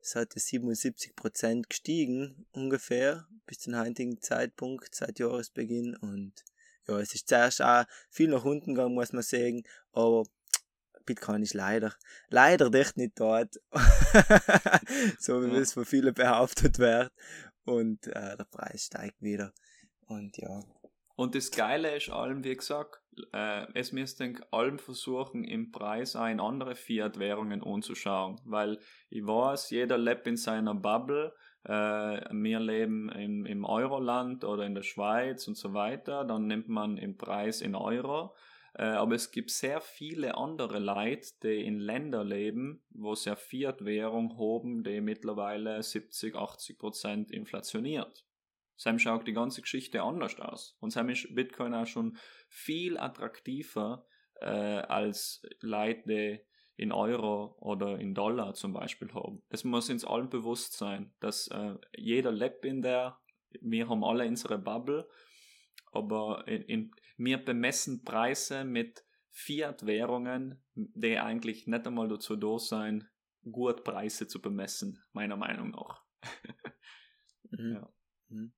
Es 0.00 0.16
hat 0.16 0.32
77% 0.32 1.68
gestiegen 1.68 2.46
ungefähr 2.52 3.28
bis 3.46 3.58
zum 3.58 3.78
heutigen 3.78 4.20
Zeitpunkt 4.22 4.94
seit 4.94 5.18
Jahresbeginn 5.18 5.94
und 5.96 6.32
ja, 6.88 6.98
es 6.98 7.14
ist 7.14 7.28
zuerst 7.28 7.60
auch 7.60 7.84
viel 8.08 8.28
nach 8.28 8.44
unten 8.44 8.74
gegangen, 8.74 8.94
muss 8.94 9.12
man 9.12 9.22
sagen, 9.22 9.64
aber 9.92 10.24
Bitcoin 11.06 11.42
ist 11.42 11.54
leider, 11.54 11.92
leider 12.28 12.72
echt 12.74 12.96
nicht 12.96 13.18
dort, 13.18 13.56
so 15.18 15.42
wie 15.42 15.48
Ja. 15.54 15.60
es 15.60 15.72
von 15.72 15.84
vielen 15.84 16.14
behauptet 16.14 16.78
wird 16.78 17.12
und 17.64 18.06
äh, 18.08 18.36
der 18.36 18.46
Preis 18.50 18.86
steigt 18.86 19.20
wieder. 19.20 19.52
Und 20.06 20.36
ja, 20.38 20.62
Und 21.16 21.34
das 21.34 21.50
Geile 21.50 21.96
ist 21.96 22.10
allem, 22.10 22.42
wie 22.44 22.56
gesagt, 22.56 23.00
äh, 23.32 23.66
es 23.74 23.92
müssten 23.92 24.40
allem 24.50 24.78
versuchen, 24.78 25.44
im 25.44 25.70
Preis 25.70 26.16
auch 26.16 26.26
in 26.26 26.40
andere 26.40 26.74
Fiat-Währungen 26.74 27.62
anzuschauen, 27.62 28.40
weil 28.44 28.78
ich 29.10 29.24
weiß, 29.26 29.70
jeder 29.70 29.98
lebt 29.98 30.26
in 30.26 30.36
seiner 30.36 30.74
Bubble, 30.74 31.34
äh, 31.64 31.70
wir 31.70 32.60
leben 32.60 33.10
im, 33.10 33.44
im 33.44 33.64
Euroland 33.64 34.44
oder 34.44 34.64
in 34.64 34.74
der 34.74 34.82
Schweiz 34.82 35.46
und 35.46 35.56
so 35.56 35.74
weiter, 35.74 36.24
dann 36.24 36.46
nimmt 36.46 36.68
man 36.68 36.96
im 36.96 37.16
Preis 37.18 37.60
in 37.60 37.74
Euro, 37.74 38.34
äh, 38.74 38.84
aber 38.84 39.14
es 39.14 39.30
gibt 39.30 39.50
sehr 39.50 39.80
viele 39.80 40.36
andere 40.36 40.78
Leute, 40.78 41.28
die 41.42 41.64
in 41.64 41.78
Ländern 41.78 42.26
leben, 42.26 42.82
wo 42.90 43.14
sie 43.14 43.30
eine 43.30 43.36
Fiat-Währung 43.36 44.38
haben, 44.38 44.84
die 44.84 45.00
mittlerweile 45.00 45.82
70, 45.82 46.34
80 46.36 46.78
Prozent 46.78 47.30
inflationiert. 47.30 48.24
Sam 48.76 48.98
schaut 48.98 49.26
die 49.26 49.34
ganze 49.34 49.60
Geschichte 49.60 50.02
anders 50.02 50.40
aus. 50.40 50.76
Und 50.80 50.90
Sam 50.90 51.10
ist 51.10 51.34
Bitcoin 51.34 51.74
auch 51.74 51.86
schon 51.86 52.16
viel 52.48 52.96
attraktiver 52.96 54.06
äh, 54.40 54.46
als 54.46 55.46
Leute, 55.60 56.02
die 56.06 56.40
in 56.76 56.92
Euro 56.92 57.56
oder 57.60 57.98
in 57.98 58.14
Dollar 58.14 58.54
zum 58.54 58.72
Beispiel 58.72 59.12
haben. 59.12 59.42
Es 59.50 59.64
muss 59.64 59.90
uns 59.90 60.04
allen 60.04 60.30
bewusst 60.30 60.78
sein, 60.78 61.12
dass 61.20 61.48
äh, 61.48 61.74
jeder 61.94 62.32
lebt 62.32 62.64
in 62.64 62.80
der, 62.80 63.18
wir 63.60 63.86
haben 63.86 64.02
alle 64.02 64.26
unsere 64.26 64.56
Bubble, 64.56 65.06
aber 65.92 66.46
in, 66.46 66.62
in, 66.62 66.90
wir 67.16 67.38
bemessen 67.38 68.04
Preise 68.04 68.64
mit 68.64 69.04
Fiat-Währungen, 69.30 70.62
die 70.74 71.18
eigentlich 71.18 71.66
nicht 71.66 71.86
einmal 71.86 72.08
dazu 72.08 72.36
da 72.36 72.58
sein, 72.58 73.08
gut 73.50 73.84
Preise 73.84 74.26
zu 74.26 74.40
bemessen, 74.40 75.02
meiner 75.12 75.36
Meinung 75.36 75.70
nach. 75.70 76.02
mhm. 77.50 77.72
Ja. 77.74 77.92
Mhm. 78.28 78.52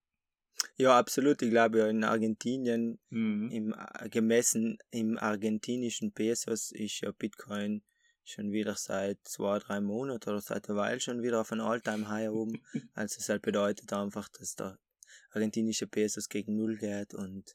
ja 0.77 0.99
absolut, 0.99 1.43
ich 1.43 1.51
glaube 1.51 1.79
ja 1.79 1.89
in 1.89 2.05
Argentinien 2.05 2.99
Mhm. 3.11 3.51
im 3.51 3.75
äh, 3.75 4.09
gemessen 4.09 4.79
im 4.91 5.19
argentinischen 5.19 6.13
Pesos 6.13 6.73
ist 6.73 7.01
ja 7.01 7.13
Bitcoin 7.13 7.83
schon 8.25 8.53
wieder 8.53 8.77
seit 8.77 9.19
zwei, 9.25 9.59
drei 9.59 9.81
Monaten 9.81 10.31
oder 10.31 10.41
seit 10.41 10.69
einer 10.69 10.79
Weile 10.79 11.01
schon 11.01 11.23
wieder 11.23 11.41
auf 11.41 11.53
ein 11.53 11.61
Alltime 11.61 12.09
High 12.09 12.31
oben. 12.31 12.63
Also 12.95 13.19
es 13.19 13.29
halt 13.29 13.43
bedeutet 13.43 13.93
einfach, 13.93 14.29
dass 14.29 14.55
der 14.55 14.79
argentinische 15.33 15.87
Pesos 15.87 16.29
gegen 16.29 16.57
Null 16.57 16.77
geht 16.77 17.15
und 17.15 17.55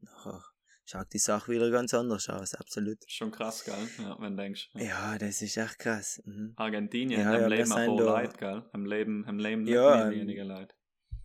nachher 0.00 0.42
schaut 0.84 1.12
die 1.12 1.18
Sache 1.18 1.52
wieder 1.52 1.70
ganz 1.70 1.94
anders 1.94 2.28
aus, 2.28 2.54
absolut. 2.54 2.98
Schon 3.06 3.30
krass, 3.30 3.64
gell? 3.64 3.74
Ja, 3.98 4.16
wenn 4.20 4.36
du 4.36 4.42
denkst. 4.42 4.70
Ja. 4.74 4.82
Ja, 4.82 5.18
das 5.18 5.40
ist 5.42 5.56
echt 5.56 5.78
krass. 5.78 6.20
Mhm. 6.24 6.54
Argentinien, 6.56 7.20
Ja, 7.20 7.34
am 7.34 7.40
ja, 7.42 7.46
Leben 7.46 7.72
ein 7.72 7.86
paar 7.86 7.96
Leute, 7.96 8.36
gell? 8.38 8.68
Am 8.72 8.84
Leben, 8.84 9.24
am 9.26 9.38
Leben 9.38 9.62
nicht 9.62 9.74
Ja, 9.74 9.96
mehr 9.96 10.06
ähm, 10.06 10.20
wenige 10.20 10.42
Leute. 10.44 10.74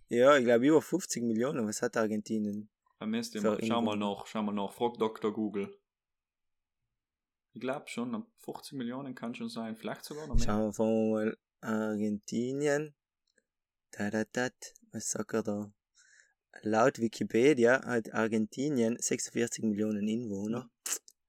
Ja, 0.08 0.36
ich 0.36 0.44
glaube 0.44 0.66
über 0.66 0.80
50 0.80 1.24
Millionen, 1.24 1.66
was 1.66 1.82
hat 1.82 1.96
Argentinien? 1.96 2.70
Die 3.02 3.22
so 3.26 3.50
mal, 3.50 3.58
schau 3.62 3.82
mal 3.82 3.96
nach, 3.96 4.26
schau 4.26 4.42
mal 4.42 4.52
nach, 4.52 4.72
frag 4.72 4.94
Dr. 4.98 5.32
Google. 5.32 5.76
Ich 7.52 7.60
glaube 7.60 7.88
schon, 7.88 8.14
ab 8.14 8.26
50 8.38 8.72
Millionen 8.78 9.14
kann 9.14 9.34
schon 9.34 9.48
sein, 9.48 9.76
vielleicht 9.76 10.04
sogar 10.04 10.26
noch 10.26 10.36
mehr. 10.36 10.44
Schauen 10.44 10.78
wir 10.78 11.12
mal 11.12 11.38
Argentinien. 11.60 12.94
Da, 13.90 14.10
da, 14.10 14.24
da, 14.30 14.48
was 14.92 15.10
sagt 15.10 15.32
er 15.34 15.42
da? 15.42 15.72
Laut 16.62 16.98
Wikipedia 16.98 17.84
hat 17.84 18.12
Argentinien 18.14 18.96
46 19.00 19.64
Millionen 19.64 20.08
Einwohner. 20.08 20.70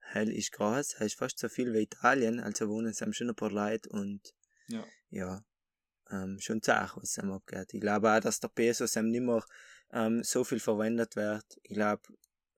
Hell 0.00 0.30
ist 0.32 0.52
krass, 0.52 0.94
das 0.98 1.08
ist 1.08 1.18
fast 1.18 1.38
so 1.38 1.48
viel 1.48 1.72
wie 1.74 1.82
Italien, 1.82 2.40
also 2.40 2.68
wohnen 2.68 2.86
es 2.88 3.16
schon 3.16 3.28
ein 3.28 3.36
paar 3.36 3.50
Leute 3.50 3.88
und 3.90 4.20
Ja. 4.68 4.84
ja, 5.10 5.44
ähm, 6.10 6.38
schon 6.40 6.62
zart, 6.62 6.96
was 6.96 7.16
es 7.16 7.18
abgeht. 7.18 7.74
Ich 7.74 7.80
glaube 7.80 8.10
auch, 8.12 8.20
dass 8.20 8.40
der 8.40 8.48
Pesos 8.48 8.96
ihm 8.96 9.10
nicht 9.10 9.22
mehr 9.22 9.44
ähm, 9.92 10.22
so 10.24 10.44
viel 10.44 10.60
verwendet 10.60 11.16
wird. 11.16 11.44
Ich 11.62 11.74
glaube, 11.74 12.02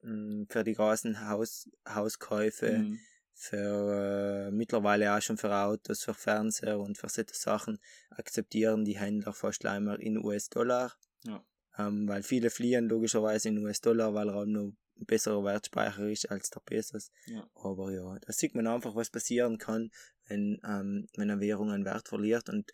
mh, 0.02 0.46
für 0.48 0.62
die 0.64 0.74
großen 0.74 1.28
Haus, 1.28 1.68
Hauskäufe 1.88 2.78
Mhm. 2.78 3.00
für 3.34 4.46
äh, 4.48 4.50
mittlerweile 4.50 5.16
auch 5.16 5.22
schon 5.22 5.38
für 5.38 5.52
Autos, 5.54 6.02
für 6.04 6.14
Fernseher 6.14 6.78
und 6.78 6.98
für 6.98 7.08
solche 7.08 7.34
Sachen 7.34 7.78
akzeptieren 8.10 8.84
die 8.84 8.98
Händler 8.98 9.32
fast 9.32 9.64
einmal 9.66 10.00
in 10.00 10.18
US-Dollar. 10.18 10.92
Ja. 11.24 11.44
Ähm, 11.86 12.08
weil 12.08 12.22
viele 12.22 12.50
fliehen 12.50 12.88
logischerweise 12.88 13.48
in 13.48 13.58
US-Dollar, 13.58 14.14
weil 14.14 14.28
er 14.28 14.36
auch 14.36 14.44
noch 14.44 14.72
ein 15.00 15.06
besserer 15.06 15.44
Wertspeicher 15.44 16.08
ist 16.08 16.30
als 16.30 16.50
der 16.50 16.60
Pesos. 16.60 17.10
Ja. 17.26 17.48
Aber 17.54 17.90
ja, 17.92 18.18
da 18.18 18.32
sieht 18.32 18.54
man 18.54 18.66
einfach, 18.66 18.94
was 18.94 19.10
passieren 19.10 19.58
kann, 19.58 19.90
wenn, 20.28 20.60
ähm, 20.64 21.06
wenn 21.16 21.30
eine 21.30 21.40
Währung 21.40 21.70
einen 21.70 21.84
Wert 21.84 22.08
verliert. 22.08 22.48
Und 22.48 22.70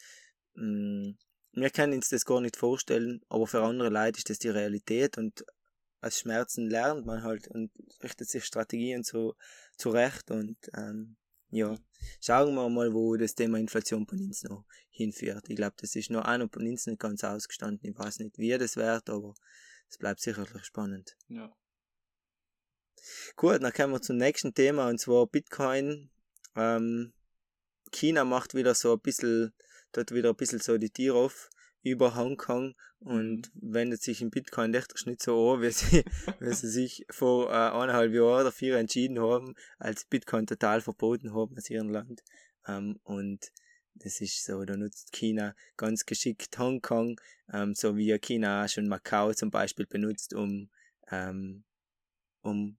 mh, 0.54 1.14
wir 1.52 1.70
können 1.70 1.94
uns 1.94 2.08
das 2.08 2.24
gar 2.24 2.40
nicht 2.40 2.56
vorstellen, 2.56 3.20
aber 3.28 3.46
für 3.46 3.62
andere 3.62 3.88
Leute 3.88 4.18
ist 4.18 4.30
das 4.30 4.38
die 4.38 4.48
Realität 4.48 5.18
und 5.18 5.44
aus 6.00 6.18
Schmerzen 6.18 6.68
lernt 6.68 7.06
man 7.06 7.22
halt 7.22 7.48
und 7.48 7.70
richtet 8.02 8.28
sich 8.28 8.44
Strategien 8.44 9.02
zu, 9.02 9.34
zurecht 9.76 10.30
und 10.30 10.56
ähm, 10.76 11.16
ja, 11.50 11.76
schauen 12.20 12.54
wir 12.54 12.68
mal, 12.68 12.92
wo 12.92 13.16
das 13.16 13.34
Thema 13.34 13.58
Inflation 13.58 14.06
bei 14.06 14.16
uns 14.16 14.42
noch 14.42 14.64
hinführt. 14.90 15.48
Ich 15.48 15.56
glaube, 15.56 15.76
das 15.78 15.94
ist 15.94 16.10
noch 16.10 16.24
auch 16.24 16.38
noch 16.38 16.48
bei 16.48 16.60
uns 16.60 16.86
nicht 16.86 17.00
ganz 17.00 17.24
ausgestanden. 17.24 17.90
Ich 17.90 17.98
weiß 17.98 18.18
nicht, 18.20 18.38
wie 18.38 18.56
das 18.56 18.76
wird, 18.76 19.08
aber 19.08 19.34
es 19.88 19.98
bleibt 19.98 20.20
sicherlich 20.20 20.64
spannend. 20.64 21.16
Ja. 21.28 21.54
Gut, 23.36 23.62
dann 23.62 23.72
kommen 23.72 23.92
wir 23.92 24.02
zum 24.02 24.16
nächsten 24.16 24.54
Thema 24.54 24.88
und 24.88 24.98
zwar 24.98 25.26
Bitcoin. 25.26 26.10
Ähm, 26.56 27.12
China 27.92 28.24
macht 28.24 28.54
wieder 28.54 28.74
so 28.74 28.94
ein 28.94 29.00
bisschen, 29.00 29.52
dort 29.92 30.12
wieder 30.12 30.30
ein 30.30 30.36
bisschen 30.36 30.60
so 30.60 30.76
die 30.78 30.90
Tür 30.90 31.14
auf 31.14 31.50
über 31.82 32.14
Hongkong 32.14 32.74
und 32.98 33.50
wendet 33.54 34.02
sich 34.02 34.22
in 34.22 34.30
Bitcoin 34.30 34.74
echt 34.74 35.06
nicht 35.06 35.22
so 35.22 35.52
an, 35.52 35.62
wie 35.62 35.70
sie, 35.70 36.04
wie 36.40 36.52
sie 36.52 36.68
sich 36.68 37.06
vor 37.10 37.50
äh, 37.50 37.54
eineinhalb 37.54 38.12
Jahren 38.12 38.42
oder 38.42 38.52
vier 38.52 38.76
entschieden 38.76 39.20
haben, 39.20 39.54
als 39.78 40.04
Bitcoin 40.04 40.46
total 40.46 40.80
verboten 40.80 41.34
haben 41.34 41.56
aus 41.56 41.70
ihrem 41.70 41.90
Land. 41.90 42.22
Ähm, 42.66 42.98
und 43.04 43.52
das 43.94 44.20
ist 44.20 44.44
so, 44.44 44.64
da 44.64 44.76
nutzt 44.76 45.12
China 45.12 45.54
ganz 45.76 46.04
geschickt 46.04 46.58
Hongkong, 46.58 47.20
ähm, 47.52 47.74
so 47.74 47.96
wie 47.96 48.18
China 48.18 48.64
auch 48.64 48.68
schon 48.68 48.88
Macau 48.88 49.32
zum 49.32 49.50
Beispiel 49.50 49.86
benutzt, 49.86 50.34
um, 50.34 50.68
ähm, 51.10 51.64
um 52.42 52.76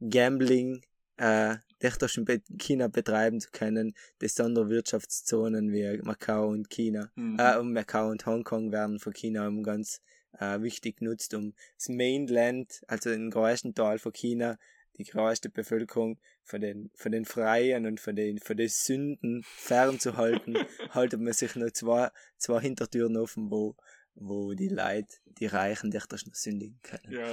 Gambling 0.00 0.82
äh, 1.16 1.56
Dächterchen 1.82 2.24
be 2.24 2.40
China 2.58 2.88
betreiben 2.88 3.40
zu 3.40 3.50
können. 3.50 3.94
Die 4.20 4.28
Sonderwirtschaftszonen 4.28 5.72
wie 5.72 6.00
Macau 6.02 6.48
und 6.48 6.70
China, 6.70 7.10
Mhm. 7.14 7.38
äh, 7.38 7.56
und 7.58 7.72
Macau 7.72 8.08
und 8.10 8.24
Hongkong 8.26 8.72
werden 8.72 8.98
von 8.98 9.12
China 9.12 9.46
um 9.48 9.62
ganz 9.62 10.00
äh, 10.38 10.60
wichtig 10.60 10.98
genutzt, 10.98 11.32
um 11.34 11.54
das 11.78 11.88
Mainland, 11.88 12.82
also 12.88 13.10
den 13.10 13.30
größten 13.30 13.74
Teil 13.74 13.98
von 13.98 14.12
China, 14.12 14.58
die 14.98 15.04
größte 15.04 15.50
Bevölkerung 15.50 16.18
von 16.42 16.60
den, 16.60 16.90
von 16.94 17.12
den 17.12 17.24
Freien 17.24 17.86
und 17.86 18.00
von 18.00 18.16
den, 18.16 18.38
von 18.38 18.56
den 18.56 18.68
Sünden 18.68 19.42
fernzuhalten, 19.44 20.56
haltet 20.90 21.20
man 21.20 21.32
sich 21.32 21.54
nur 21.56 21.72
zwei, 21.74 22.10
zwei 22.38 22.60
Hintertüren 22.60 23.16
offen, 23.16 23.50
wo, 23.50 23.76
wo 24.16 24.54
die 24.54 24.68
Leute, 24.68 25.16
die 25.38 25.46
Reichen, 25.46 25.90
Dächterchen 25.90 26.32
sündigen 26.34 26.80
können. 26.82 27.12
Ja, 27.12 27.26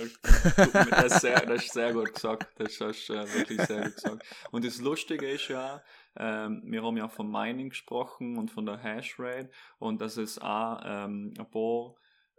das 0.90 1.16
ist, 1.16 1.22
sehr, 1.22 1.46
das 1.46 1.66
ist 1.66 1.74
sehr 1.74 1.94
gut 1.94 2.14
gesagt. 2.14 2.48
Das 2.60 2.80
hast 2.80 3.08
du 3.08 3.14
äh, 3.14 3.34
wirklich 3.34 3.62
sehr 3.62 3.84
gut 3.84 3.96
gesagt. 3.96 4.26
Und 4.52 4.66
das 4.66 4.80
Lustige 4.80 5.30
ist 5.30 5.48
ja, 5.48 5.82
ähm, 6.18 6.62
wir 6.66 6.84
haben 6.84 6.98
ja 6.98 7.08
von 7.08 7.32
Mining 7.32 7.70
gesprochen 7.70 8.38
und 8.38 8.52
von 8.52 8.66
der 8.66 8.78
Hashrate 8.78 9.50
und 9.80 10.02
dass 10.02 10.18
es 10.18 10.40
auch 10.40 10.82
ähm, 10.84 11.34
ein 11.38 11.50
paar 11.50 11.96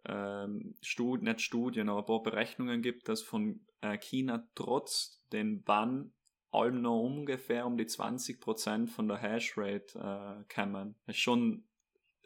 ähm, 0.06 0.74
nicht 1.22 1.40
Studien, 1.40 1.88
aber 1.88 2.00
ein 2.00 2.06
paar 2.06 2.22
Berechnungen 2.22 2.82
gibt, 2.82 3.08
dass 3.08 3.22
von 3.22 3.64
äh, 3.80 3.96
China 3.96 4.46
trotz 4.54 5.22
den 5.32 5.62
Bann 5.62 6.12
allem 6.50 6.82
noch 6.82 7.00
ungefähr 7.00 7.66
um 7.66 7.76
die 7.76 7.86
20% 7.86 8.86
von 8.86 9.08
der 9.08 9.18
Hashrate 9.18 9.98
äh, 9.98 10.54
kommen. 10.54 10.94
Das 11.06 11.16
ist 11.16 11.22
schon 11.22 11.64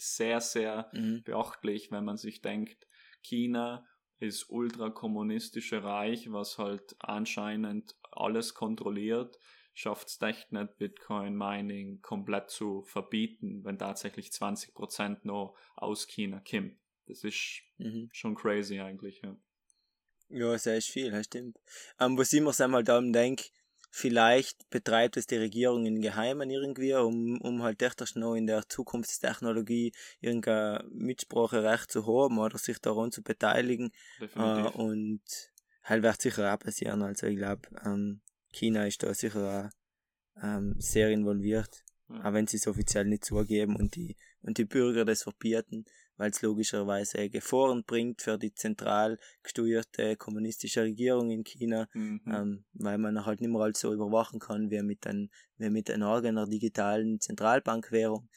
sehr, 0.01 0.40
sehr 0.40 0.92
Mhm. 0.92 1.24
beachtlich, 1.24 1.90
wenn 1.90 2.05
man 2.05 2.16
sich 2.16 2.40
denkt, 2.42 2.86
China 3.22 3.86
ist 4.20 4.51
ultrakommunistische 4.51 5.82
Reich, 5.84 6.32
was 6.32 6.59
halt 6.59 6.96
anscheinend 6.99 7.96
alles 8.11 8.55
kontrolliert, 8.55 9.38
schafft 9.74 10.09
es 10.09 10.20
echt 10.22 10.51
nicht, 10.53 10.76
Bitcoin 10.78 11.36
Mining 11.36 12.01
komplett 12.03 12.51
zu 12.51 12.82
verbieten, 12.82 13.64
wenn 13.64 13.78
tatsächlich 13.78 14.32
20% 14.32 15.24
noch 15.24 15.57
aus 15.76 16.07
China 16.09 16.40
kommt. 16.49 16.78
Das 17.07 17.22
ist 17.24 17.62
Mhm. 17.78 18.09
schon 18.11 18.34
crazy 18.34 18.80
eigentlich, 18.80 19.20
ja. 19.22 19.36
Ja, 20.30 20.59
sehr 20.59 20.80
viel, 20.82 21.11
das 21.11 21.26
stimmt. 21.26 21.59
Ähm, 21.99 22.18
was 22.18 22.32
ich 22.32 22.40
mir 22.42 22.53
einmal 22.61 22.84
da 22.84 23.01
denke, 23.01 23.44
vielleicht 23.91 24.68
betreibt 24.70 25.16
es 25.16 25.26
die 25.26 25.36
Regierung 25.36 25.86
in 25.86 26.01
Geheimen 26.01 26.51
irgendwie, 26.51 26.95
um, 26.95 27.41
um 27.41 27.62
halt 27.62 27.82
echt 27.82 28.16
noch 28.16 28.34
in 28.34 28.47
der 28.47 28.68
Zukunftstechnologie 28.68 29.93
irgendein 30.20 30.86
Mitspracherecht 30.91 31.91
zu 31.91 32.07
haben 32.07 32.39
oder 32.39 32.59
sich 32.59 32.78
daran 32.78 33.11
zu 33.11 33.22
beteiligen. 33.22 33.91
Äh, 34.20 34.68
und 34.70 35.22
halt 35.82 36.03
wird 36.03 36.20
sicher 36.20 36.55
auch 36.55 36.59
passieren. 36.59 37.03
Also 37.03 37.26
ich 37.26 37.36
glaube, 37.36 37.62
ähm, 37.84 38.20
China 38.53 38.86
ist 38.86 39.03
da 39.03 39.12
sicher 39.14 39.70
auch 40.36 40.43
ähm, 40.43 40.74
sehr 40.78 41.11
involviert, 41.11 41.84
Ja. 42.09 42.24
auch 42.24 42.32
wenn 42.32 42.47
sie 42.47 42.57
es 42.59 42.66
offiziell 42.66 43.05
nicht 43.05 43.24
zugeben 43.24 43.76
und 43.76 43.97
die, 43.97 44.16
und 44.43 44.59
die 44.59 44.64
Bürger 44.64 45.05
das 45.05 45.22
verbieten, 45.22 45.84
weil 46.18 46.30
es 46.30 46.42
logischerweise 46.42 47.30
Gefahren 47.30 47.84
bringt 47.84 48.20
für 48.20 48.36
die 48.36 48.52
zentral 48.52 49.18
gesteuerte 49.42 50.16
kommunistische 50.16 50.82
Regierung 50.82 51.30
in 51.30 51.44
China, 51.44 51.88
Mhm. 51.94 52.20
ähm, 52.26 52.64
weil 52.74 52.98
man 52.98 53.24
halt 53.24 53.40
nicht 53.40 53.50
mehr 53.50 53.62
alles 53.62 53.80
so 53.80 53.92
überwachen 53.94 54.38
kann 54.40 54.70
wie 54.70 54.82
mit, 54.82 55.06
ein, 55.06 55.30
wie 55.56 55.70
mit 55.70 55.90
einer 55.90 56.08
eigener 56.12 56.46
digitalen 56.46 57.18
Zentralbankwährung. 57.20 58.28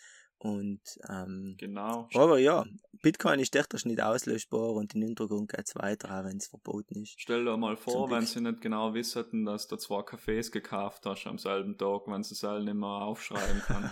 Und 0.43 0.81
ähm, 1.07 1.53
genau. 1.59 2.09
aber 2.15 2.39
ja, 2.39 2.65
Bitcoin 3.03 3.39
ist 3.39 3.55
echt 3.55 3.85
nicht 3.85 4.01
auslöschbar 4.01 4.71
und 4.73 4.95
im 4.95 5.03
Hintergrund 5.03 5.51
geht 5.51 5.67
es 5.67 5.75
weiter, 5.75 6.23
wenn 6.25 6.37
es 6.37 6.47
verboten 6.47 7.03
ist. 7.03 7.13
Stell 7.19 7.45
dir 7.45 7.57
mal 7.57 7.77
vor, 7.77 7.93
Zum 8.07 8.09
wenn 8.09 8.19
Glück. 8.21 8.27
sie 8.29 8.41
nicht 8.41 8.61
genau 8.61 8.91
wisseten, 8.95 9.45
dass 9.45 9.67
du 9.67 9.75
zwei 9.77 9.99
Cafés 9.99 10.49
gekauft 10.51 11.05
hast 11.05 11.27
am 11.27 11.37
selben 11.37 11.77
Tag, 11.77 12.07
wenn 12.07 12.23
sie 12.23 12.33
es 12.33 12.41
halt 12.41 12.63
nicht 12.65 12.73
mehr 12.73 12.89
aufschreiben 12.89 13.61
kann. 13.67 13.91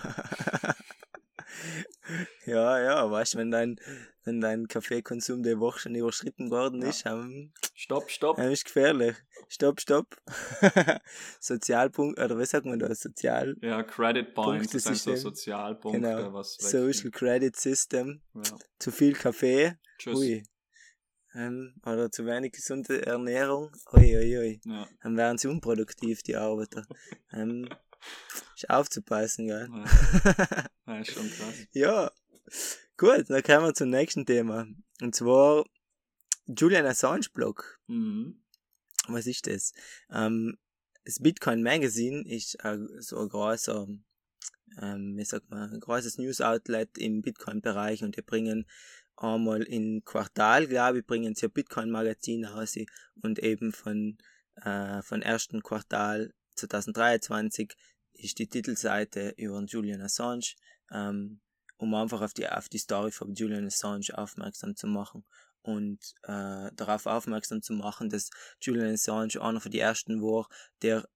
Ja, 2.46 2.80
ja, 2.80 3.12
weißt 3.12 3.34
du, 3.34 3.38
wenn 3.40 3.52
dein, 3.52 3.80
wenn 4.24 4.42
dein 4.42 4.68
Kaffeekonsum 4.68 5.44
der 5.44 5.60
Woche 5.60 5.80
schon 5.80 5.96
überschritten 5.96 6.50
worden 6.52 6.82
Ja. 6.82 6.90
ist, 6.90 7.06
ähm, 7.06 7.52
stopp, 7.76 8.10
stopp. 8.10 8.38
ähm, 8.40 8.52
ist 8.52 8.66
gefährlich. 8.66 9.16
Stopp, 9.48 9.82
stopp. 9.82 10.16
Sozialpunkt, 11.40 12.20
oder 12.20 12.38
was 12.38 12.52
sagt 12.52 12.66
man 12.66 12.80
da? 12.80 12.94
Sozial, 12.94 13.56
Ja, 13.62 13.84
Credit 13.84 14.34
Points, 14.34 14.72
das 14.72 14.84
sind 14.84 14.96
so. 14.98 15.16
Sozialpunkte, 15.16 16.00
genau. 16.02 16.34
was 16.34 16.56
Social 16.56 17.12
Credit 17.12 17.56
System. 17.56 18.22
Ja. 18.36 18.42
Zu 18.80 18.92
viel 18.92 19.14
Kaffee, 19.14 19.78
Tschüss. 19.98 20.18
ui. 20.18 20.44
Ähm, 21.36 21.76
oder 21.86 22.12
zu 22.12 22.26
wenig 22.26 22.54
gesunde 22.54 23.06
Ernährung, 23.06 23.72
ui, 23.94 24.18
ui, 24.18 24.38
ui. 24.38 24.62
Ja. 24.66 24.88
Dann 25.04 25.16
wären 25.16 25.38
sie 25.38 25.48
unproduktiv, 25.48 26.24
die 26.24 26.36
Arbeiter. 26.36 26.86
ähm, 27.34 27.70
ist 28.56 28.70
aufzupassen, 28.70 29.48
gell? 29.48 29.70
Ja. 29.72 30.70
ja, 30.88 31.00
ist 31.00 31.12
schon 31.12 31.30
krass. 31.32 31.56
Ja, 31.72 32.12
gut, 32.98 33.30
dann 33.30 33.44
kommen 33.44 33.66
wir 33.66 33.74
zum 33.74 33.90
nächsten 33.90 34.26
Thema. 34.26 34.68
Und 35.02 35.16
zwar 35.16 35.66
Julian 36.46 36.86
Assange 36.86 37.28
Blog. 37.34 37.80
Mhm. 37.88 38.42
Was 39.08 39.28
ist 39.28 39.48
das? 39.48 39.74
Ähm, 40.12 40.58
das 41.06 41.20
Bitcoin 41.20 41.64
Magazine 41.64 42.24
ist 42.28 42.56
äh, 42.64 42.78
so 43.00 43.20
ein 43.20 43.30
großer, 43.30 43.88
ähm, 44.82 45.18
wie 45.18 45.26
sagt 45.26 45.50
man, 45.50 45.74
ein 45.74 45.80
großes 45.80 46.18
News 46.18 46.42
Outlet 46.42 46.98
im 46.98 47.22
Bitcoin-Bereich 47.22 48.04
und 48.04 48.18
die 48.18 48.22
bringen 48.22 48.66
einmal 49.16 49.64
im 49.64 50.04
Quartal, 50.06 50.68
glaube 50.68 51.00
ich, 51.00 51.06
bringen 51.06 51.36
sie 51.36 51.48
ein 51.48 51.52
Bitcoin 51.52 51.90
Magazin 51.90 52.46
raus 52.46 52.78
und 53.22 53.40
eben 53.40 53.72
von, 53.72 54.18
äh, 54.56 55.02
von 55.02 55.22
ersten 55.22 55.62
Quartal 55.62 56.34
2023 56.56 57.74
ist 58.14 58.40
die 58.40 58.48
Titelseite 58.48 59.34
über 59.38 59.58
den 59.60 59.68
Julian 59.68 60.02
Assange, 60.02 60.56
ähm, 60.92 61.40
um 61.78 61.94
einfach 61.96 62.22
auf 62.22 62.34
die, 62.34 62.48
auf 62.48 62.70
die 62.70 62.78
Story 62.78 63.12
von 63.12 63.34
Julian 63.34 63.68
Assange 63.68 64.18
aufmerksam 64.18 64.76
zu 64.76 64.88
machen 64.88 65.26
und 65.62 66.00
äh, 66.24 66.72
darauf 66.74 67.06
aufmerksam 67.06 67.62
zu 67.62 67.74
machen, 67.74 68.10
dass 68.10 68.30
Julian 68.62 68.94
Assange 68.94 69.42
einer 69.42 69.62
von 69.62 69.72
die 69.72 69.80
ersten 69.80 70.22
war, 70.22 70.48
der 70.82 71.08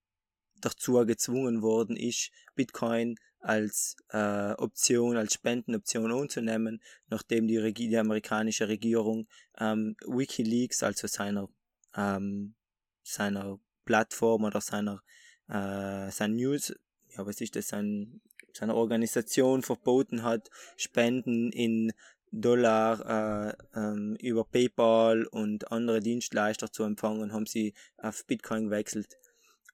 dazu 0.61 0.93
gezwungen 1.05 1.61
worden 1.61 1.97
ist, 1.97 2.31
Bitcoin 2.55 3.15
als 3.39 3.97
äh, 4.09 4.53
Option, 4.53 5.17
als 5.17 5.33
Spendenoption 5.33 6.11
anzunehmen, 6.13 6.81
nachdem 7.07 7.47
die, 7.47 7.57
Regi 7.57 7.89
die 7.89 7.97
amerikanische 7.97 8.69
Regierung 8.69 9.27
ähm, 9.57 9.97
WikiLeaks, 10.05 10.81
also 10.81 11.07
seiner, 11.07 11.49
ähm, 11.95 12.55
seiner 13.03 13.59
Plattform 13.83 14.45
oder 14.45 14.61
seiner 14.61 15.03
äh, 15.49 16.11
sein 16.11 16.35
News, 16.35 16.73
ja 17.15 17.25
was 17.25 17.41
ist 17.41 17.55
das, 17.55 17.69
sein, 17.69 18.21
seiner 18.53 18.75
Organisation 18.75 19.63
verboten 19.63 20.23
hat, 20.23 20.49
Spenden 20.77 21.51
in 21.51 21.93
Dollar 22.31 23.53
äh, 23.53 23.79
ähm, 23.79 24.15
über 24.19 24.43
PayPal 24.43 25.25
und 25.25 25.71
andere 25.71 25.99
Dienstleister 25.99 26.71
zu 26.71 26.83
empfangen, 26.83 27.31
haben 27.31 27.45
sie 27.45 27.73
auf 27.97 28.25
Bitcoin 28.25 28.65
gewechselt. 28.65 29.17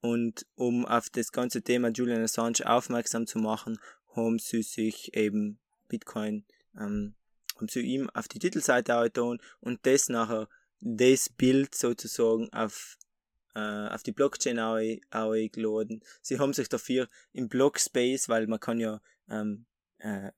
Und 0.02 0.46
um 0.56 0.86
auf 0.86 1.10
das 1.10 1.32
ganze 1.32 1.62
Thema 1.62 1.90
Julian 1.90 2.22
Assange 2.22 2.66
aufmerksam 2.66 3.28
zu 3.28 3.40
machen, 3.40 3.80
haben 4.16 4.40
sie 4.40 4.62
sich 4.62 5.16
eben 5.16 5.60
Bitcoin, 5.88 6.46
ähm, 6.78 7.16
haben 7.56 7.68
sie 7.70 7.82
ihm 7.82 8.10
auf 8.10 8.28
die 8.28 8.40
Titelseite 8.40 9.04
getan 9.04 9.40
und 9.62 9.80
das 9.86 10.10
nachher, 10.10 10.48
das 10.82 11.30
Bild 11.30 11.76
sozusagen 11.76 12.52
auf, 12.54 12.98
äh, 13.56 13.88
auf 13.88 14.04
die 14.04 14.12
Blockchain 14.12 14.60
auch, 14.60 14.80
auch 15.12 15.34
geladen. 15.52 16.02
Sie 16.22 16.40
haben 16.40 16.54
sich 16.54 16.70
dafür 16.70 17.08
im 17.34 17.50
Blockspace, 17.50 18.30
weil 18.30 18.48
man 18.48 18.60
kann 18.60 18.80
ja 18.80 19.02
ähm, 19.30 19.66
äh, 20.00 20.32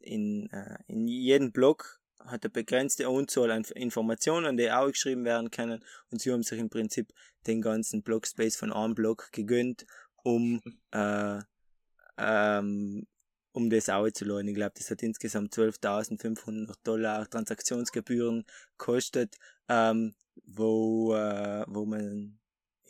in, 0.00 0.50
äh, 0.50 0.78
in 0.86 1.08
jedem 1.08 1.52
Blog 1.52 2.00
hat 2.20 2.44
eine 2.44 2.50
begrenzte 2.50 3.06
Anzahl 3.06 3.50
an 3.50 3.64
Informationen, 3.74 4.56
die 4.56 4.70
auch 4.70 4.88
geschrieben 4.88 5.24
werden 5.24 5.50
können 5.50 5.84
und 6.10 6.20
sie 6.20 6.32
haben 6.32 6.42
sich 6.42 6.58
im 6.58 6.70
Prinzip 6.70 7.12
den 7.46 7.60
ganzen 7.60 8.02
Blockspace 8.02 8.56
von 8.56 8.72
einem 8.72 8.94
Blog 8.94 9.30
gegönnt, 9.32 9.86
um 10.22 10.60
äh, 10.92 11.40
ähm, 12.16 13.06
um 13.52 13.70
das 13.70 13.88
auch 13.88 14.10
zu 14.10 14.24
laden. 14.24 14.48
Ich 14.48 14.54
glaube, 14.54 14.72
das 14.76 14.90
hat 14.90 15.02
insgesamt 15.02 15.54
12.500 15.54 16.74
Dollar 16.82 17.28
Transaktionsgebühren 17.30 18.44
gekostet, 18.76 19.36
ähm, 19.68 20.14
wo, 20.44 21.14
äh, 21.14 21.64
wo 21.68 21.84
man 21.84 22.38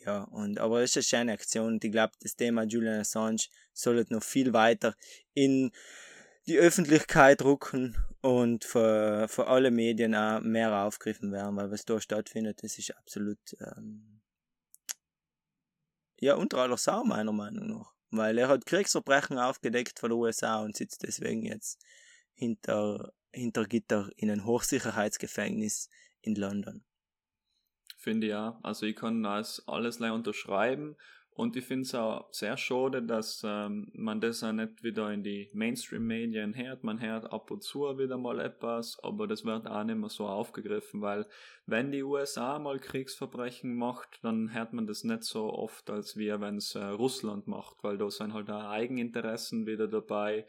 ja, 0.05 0.23
und, 0.25 0.59
aber 0.59 0.83
es 0.83 0.95
ist 0.95 1.13
eine 1.13 1.21
schöne 1.21 1.33
Aktion 1.33 1.73
und 1.73 1.83
ich 1.83 1.91
glaube, 1.91 2.13
das 2.21 2.35
Thema 2.35 2.63
Julian 2.63 2.99
Assange 2.99 3.47
sollte 3.73 4.13
noch 4.13 4.23
viel 4.23 4.53
weiter 4.53 4.95
in 5.33 5.71
die 6.45 6.59
Öffentlichkeit 6.59 7.41
rücken 7.41 7.97
und 8.21 8.65
für, 8.65 9.27
für 9.27 9.47
alle 9.47 9.71
Medien 9.71 10.13
auch 10.13 10.41
mehr 10.41 10.71
aufgegriffen 10.83 11.31
werden, 11.31 11.55
weil 11.55 11.71
was 11.71 11.85
da 11.85 11.99
stattfindet, 11.99 12.61
das 12.61 12.77
ist 12.77 12.95
absolut 12.95 13.39
ähm, 13.59 14.21
ja 16.19 16.35
unter 16.35 16.59
aller 16.59 16.77
Sau 16.77 17.03
meiner 17.03 17.33
Meinung 17.33 17.67
nach. 17.67 17.93
Weil 18.11 18.37
er 18.37 18.47
hat 18.47 18.65
Kriegsverbrechen 18.65 19.39
aufgedeckt 19.39 19.99
von 19.99 20.09
der 20.09 20.17
USA 20.17 20.61
und 20.61 20.77
sitzt 20.77 21.03
deswegen 21.03 21.43
jetzt 21.43 21.83
hinter, 22.33 23.11
hinter 23.31 23.65
Gitter 23.65 24.09
in 24.15 24.29
einem 24.29 24.45
Hochsicherheitsgefängnis 24.45 25.89
in 26.21 26.35
London. 26.35 26.85
Finde 28.05 28.27
ja. 28.27 28.59
Also 28.63 28.85
ich 28.85 28.95
kann 28.95 29.21
das 29.23 29.67
alles 29.67 29.99
unterschreiben 29.99 30.95
und 31.31 31.57
ich 31.57 31.65
finde 31.65 31.81
es 31.81 31.93
auch 31.93 32.31
sehr 32.31 32.55
schade, 32.55 33.03
dass 33.03 33.41
ähm, 33.43 33.91
man 33.93 34.21
das 34.21 34.41
auch 34.41 34.53
nicht 34.53 34.83
wieder 34.83 35.11
in 35.11 35.21
die 35.21 35.49
Mainstream-Medien 35.51 36.55
hört. 36.55 36.85
Man 36.85 37.01
hört 37.01 37.29
ab 37.33 37.51
und 37.51 37.61
zu 37.61 37.81
wieder 37.97 38.17
mal 38.17 38.39
etwas, 38.39 38.97
aber 39.03 39.27
das 39.27 39.43
wird 39.43 39.67
auch 39.67 39.83
nicht 39.83 39.97
mehr 39.97 40.07
so 40.07 40.27
aufgegriffen, 40.27 41.01
weil 41.01 41.27
wenn 41.65 41.91
die 41.91 42.03
USA 42.03 42.57
mal 42.57 42.79
Kriegsverbrechen 42.79 43.75
macht, 43.75 44.23
dann 44.23 44.53
hört 44.53 44.71
man 44.71 44.87
das 44.87 45.03
nicht 45.03 45.23
so 45.23 45.51
oft, 45.51 45.89
als 45.89 46.15
wir, 46.15 46.39
wenn 46.39 46.55
es 46.55 46.73
äh, 46.75 46.85
Russland 46.85 47.47
macht, 47.47 47.83
weil 47.83 47.97
da 47.97 48.09
sind 48.09 48.33
halt 48.33 48.49
auch 48.49 48.69
Eigeninteressen 48.69 49.67
wieder 49.67 49.89
dabei. 49.89 50.45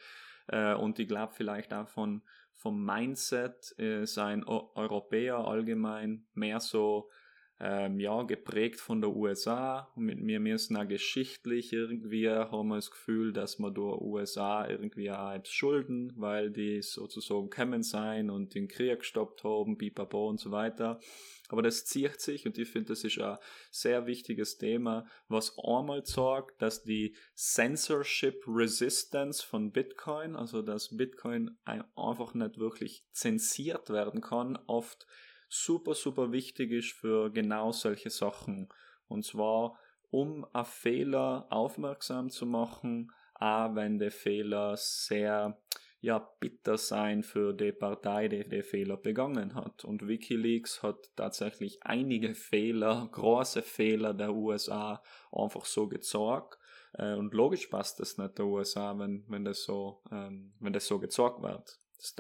Äh, 0.46 0.74
und 0.74 1.00
ich 1.00 1.08
glaube 1.08 1.32
vielleicht 1.34 1.74
auch 1.74 1.88
von, 1.88 2.22
vom 2.54 2.84
Mindset 2.84 3.76
äh, 3.80 4.06
sein 4.06 4.44
Europäer 4.44 5.38
allgemein 5.38 6.26
mehr 6.34 6.60
so 6.60 7.10
ähm, 7.58 7.98
ja, 8.00 8.22
geprägt 8.22 8.80
von 8.80 9.00
der 9.00 9.16
USA. 9.16 9.90
Mit 9.96 10.20
mir 10.20 10.40
müssen 10.40 10.76
auch 10.76 10.86
geschichtlich 10.86 11.72
irgendwie 11.72 12.28
haben 12.28 12.68
wir 12.68 12.76
das 12.76 12.90
Gefühl, 12.90 13.32
dass 13.32 13.58
wir 13.58 13.70
durch 13.70 14.00
USA 14.00 14.68
irgendwie 14.68 15.10
auch 15.10 15.38
schulden, 15.44 16.12
weil 16.16 16.50
die 16.50 16.82
sozusagen 16.82 17.48
kommen 17.48 17.82
sein 17.82 18.28
und 18.28 18.54
den 18.54 18.68
Krieg 18.68 18.98
gestoppt 18.98 19.42
haben, 19.44 19.78
Bipabo 19.78 20.28
und 20.28 20.38
so 20.38 20.50
weiter. 20.50 21.00
Aber 21.48 21.62
das 21.62 21.84
zieht 21.84 22.20
sich 22.20 22.44
und 22.44 22.58
ich 22.58 22.68
finde, 22.68 22.88
das 22.88 23.04
ist 23.04 23.18
ein 23.18 23.38
sehr 23.70 24.06
wichtiges 24.06 24.58
Thema, 24.58 25.06
was 25.28 25.56
einmal 25.58 26.04
sagt, 26.04 26.60
dass 26.60 26.82
die 26.82 27.14
Censorship 27.34 28.42
Resistance 28.46 29.46
von 29.46 29.70
Bitcoin, 29.70 30.34
also 30.36 30.60
dass 30.60 30.96
Bitcoin 30.96 31.56
einfach 31.64 32.34
nicht 32.34 32.58
wirklich 32.58 33.04
zensiert 33.12 33.90
werden 33.90 34.20
kann, 34.20 34.58
oft 34.66 35.06
super, 35.48 35.94
super 35.94 36.32
wichtig 36.32 36.72
ist 36.72 36.92
für 36.92 37.30
genau 37.30 37.72
solche 37.72 38.10
Sachen. 38.10 38.68
Und 39.08 39.24
zwar, 39.24 39.78
um 40.10 40.44
auf 40.52 40.68
Fehler 40.68 41.46
aufmerksam 41.50 42.30
zu 42.30 42.46
machen, 42.46 43.12
auch 43.34 43.74
wenn 43.74 43.98
der 43.98 44.10
Fehler 44.10 44.76
sehr 44.76 45.58
ja, 46.00 46.18
bitter 46.40 46.78
sein 46.78 47.22
für 47.22 47.52
die 47.52 47.72
Partei, 47.72 48.28
die 48.28 48.48
den 48.48 48.62
Fehler 48.62 48.96
begangen 48.96 49.54
hat. 49.54 49.84
Und 49.84 50.06
Wikileaks 50.06 50.82
hat 50.82 51.10
tatsächlich 51.16 51.82
einige 51.82 52.34
Fehler, 52.34 53.08
große 53.12 53.62
Fehler 53.62 54.14
der 54.14 54.32
USA 54.32 55.02
einfach 55.32 55.64
so 55.64 55.88
gezeigt. 55.88 56.58
Äh, 56.92 57.14
und 57.14 57.34
logisch 57.34 57.66
passt 57.66 57.98
das 57.98 58.18
nicht 58.18 58.38
der 58.38 58.46
USA, 58.46 58.96
wenn, 58.98 59.24
wenn 59.28 59.44
das 59.44 59.64
so, 59.64 60.02
ähm, 60.12 60.54
wenn 60.60 60.72
das 60.72 60.86
so 60.86 60.98
gezeigt 60.98 61.42
wird. 61.42 61.80
Das 61.96 62.14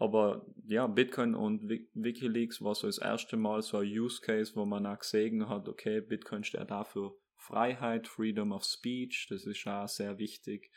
aber 0.00 0.46
ja, 0.66 0.86
Bitcoin 0.86 1.34
und 1.34 1.68
Wikileaks 1.68 2.62
war 2.62 2.74
so 2.74 2.86
das 2.86 2.96
erste 2.96 3.36
Mal 3.36 3.60
so 3.60 3.76
ein 3.76 3.86
Use 3.86 4.22
Case, 4.22 4.52
wo 4.56 4.64
man 4.64 4.86
auch 4.86 4.98
gesehen 4.98 5.46
hat, 5.46 5.68
okay, 5.68 6.00
Bitcoin 6.00 6.42
steht 6.42 6.70
da 6.70 6.84
für 6.84 7.14
Freiheit, 7.36 8.08
Freedom 8.08 8.52
of 8.52 8.64
Speech, 8.64 9.26
das 9.28 9.44
ist 9.44 9.66
auch 9.66 9.86
sehr 9.88 10.18
wichtig, 10.18 10.70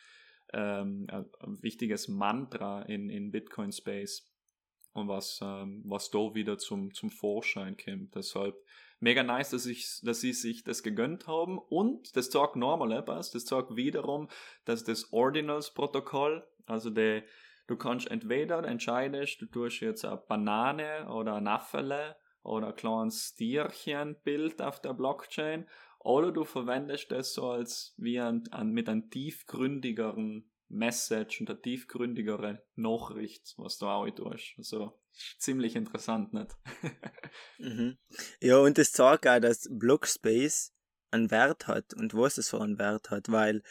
ähm, 0.52 1.08
ein 1.10 1.64
wichtiges 1.64 2.10
Mantra 2.10 2.82
in, 2.82 3.10
in 3.10 3.32
Bitcoin 3.32 3.72
Space 3.72 4.30
und 4.92 5.08
was, 5.08 5.40
ähm, 5.42 5.84
was 5.86 6.12
da 6.12 6.36
wieder 6.36 6.58
zum, 6.58 6.94
zum 6.94 7.10
Vorschein 7.10 7.78
kommt. 7.78 8.14
Deshalb 8.16 8.58
mega 9.00 9.24
nice, 9.24 9.52
dass, 9.52 9.66
ich, 9.66 10.02
dass 10.04 10.20
sie 10.20 10.34
sich 10.34 10.66
das 10.66 10.84
gegönnt 10.84 11.28
haben 11.28 11.60
und 11.60 12.14
das 12.18 12.30
sagt 12.30 12.58
normal 12.58 12.92
etwas, 12.92 13.32
das 13.32 13.46
sagt 13.46 13.78
wiederum, 13.78 14.28
dass 14.66 14.84
das 14.84 15.14
Ordinals-Protokoll, 15.14 16.46
also 16.66 16.90
der 16.90 17.24
Du 17.74 17.80
kannst 17.80 18.12
entweder 18.12 18.64
entscheidest, 18.66 19.42
du 19.42 19.48
tust 19.48 19.80
jetzt 19.80 20.06
eine 20.06 20.18
Banane 20.18 21.10
oder 21.10 21.38
ein 21.38 21.48
Affele 21.48 22.16
oder 22.44 22.68
ein 22.68 22.76
kleines 22.76 23.34
Tierchenbild 23.34 24.62
auf 24.62 24.80
der 24.80 24.94
Blockchain 24.94 25.68
oder 25.98 26.32
du 26.32 26.44
verwendest 26.44 27.10
das 27.10 27.34
so 27.34 27.50
als 27.50 27.96
wie 27.98 28.20
ein, 28.20 28.44
ein, 28.52 28.70
mit 28.70 28.90
einem 28.90 29.10
tiefgründigeren 29.10 30.52
Message 30.68 31.42
und 31.42 31.50
einer 31.50 31.64
tiefgründigeren 31.64 32.60
Nachricht, 32.76 33.56
was 33.58 33.80
du 33.80 33.88
auch 33.88 34.08
tust. 34.12 34.54
Also 34.60 35.02
ziemlich 35.40 35.76
interessant, 35.76 36.32
nicht? 36.32 36.56
mhm. 37.58 37.98
Ja, 38.40 38.60
und 38.60 38.78
das 38.78 38.92
zeigt 38.92 39.26
auch, 39.26 39.40
dass 39.40 39.68
Blockspace 39.72 40.76
einen 41.10 41.32
Wert 41.32 41.66
hat 41.66 41.96
und 41.96 42.14
was 42.14 42.38
es 42.38 42.52
für 42.52 42.62
einen 42.62 42.78
Wert 42.78 43.10
hat, 43.10 43.32
weil 43.32 43.64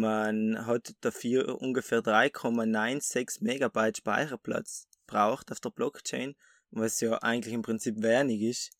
man 0.00 0.66
hat 0.66 0.94
dafür 1.00 1.60
ungefähr 1.60 2.00
3,96 2.00 3.42
Megabyte 3.42 3.98
Speicherplatz 3.98 4.86
braucht 5.06 5.52
auf 5.52 5.60
der 5.60 5.70
Blockchain, 5.70 6.34
was 6.70 7.00
ja 7.00 7.18
eigentlich 7.18 7.54
im 7.54 7.62
Prinzip 7.62 8.02
wenig 8.02 8.42
ist. 8.42 8.72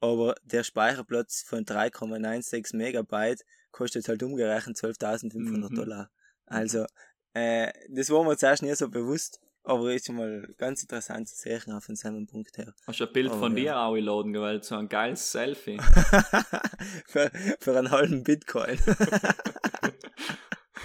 Aber 0.00 0.34
der 0.42 0.64
Speicherplatz 0.64 1.42
von 1.42 1.64
3,96 1.64 2.76
Megabyte 2.76 3.44
kostet 3.70 4.08
halt 4.08 4.22
umgerechnet 4.22 4.76
12.500 4.76 5.34
mhm. 5.34 5.74
Dollar. 5.74 6.10
Also, 6.46 6.86
äh, 7.34 7.70
das 7.88 8.10
war 8.10 8.24
mir 8.24 8.36
zuerst 8.36 8.62
nicht 8.62 8.76
so 8.76 8.88
bewusst, 8.88 9.40
aber 9.62 9.92
ist 9.92 10.06
schon 10.06 10.16
mal 10.16 10.48
ganz 10.56 10.82
interessant 10.82 11.28
zu 11.28 11.36
sehen 11.36 11.72
auf 11.72 11.86
seinem 11.86 12.26
Punkt 12.26 12.56
her. 12.56 12.74
Hast 12.86 13.00
du 13.00 13.06
ein 13.06 13.12
Bild 13.12 13.30
aber, 13.30 13.38
von 13.38 13.54
dir 13.54 13.64
ja. 13.64 13.86
auch 13.86 13.94
geladen, 13.94 14.34
weil 14.34 14.62
so 14.62 14.76
ein 14.76 14.88
geiles 14.88 15.30
Selfie. 15.30 15.78
für, 17.06 17.30
für 17.60 17.78
einen 17.78 17.90
halben 17.90 18.24
Bitcoin. 18.24 18.78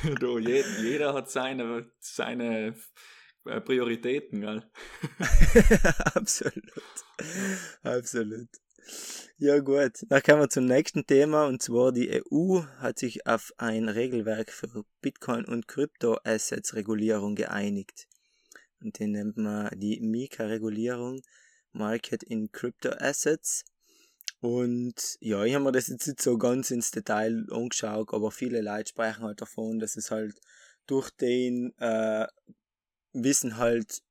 du, 0.20 0.40
jeder, 0.40 0.80
jeder 0.82 1.14
hat 1.14 1.30
seine, 1.30 1.92
seine 2.00 2.76
äh, 3.46 3.62
Prioritäten, 3.62 4.42
gell? 4.42 4.64
Absolut. 6.14 6.72
Absolut. 7.84 8.50
Ja 9.38 9.60
gut, 9.60 10.06
dann 10.10 10.22
kommen 10.24 10.42
wir 10.42 10.50
zum 10.50 10.66
nächsten 10.66 11.06
Thema 11.06 11.46
und 11.48 11.62
zwar 11.62 11.92
die 11.92 12.24
EU 12.32 12.62
hat 12.78 13.00
sich 13.00 13.26
auf 13.28 13.52
ein 13.58 13.90
Regelwerk 13.90 14.52
für 14.52 14.86
Bitcoin 15.02 15.46
und 15.46 15.68
Kryptoassets 15.68 16.76
Regulierung 16.76 17.36
geeinigt. 17.36 18.08
Und 18.80 19.00
den 19.00 19.12
nennt 19.12 19.38
man 19.38 19.70
die 19.78 20.00
Mika-Regulierung, 20.00 21.22
Market 21.72 22.24
in 22.24 22.52
Crypto 22.52 22.90
Assets. 22.92 23.66
Und 24.46 25.18
ja, 25.22 25.44
ich 25.44 25.56
habe 25.56 25.64
mir 25.64 25.72
das 25.72 25.88
jetzt 25.88 26.06
nicht 26.06 26.22
so 26.22 26.38
ganz 26.38 26.70
ins 26.70 26.92
Detail 26.92 27.48
angeschaut, 27.50 28.14
aber 28.14 28.30
viele 28.30 28.62
Leute 28.62 28.90
sprechen 28.90 29.24
halt 29.24 29.42
davon, 29.42 29.80
dass 29.80 29.98
es 29.98 30.12
halt 30.12 30.40
durch 30.86 31.10
den 31.10 31.74
äh, 31.80 32.28
Wissen 33.12 33.58
halt 33.58 34.04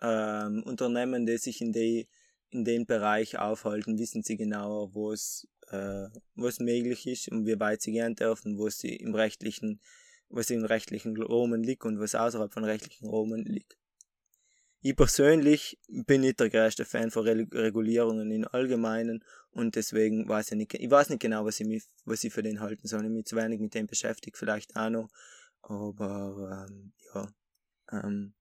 ähm, 0.00 0.62
Unternehmen, 0.62 1.26
die 1.26 1.38
sich 1.38 1.60
in, 1.60 1.72
die, 1.72 2.06
in 2.50 2.64
dem 2.64 2.86
Bereich 2.86 3.36
aufhalten, 3.40 3.98
wissen 3.98 4.22
sie 4.22 4.36
genauer, 4.36 4.94
wo 4.94 5.10
es 5.10 5.48
äh, 5.72 6.06
möglich 6.36 7.08
ist 7.08 7.28
und 7.30 7.44
wie 7.44 7.58
weit 7.58 7.82
sie 7.82 7.90
gehen 7.90 8.14
dürfen, 8.14 8.56
wo 8.58 8.68
sie 8.68 8.94
im 8.94 9.12
rechtlichen, 9.12 9.80
was 10.28 10.50
im 10.50 10.64
rechtlichen 10.64 11.20
Rahmen 11.20 11.64
liegt 11.64 11.84
und 11.84 11.98
was 11.98 12.14
außerhalb 12.14 12.52
von 12.52 12.62
rechtlichen 12.62 13.10
Rahmen 13.10 13.44
liegt. 13.44 13.76
Ich 14.86 14.94
persönlich 14.94 15.78
bin 15.88 16.20
nicht 16.20 16.40
der 16.40 16.50
größte 16.50 16.84
Fan 16.84 17.10
von 17.10 17.26
Regulierungen 17.26 18.30
im 18.30 18.46
Allgemeinen 18.46 19.24
und 19.50 19.76
deswegen 19.76 20.28
weiß 20.28 20.52
ich 20.52 20.58
nicht, 20.58 20.74
ich 20.74 20.90
weiß 20.90 21.08
nicht 21.08 21.22
genau, 21.22 21.46
was 21.46 21.58
ich, 21.58 21.66
mich, 21.66 21.84
was 22.04 22.22
ich 22.22 22.34
für 22.34 22.42
den 22.42 22.60
halten 22.60 22.86
soll. 22.86 23.02
Ich 23.02 23.10
mich 23.10 23.24
zu 23.24 23.34
wenig 23.34 23.60
mit 23.60 23.72
dem 23.72 23.86
beschäftigt, 23.86 24.36
vielleicht 24.36 24.76
auch 24.76 24.90
noch. 24.90 25.08
Aber 25.62 26.68
ähm, 26.68 26.92
ja, 27.14 27.32
ähm, 27.92 28.34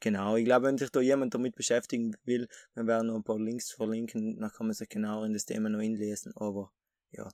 genau. 0.00 0.34
Ich 0.34 0.44
glaube, 0.44 0.66
wenn 0.66 0.78
sich 0.78 0.90
da 0.90 1.00
jemand 1.00 1.32
damit 1.32 1.54
beschäftigen 1.54 2.16
will, 2.24 2.48
wir 2.74 2.88
werden 2.88 3.06
noch 3.06 3.14
ein 3.14 3.22
paar 3.22 3.38
Links 3.38 3.70
verlinken, 3.70 4.40
dann 4.40 4.50
kann 4.50 4.66
man 4.66 4.74
sich 4.74 4.88
genau 4.88 5.22
in 5.22 5.32
das 5.32 5.44
Thema 5.44 5.68
noch 5.68 5.78
inlesen. 5.78 6.32
Aber 6.34 6.72
ja. 7.12 7.30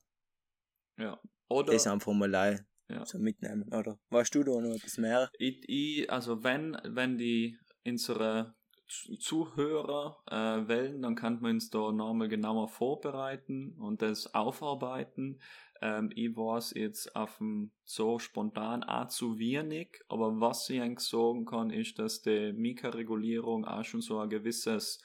Ja. 0.98 1.18
Oder 1.48 1.72
das 1.72 1.86
einfach 1.86 2.12
mal 2.12 2.60
ja. 2.88 3.06
so 3.06 3.18
mitnehmen, 3.18 3.72
oder? 3.72 3.98
Weißt 4.10 4.34
du 4.34 4.44
da 4.44 4.60
noch 4.60 4.74
etwas 4.74 4.98
mehr? 4.98 5.30
Ich, 5.38 5.64
ich, 5.66 6.10
also 6.10 6.44
wenn, 6.44 6.76
wenn 6.84 7.16
die 7.16 7.58
unsere 7.86 8.54
Zuhörer 8.88 10.18
äh, 10.30 10.68
wählen, 10.68 11.02
dann 11.02 11.16
kann 11.16 11.40
man 11.40 11.52
uns 11.52 11.70
da 11.70 11.90
nochmal 11.90 12.28
genauer 12.28 12.68
vorbereiten 12.68 13.74
und 13.78 14.00
das 14.00 14.32
aufarbeiten. 14.34 15.40
Ähm, 15.80 16.10
ich 16.14 16.36
weiß 16.36 16.74
jetzt 16.74 17.16
auf 17.16 17.38
dem 17.38 17.72
so 17.84 18.18
spontan 18.18 18.84
auch 18.84 19.08
zu 19.08 19.38
wenig, 19.38 20.00
aber 20.08 20.40
was 20.40 20.70
ich 20.70 20.80
eigentlich 20.80 21.00
sagen 21.08 21.44
kann, 21.44 21.70
ist, 21.70 21.98
dass 21.98 22.22
die 22.22 22.52
Mika-Regulierung 22.52 23.64
auch 23.64 23.84
schon 23.84 24.02
so 24.02 24.20
ein 24.20 24.30
gewisses 24.30 25.02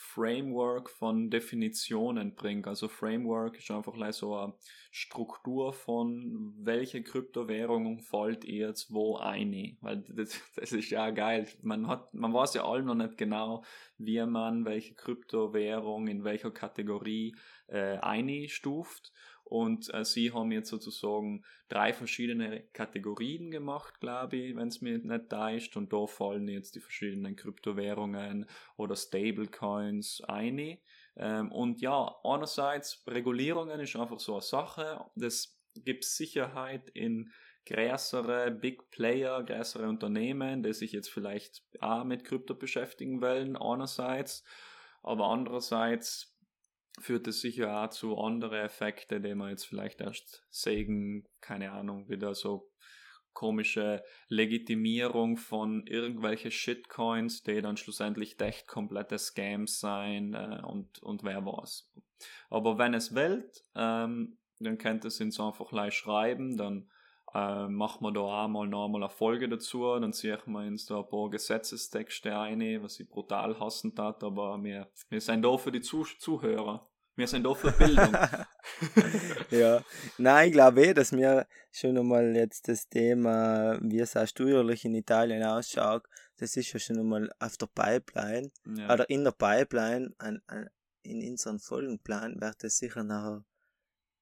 Framework 0.00 0.90
von 0.90 1.28
Definitionen 1.28 2.36
bringt. 2.36 2.68
Also 2.68 2.86
Framework 2.86 3.58
ist 3.58 3.68
einfach 3.72 3.96
so 4.12 4.36
eine 4.36 4.54
Struktur 4.92 5.72
von 5.72 6.54
welche 6.60 7.02
Kryptowährung 7.02 7.98
fällt 7.98 8.44
jetzt 8.44 8.94
wo 8.94 9.16
ein. 9.16 9.76
Weil 9.80 10.04
das, 10.08 10.40
das 10.54 10.70
ist 10.70 10.90
ja 10.90 11.10
geil. 11.10 11.48
Man 11.62 11.88
hat, 11.88 12.14
man 12.14 12.32
weiß 12.32 12.54
ja 12.54 12.64
alle 12.64 12.84
noch 12.84 12.94
nicht 12.94 13.18
genau, 13.18 13.64
wie 13.98 14.24
man 14.24 14.64
welche 14.64 14.94
Kryptowährung 14.94 16.06
in 16.06 16.22
welcher 16.22 16.52
Kategorie 16.52 17.34
äh, 17.66 17.98
einstuft. 17.98 19.12
Und 19.48 19.92
äh, 19.94 20.04
sie 20.04 20.32
haben 20.32 20.52
jetzt 20.52 20.68
sozusagen 20.68 21.42
drei 21.68 21.94
verschiedene 21.94 22.64
Kategorien 22.74 23.50
gemacht, 23.50 23.98
glaube 23.98 24.36
ich, 24.36 24.56
wenn 24.56 24.68
es 24.68 24.82
mir 24.82 24.98
nicht 24.98 25.32
da 25.32 25.48
ist. 25.48 25.74
Und 25.76 25.90
da 25.90 26.06
fallen 26.06 26.48
jetzt 26.48 26.74
die 26.74 26.80
verschiedenen 26.80 27.34
Kryptowährungen 27.34 28.46
oder 28.76 28.94
Stablecoins 28.94 30.22
ein. 30.28 30.78
Ähm, 31.16 31.50
und 31.50 31.80
ja, 31.80 32.14
einerseits 32.24 33.02
Regulierungen 33.06 33.80
ist 33.80 33.96
einfach 33.96 34.20
so 34.20 34.34
eine 34.34 34.42
Sache. 34.42 35.04
Das 35.14 35.58
gibt 35.74 36.04
Sicherheit 36.04 36.90
in 36.90 37.32
größere 37.64 38.50
Big 38.50 38.90
Player, 38.90 39.42
größere 39.42 39.88
Unternehmen, 39.88 40.62
die 40.62 40.74
sich 40.74 40.92
jetzt 40.92 41.10
vielleicht 41.10 41.62
auch 41.80 42.04
mit 42.04 42.24
Krypto 42.24 42.54
beschäftigen 42.54 43.22
wollen, 43.22 43.56
einerseits. 43.56 44.44
Aber 45.02 45.28
andererseits 45.28 46.37
führt 47.00 47.26
es 47.26 47.40
sicher 47.40 47.82
auch 47.82 47.90
zu 47.90 48.18
anderen 48.18 48.64
Effekten, 48.64 49.22
die 49.22 49.34
man 49.34 49.50
jetzt 49.50 49.66
vielleicht 49.66 50.00
erst 50.00 50.46
sehen, 50.50 51.26
keine 51.40 51.72
Ahnung, 51.72 52.08
wieder 52.08 52.34
so 52.34 52.70
komische 53.32 54.02
Legitimierung 54.28 55.36
von 55.36 55.86
irgendwelche 55.86 56.50
Shitcoins, 56.50 57.42
die 57.44 57.62
dann 57.62 57.76
schlussendlich 57.76 58.40
echt 58.40 58.66
komplette 58.66 59.16
Scams 59.16 59.78
sein 59.78 60.34
äh, 60.34 60.60
und, 60.66 61.00
und 61.02 61.22
wer 61.22 61.46
was. 61.46 61.88
Aber 62.50 62.78
wenn 62.78 62.94
es 62.94 63.14
will, 63.14 63.48
ähm, 63.76 64.38
dann 64.58 64.78
könnt 64.78 65.04
ihr 65.04 65.08
es 65.08 65.20
uns 65.20 65.38
einfach 65.38 65.68
gleich 65.68 65.94
schreiben, 65.94 66.56
dann 66.56 66.90
äh, 67.34 67.68
machen 67.68 68.04
wir 68.04 68.12
da 68.12 68.20
auch 68.20 68.48
mal 68.48 68.66
noch 68.66 68.86
einmal 68.86 69.02
eine 69.02 69.10
Folge 69.10 69.48
dazu, 69.48 69.98
dann 69.98 70.12
ziehe 70.12 70.36
ich 70.36 70.46
mir 70.46 70.66
uns 70.66 70.86
da 70.86 70.98
ein 71.00 71.08
paar 71.08 71.30
Gesetzestexte 71.30 72.36
ein, 72.36 72.82
was 72.82 73.00
ich 73.00 73.08
brutal 73.08 73.58
hassen 73.60 73.94
tat, 73.94 74.22
aber 74.24 74.62
wir, 74.62 74.88
wir 75.08 75.20
sind 75.20 75.42
da 75.42 75.56
für 75.56 75.72
die 75.72 75.80
Zuh 75.80 76.04
Zuhörer. 76.18 76.88
Wir 77.16 77.26
sind 77.26 77.42
da 77.44 77.52
für 77.52 77.72
Bildung. 77.72 78.12
ja, 79.50 79.82
nein, 80.18 80.46
ich 80.46 80.52
glaube 80.52 80.86
eh, 80.86 80.94
dass 80.94 81.10
wir 81.10 81.48
schon 81.72 81.98
einmal 81.98 82.36
jetzt 82.36 82.68
das 82.68 82.88
Thema, 82.88 83.76
wie 83.82 83.98
es 83.98 84.16
auch 84.16 84.28
steuerlich 84.28 84.84
in 84.84 84.94
Italien 84.94 85.42
ausschaut, 85.42 86.04
das 86.36 86.56
ist 86.56 86.72
ja 86.72 86.78
schon 86.78 87.00
einmal 87.00 87.28
auf 87.40 87.56
der 87.56 87.66
Pipeline, 87.66 88.52
ja. 88.64 88.94
oder 88.94 89.10
in 89.10 89.24
der 89.24 89.32
Pipeline, 89.32 90.14
an, 90.18 90.40
an, 90.46 90.70
in 91.02 91.28
unserem 91.28 91.58
Folgenplan 91.58 92.40
wird 92.40 92.62
das 92.62 92.78
sicher 92.78 93.02
nachher, 93.02 93.44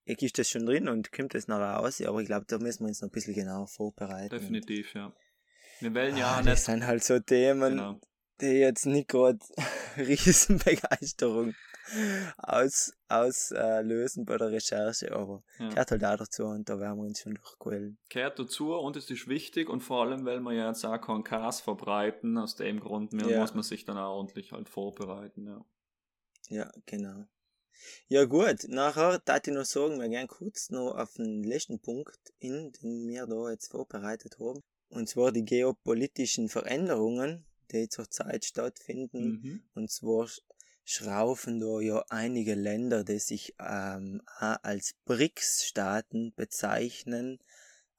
ich 0.07 0.23
ist 0.23 0.39
das 0.39 0.49
schon 0.49 0.67
drin 0.67 0.89
und 0.89 1.13
kommt 1.13 1.35
das 1.35 1.49
nachher 1.49 1.81
raus, 1.81 2.01
aber 2.01 2.21
ich 2.21 2.27
glaube, 2.27 2.47
da 2.49 2.59
müssen 2.59 2.85
wir 2.85 2.89
uns 2.89 3.03
noch 3.03 3.09
ein 3.09 3.13
bisschen 3.13 3.35
genauer 3.35 3.67
vorbereiten. 3.67 4.31
Definitiv, 4.31 4.95
ja. 4.95 5.13
Wir 5.81 5.93
wählen 5.95 6.17
ja 6.17 6.35
ah, 6.35 6.37
nicht. 6.37 6.49
Das 6.49 6.65
sind 6.65 6.87
halt 6.87 7.03
so 7.05 7.19
Themen, 7.19 7.77
genau. 7.77 8.01
die 8.41 8.47
jetzt 8.47 8.87
nicht 8.87 9.09
gerade 9.09 9.41
Riesenbegeisterung 9.97 11.55
aus, 12.39 12.93
auslösen 13.09 14.25
bei 14.25 14.39
der 14.39 14.53
Recherche, 14.53 15.13
aber 15.13 15.43
ja. 15.59 15.69
gehört 15.71 15.91
halt 15.91 16.05
auch 16.05 16.17
dazu 16.17 16.45
und 16.45 16.69
da 16.69 16.79
werden 16.79 16.99
wir 16.99 17.05
uns 17.05 17.21
schon 17.21 17.35
durchquälen. 17.35 17.99
Gehört 18.09 18.39
dazu 18.39 18.75
und 18.75 18.97
es 18.97 19.11
ist 19.11 19.27
wichtig 19.27 19.69
und 19.69 19.81
vor 19.81 20.03
allem, 20.03 20.25
weil 20.25 20.41
wir 20.41 20.53
ja 20.53 20.69
jetzt 20.69 20.85
auch 20.85 21.01
keinen 21.01 21.25
Chaos 21.25 21.61
verbreiten, 21.61 22.39
aus 22.39 22.55
dem 22.55 22.79
Grund 22.79 23.13
ja. 23.13 23.41
muss 23.41 23.55
man 23.55 23.65
sich 23.65 23.85
dann 23.85 23.99
auch 23.99 24.17
ordentlich 24.17 24.53
halt 24.53 24.69
vorbereiten, 24.69 25.47
ja. 25.47 25.65
Ja, 26.49 26.71
genau. 26.87 27.27
Ja 28.09 28.25
gut, 28.25 28.69
nachher 28.69 29.21
darf 29.25 29.47
ich 29.47 29.53
noch 29.53 29.65
sagen, 29.65 30.01
wir 30.01 30.09
gehen 30.09 30.29
kurz 30.29 30.71
noch 30.71 30.95
auf 30.97 31.15
den 31.15 31.43
letzten 31.43 31.81
Punkt 31.81 32.19
in, 32.39 32.73
den 32.73 33.09
wir 33.09 33.27
da 33.27 33.51
jetzt 33.51 33.71
vorbereitet 33.71 34.39
haben. 34.39 34.61
Und 34.89 35.09
zwar 35.09 35.33
die 35.33 35.45
geopolitischen 35.45 36.49
Veränderungen, 36.49 37.45
die 37.73 37.89
zurzeit 37.89 38.45
stattfinden. 38.45 39.29
Mhm. 39.29 39.63
Und 39.75 39.91
zwar 39.91 40.29
schraufen 40.85 41.59
da 41.59 41.81
ja 41.81 42.05
einige 42.09 42.55
Länder, 42.55 43.03
die 43.03 43.19
sich 43.19 43.55
ähm, 43.59 44.23
als 44.39 44.95
BRICS-Staaten 45.05 46.33
bezeichnen. 46.37 47.39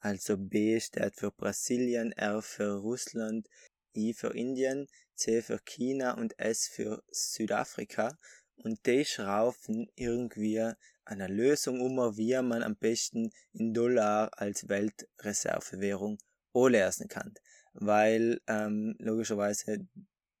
Also 0.00 0.38
B 0.38 0.80
steht 0.80 1.16
für 1.16 1.30
Brasilien, 1.30 2.12
R 2.12 2.40
für 2.40 2.76
Russland, 2.76 3.48
I 3.94 4.14
für 4.14 4.34
Indien, 4.34 4.86
C 5.14 5.42
für 5.42 5.58
China 5.58 6.14
und 6.14 6.38
S 6.38 6.66
für 6.68 7.02
Südafrika. 7.10 8.16
Und 8.62 8.84
die 8.86 9.04
schraufen 9.04 9.90
irgendwie 9.94 10.72
eine 11.04 11.28
Lösung 11.28 11.80
um, 11.80 11.96
wie 12.16 12.40
man 12.42 12.62
am 12.62 12.76
besten 12.76 13.30
in 13.52 13.72
Dollar 13.72 14.30
als 14.32 14.68
Weltreservewährung 14.68 16.18
anlesen 16.52 17.08
kann. 17.08 17.34
Weil 17.72 18.40
ähm, 18.46 18.96
logischerweise 18.98 19.86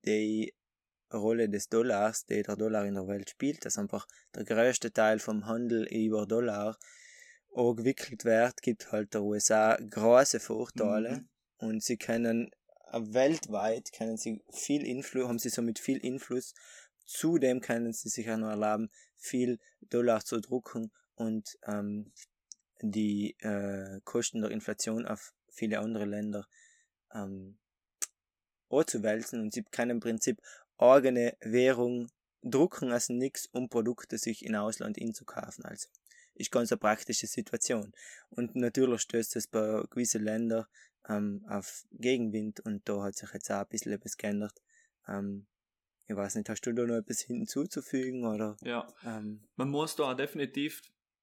die 0.04 0.52
Rolle 1.12 1.48
des 1.48 1.68
Dollars, 1.68 2.26
die 2.26 2.42
der 2.42 2.56
Dollar 2.56 2.84
in 2.84 2.94
der 2.94 3.06
Welt 3.06 3.30
spielt, 3.30 3.64
dass 3.64 3.78
einfach 3.78 4.06
der 4.34 4.44
größte 4.44 4.92
Teil 4.92 5.18
vom 5.18 5.46
Handel 5.46 5.86
über 5.86 6.26
Dollar 6.26 6.78
angewickelt 7.54 8.24
wird, 8.24 8.60
gibt 8.62 8.92
halt 8.92 9.14
der 9.14 9.22
USA 9.22 9.76
große 9.76 10.40
Vorteile 10.40 11.18
mhm. 11.18 11.28
und 11.68 11.82
sie 11.82 11.96
können 11.96 12.50
äh, 12.92 13.00
weltweit 13.00 13.90
können 13.92 14.16
sie 14.16 14.42
viel 14.52 14.86
Influss, 14.86 15.28
haben 15.28 15.38
sie 15.38 15.48
somit 15.48 15.78
viel 15.78 16.00
Einfluss. 16.04 16.54
Zudem 17.08 17.62
können 17.62 17.94
sie 17.94 18.10
sich 18.10 18.30
auch 18.30 18.36
noch 18.36 18.50
erlauben, 18.50 18.90
viel 19.16 19.58
Dollar 19.80 20.22
zu 20.22 20.40
drucken 20.40 20.92
und 21.14 21.58
ähm, 21.66 22.12
die 22.82 23.34
äh, 23.40 24.00
Kosten 24.04 24.42
der 24.42 24.50
Inflation 24.50 25.06
auf 25.06 25.32
viele 25.48 25.80
andere 25.80 26.04
Länder 26.04 26.46
ähm, 27.14 27.56
anzuwälzen 28.68 29.40
und 29.40 29.54
sie 29.54 29.62
können 29.62 29.92
im 29.92 30.00
Prinzip 30.00 30.42
eigene 30.76 31.34
Währung 31.40 32.10
drucken 32.42 32.92
als 32.92 33.08
nix, 33.08 33.46
um 33.46 33.70
Produkte 33.70 34.18
sich 34.18 34.44
in 34.44 34.54
Ausland 34.54 34.98
inzukaufen. 34.98 35.64
Also 35.64 35.88
ist 36.34 36.52
ganz 36.52 36.70
eine 36.70 36.78
praktische 36.78 37.26
Situation. 37.26 37.92
Und 38.28 38.54
natürlich 38.54 39.00
stößt 39.00 39.34
es 39.36 39.46
bei 39.46 39.82
gewissen 39.88 40.24
Ländern 40.24 40.66
ähm, 41.08 41.42
auf 41.48 41.86
Gegenwind 41.90 42.60
und 42.60 42.86
da 42.86 43.02
hat 43.04 43.16
sich 43.16 43.32
jetzt 43.32 43.50
auch 43.50 43.60
ein 43.60 43.68
bisschen 43.68 43.92
etwas 43.92 44.18
geändert. 44.18 44.60
Ähm, 45.08 45.46
ich 46.08 46.16
weiß 46.16 46.36
nicht, 46.36 46.48
hast 46.48 46.62
du 46.62 46.72
da 46.72 46.84
noch 46.84 46.96
etwas 46.96 47.20
hinzuzufügen 47.20 48.24
oder? 48.24 48.56
Ja. 48.62 48.86
Ähm, 49.04 49.40
Man 49.56 49.68
muss 49.68 49.94
da 49.94 50.14
definitiv 50.14 50.80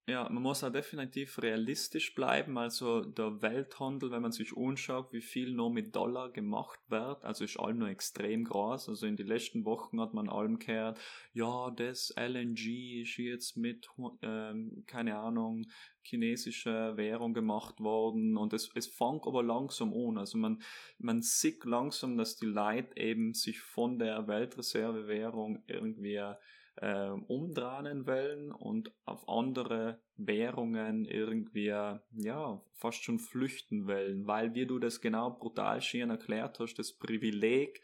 ja, 0.07 0.29
man 0.29 0.43
muss 0.43 0.63
auch 0.63 0.71
definitiv 0.71 1.41
realistisch 1.41 2.13
bleiben. 2.13 2.59
Also 2.59 3.01
der 3.01 3.41
Welthandel, 3.41 4.11
wenn 4.11 4.21
man 4.21 4.31
sich 4.31 4.55
anschaut, 4.55 5.11
wie 5.11 5.21
viel 5.21 5.51
nur 5.51 5.71
mit 5.71 5.95
Dollar 5.95 6.29
gemacht 6.29 6.79
wird, 6.89 7.23
also 7.23 7.43
ist 7.43 7.59
allem 7.59 7.79
nur 7.79 7.89
extrem 7.89 8.43
groß. 8.43 8.89
Also 8.89 9.07
in 9.07 9.17
den 9.17 9.25
letzten 9.25 9.65
Wochen 9.65 9.99
hat 9.99 10.13
man 10.13 10.29
allem 10.29 10.59
gehört, 10.59 10.99
ja, 11.33 11.71
das 11.71 12.13
LNG 12.15 13.01
ist 13.01 13.17
jetzt 13.17 13.57
mit, 13.57 13.89
ähm, 14.21 14.83
keine 14.85 15.17
Ahnung, 15.17 15.65
chinesischer 16.03 16.97
Währung 16.97 17.33
gemacht 17.33 17.79
worden 17.79 18.37
und 18.37 18.53
es, 18.53 18.69
es 18.75 18.85
fängt 18.85 19.25
aber 19.25 19.41
langsam 19.41 19.91
an. 19.91 20.19
Also 20.19 20.37
man, 20.37 20.61
man 20.99 21.23
sieht 21.23 21.65
langsam, 21.65 22.15
dass 22.15 22.35
die 22.35 22.45
Leute 22.45 22.95
eben 22.95 23.33
sich 23.33 23.59
von 23.59 23.97
der 23.97 24.27
Weltreservewährung 24.27 25.63
irgendwie 25.65 26.21
äh, 26.77 27.09
umdrehen 27.09 28.05
wollen 28.05 28.51
und 28.51 28.91
auf 29.05 29.27
andere 29.29 29.99
Währungen 30.17 31.05
irgendwie, 31.05 31.67
ja, 31.67 32.61
fast 32.73 33.03
schon 33.03 33.19
flüchten 33.19 33.87
wollen, 33.87 34.27
weil 34.27 34.53
wie 34.53 34.65
du 34.65 34.79
das 34.79 35.01
genau 35.01 35.31
brutal 35.31 35.81
schön 35.81 36.09
erklärt 36.09 36.59
hast, 36.59 36.75
das 36.75 36.93
Privileg, 36.93 37.81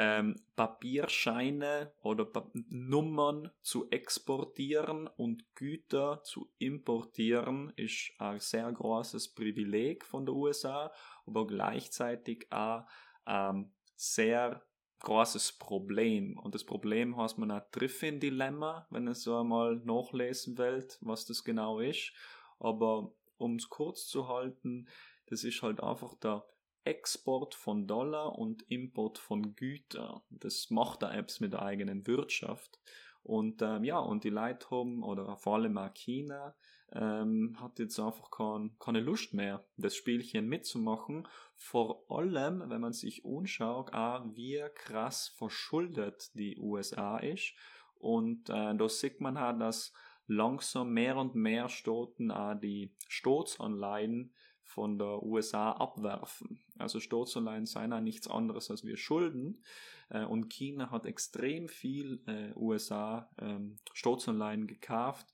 ähm, 0.00 0.36
Papierscheine 0.54 1.92
oder 2.02 2.24
pa 2.24 2.48
Nummern 2.68 3.50
zu 3.62 3.90
exportieren 3.90 5.08
und 5.08 5.44
Güter 5.56 6.22
zu 6.22 6.48
importieren, 6.58 7.72
ist 7.74 8.12
ein 8.18 8.38
sehr 8.38 8.70
großes 8.70 9.34
Privileg 9.34 10.04
von 10.04 10.24
der 10.24 10.36
USA, 10.36 10.92
aber 11.26 11.48
gleichzeitig 11.48 12.46
auch 12.52 12.84
ähm, 13.26 13.72
sehr 13.96 14.62
großes 15.00 15.52
Problem. 15.52 16.38
Und 16.38 16.54
das 16.54 16.64
Problem 16.64 17.16
heißt 17.16 17.38
man 17.38 17.50
ein 17.50 17.62
Triffin-Dilemma, 17.72 18.86
wenn 18.90 19.08
es 19.08 19.22
so 19.22 19.36
einmal 19.38 19.76
nachlesen 19.84 20.58
wollt, 20.58 20.98
was 21.00 21.24
das 21.24 21.44
genau 21.44 21.80
ist. 21.80 22.12
Aber 22.58 23.12
um 23.36 23.56
es 23.56 23.68
kurz 23.68 24.06
zu 24.06 24.28
halten, 24.28 24.88
das 25.26 25.44
ist 25.44 25.62
halt 25.62 25.82
einfach 25.82 26.14
der 26.14 26.44
Export 26.84 27.54
von 27.54 27.86
Dollar 27.86 28.38
und 28.38 28.62
Import 28.70 29.18
von 29.18 29.54
Gütern. 29.54 30.22
Das 30.30 30.70
macht 30.70 31.02
der 31.02 31.12
Apps 31.12 31.40
mit 31.40 31.52
der 31.52 31.62
eigenen 31.62 32.06
Wirtschaft. 32.06 32.80
Und 33.22 33.60
ähm, 33.62 33.84
ja, 33.84 33.98
und 33.98 34.24
die 34.24 34.30
Leute 34.30 34.70
haben, 34.70 35.02
oder 35.02 35.36
vor 35.36 35.56
allem 35.56 35.76
auch 35.76 35.92
China, 35.92 36.54
ähm, 36.92 37.56
hat 37.60 37.78
jetzt 37.78 37.98
einfach 37.98 38.30
kein, 38.30 38.76
keine 38.78 39.00
Lust 39.00 39.34
mehr, 39.34 39.64
das 39.76 39.94
Spielchen 39.94 40.48
mitzumachen. 40.48 41.28
Vor 41.54 42.04
allem, 42.10 42.64
wenn 42.68 42.80
man 42.80 42.92
sich 42.92 43.24
anschaut, 43.24 43.92
auch 43.92 44.24
wie 44.34 44.62
krass 44.74 45.28
verschuldet 45.36 46.30
die 46.34 46.58
USA 46.58 47.18
ist. 47.18 47.52
Und 47.98 48.48
äh, 48.48 48.74
da 48.74 48.88
sieht 48.88 49.20
man 49.20 49.38
halt, 49.38 49.60
dass 49.60 49.92
langsam 50.26 50.92
mehr 50.92 51.16
und 51.16 51.34
mehr 51.34 51.68
Staaten 51.68 52.30
auch 52.30 52.54
die 52.54 52.94
Staatsanleihen 53.08 54.32
von 54.62 54.98
der 54.98 55.22
USA 55.22 55.72
abwerfen. 55.72 56.60
Also 56.76 57.00
Staatsanleihen 57.00 57.66
seien 57.66 57.90
ja 57.90 58.00
nichts 58.00 58.28
anderes 58.28 58.70
als 58.70 58.84
wir 58.84 58.96
Schulden. 58.96 59.62
Äh, 60.10 60.24
und 60.24 60.50
China 60.50 60.90
hat 60.90 61.06
extrem 61.06 61.68
viel 61.68 62.22
äh, 62.26 62.52
USA 62.54 63.30
ähm, 63.38 63.78
Staatsanleihen 63.94 64.66
gekauft 64.66 65.26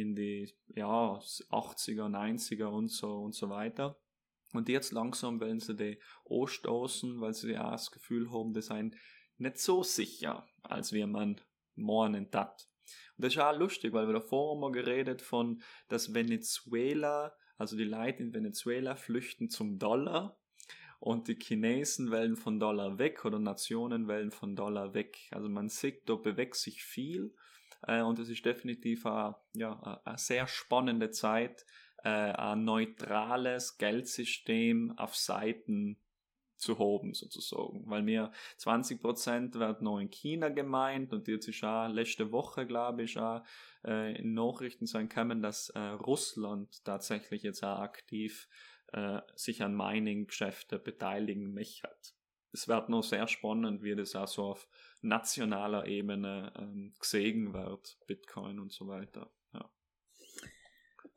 in 0.00 0.14
die 0.14 0.52
ja, 0.74 1.14
80er, 1.18 2.08
90er 2.08 2.66
und 2.66 2.88
so 2.88 3.16
und 3.16 3.34
so 3.34 3.48
weiter. 3.48 3.98
Und 4.52 4.68
jetzt 4.68 4.92
langsam 4.92 5.40
wollen 5.40 5.60
sie 5.60 5.76
die 5.76 5.98
anstoßen, 6.28 7.20
weil 7.20 7.34
sie 7.34 7.58
auch 7.58 7.72
das 7.72 7.90
Gefühl 7.90 8.30
haben, 8.30 8.54
die 8.54 8.62
seien 8.62 8.96
nicht 9.36 9.58
so 9.58 9.82
sicher, 9.82 10.46
als 10.62 10.92
wie 10.92 11.04
man 11.06 11.40
morgen 11.74 12.30
tat. 12.30 12.68
Und 13.16 13.24
das 13.24 13.34
ist 13.34 13.40
auch 13.40 13.56
lustig, 13.56 13.92
weil 13.92 14.06
wir 14.06 14.14
davor 14.14 14.56
immer 14.56 14.72
geredet 14.72 15.20
von, 15.20 15.62
dass 15.88 16.14
Venezuela, 16.14 17.36
also 17.56 17.76
die 17.76 17.84
Leute 17.84 18.22
in 18.22 18.32
Venezuela 18.32 18.96
flüchten 18.96 19.50
zum 19.50 19.78
Dollar 19.78 20.40
und 20.98 21.28
die 21.28 21.38
Chinesen 21.40 22.10
wählen 22.10 22.36
von 22.36 22.58
Dollar 22.58 22.98
weg 22.98 23.24
oder 23.24 23.38
Nationen 23.38 24.08
wählen 24.08 24.30
von 24.30 24.56
Dollar 24.56 24.94
weg. 24.94 25.28
Also 25.30 25.48
man 25.48 25.68
sieht, 25.68 26.08
da 26.08 26.14
bewegt 26.14 26.56
sich 26.56 26.82
viel 26.82 27.34
äh, 27.86 28.02
und 28.02 28.18
es 28.18 28.28
ist 28.28 28.44
definitiv 28.44 29.06
eine, 29.06 29.36
ja, 29.54 30.00
eine 30.04 30.18
sehr 30.18 30.46
spannende 30.46 31.10
Zeit, 31.10 31.64
äh, 32.04 32.08
ein 32.08 32.64
neutrales 32.64 33.78
Geldsystem 33.78 34.92
auf 34.96 35.16
Seiten 35.16 35.98
zu 36.58 36.78
haben, 36.78 37.14
sozusagen. 37.14 37.84
Weil 37.86 38.02
mir 38.02 38.32
20% 38.58 39.54
wird 39.54 39.82
noch 39.82 40.00
in 40.00 40.10
China 40.10 40.48
gemeint 40.48 41.12
und 41.12 41.28
jetzt 41.28 41.48
ist 41.48 41.64
auch 41.64 41.88
letzte 41.88 42.32
Woche, 42.32 42.66
glaube 42.66 43.04
ich, 43.04 43.18
auch 43.18 43.42
äh, 43.84 44.16
in 44.18 44.34
Nachrichten 44.34 44.86
sein 44.86 45.08
können, 45.08 45.40
dass 45.40 45.70
äh, 45.70 45.78
Russland 45.78 46.84
tatsächlich 46.84 47.42
jetzt 47.42 47.62
auch 47.64 47.78
aktiv 47.78 48.48
äh, 48.92 49.20
sich 49.34 49.62
an 49.62 49.76
Mining-Geschäfte 49.76 50.78
beteiligen 50.78 51.54
möchte. 51.54 51.88
Es 52.52 52.68
wird 52.68 52.88
noch 52.88 53.02
sehr 53.02 53.26
spannend, 53.28 53.82
wie 53.82 53.94
das 53.94 54.16
auch 54.16 54.28
so 54.28 54.44
auf 54.44 54.68
nationaler 55.02 55.86
Ebene 55.86 56.52
ähm, 56.56 56.94
gesehen 56.98 57.52
wird, 57.52 57.98
Bitcoin 58.06 58.58
und 58.58 58.72
so 58.72 58.88
weiter. 58.88 59.30
Ja. 59.52 59.70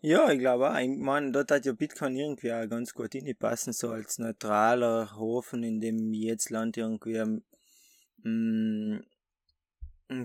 Ja, 0.02 0.32
ich 0.32 0.40
glaube 0.40 0.72
auch. 0.72 0.78
Ich 0.78 0.90
meine, 0.90 1.32
dort 1.32 1.52
hat 1.52 1.66
ja 1.66 1.74
Bitcoin 1.74 2.16
irgendwie 2.16 2.52
auch 2.52 2.68
ganz 2.68 2.94
gut 2.94 3.14
hinpassen, 3.14 3.74
so 3.74 3.90
als 3.90 4.18
neutraler 4.18 5.16
Hofen, 5.16 5.64
in 5.64 5.80
dem 5.80 6.14
jedes 6.14 6.50
Land 6.50 6.78
irgendwie 6.78 7.20
mh, 7.20 7.42
mm, 8.24 9.04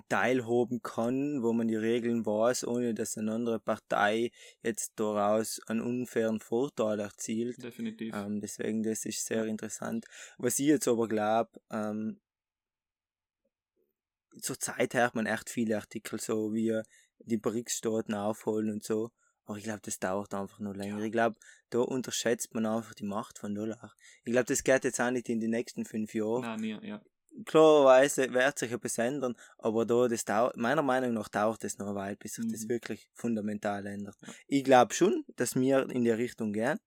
teilhaben 0.08 0.82
kann, 0.82 1.42
wo 1.42 1.52
man 1.52 1.68
die 1.68 1.76
Regeln 1.76 2.24
weiß, 2.26 2.66
ohne 2.66 2.94
dass 2.94 3.16
eine 3.16 3.32
andere 3.32 3.60
Partei 3.60 4.30
jetzt 4.62 4.92
daraus 4.96 5.60
einen 5.66 5.80
unfairen 5.80 6.40
Vorteil 6.40 7.00
erzielt. 7.00 7.62
Definitiv. 7.62 8.14
Ähm, 8.14 8.40
deswegen, 8.40 8.82
das 8.82 9.04
ist 9.04 9.24
sehr 9.26 9.44
interessant. 9.46 10.06
Was 10.38 10.58
ich 10.58 10.66
jetzt 10.66 10.88
aber 10.88 11.08
glaube, 11.08 11.50
ähm, 11.70 12.20
zur 14.40 14.58
Zeit 14.58 14.94
hört 14.94 15.14
man 15.14 15.26
echt 15.26 15.50
viele 15.50 15.76
Artikel, 15.76 16.20
so 16.20 16.52
wie 16.52 16.80
die 17.18 17.38
BRICS-Staaten 17.38 18.14
aufholen 18.14 18.70
und 18.70 18.84
so. 18.84 19.10
Aber 19.46 19.58
ich 19.58 19.64
glaube, 19.64 19.80
das 19.82 19.98
dauert 19.98 20.34
einfach 20.34 20.58
noch 20.58 20.74
länger. 20.74 20.98
Ja. 20.98 21.04
Ich 21.04 21.12
glaube, 21.12 21.36
da 21.70 21.78
unterschätzt 21.78 22.52
man 22.52 22.66
einfach 22.66 22.94
die 22.94 23.04
Macht 23.04 23.38
von 23.38 23.54
Dollar. 23.54 23.94
Ich 24.24 24.32
glaube, 24.32 24.46
das 24.46 24.64
geht 24.64 24.84
jetzt 24.84 25.00
auch 25.00 25.10
nicht 25.10 25.28
in 25.28 25.38
die 25.38 25.48
nächsten 25.48 25.84
fünf 25.84 26.14
Jahre. 26.14 26.40
Nein, 26.40 26.60
nie, 26.60 26.78
ja. 26.86 27.00
Klarerweise 27.44 28.32
wird 28.32 28.58
sich 28.58 28.72
etwas 28.72 28.98
ändern, 28.98 29.34
aber 29.58 29.84
da, 29.84 30.08
das 30.08 30.24
dauert, 30.24 30.56
meiner 30.56 30.82
Meinung 30.82 31.14
nach 31.14 31.28
dauert 31.28 31.62
es 31.64 31.78
noch 31.78 31.88
eine 31.88 31.96
Weile, 31.96 32.16
bis 32.16 32.34
sich 32.34 32.44
mhm. 32.44 32.52
das 32.52 32.68
wirklich 32.68 33.10
fundamental 33.14 33.84
ändert. 33.86 34.16
Ich 34.46 34.64
glaube 34.64 34.94
schon, 34.94 35.24
dass 35.36 35.54
wir 35.54 35.88
in 35.90 36.04
die 36.04 36.10
Richtung 36.10 36.52
gehen. 36.52 36.78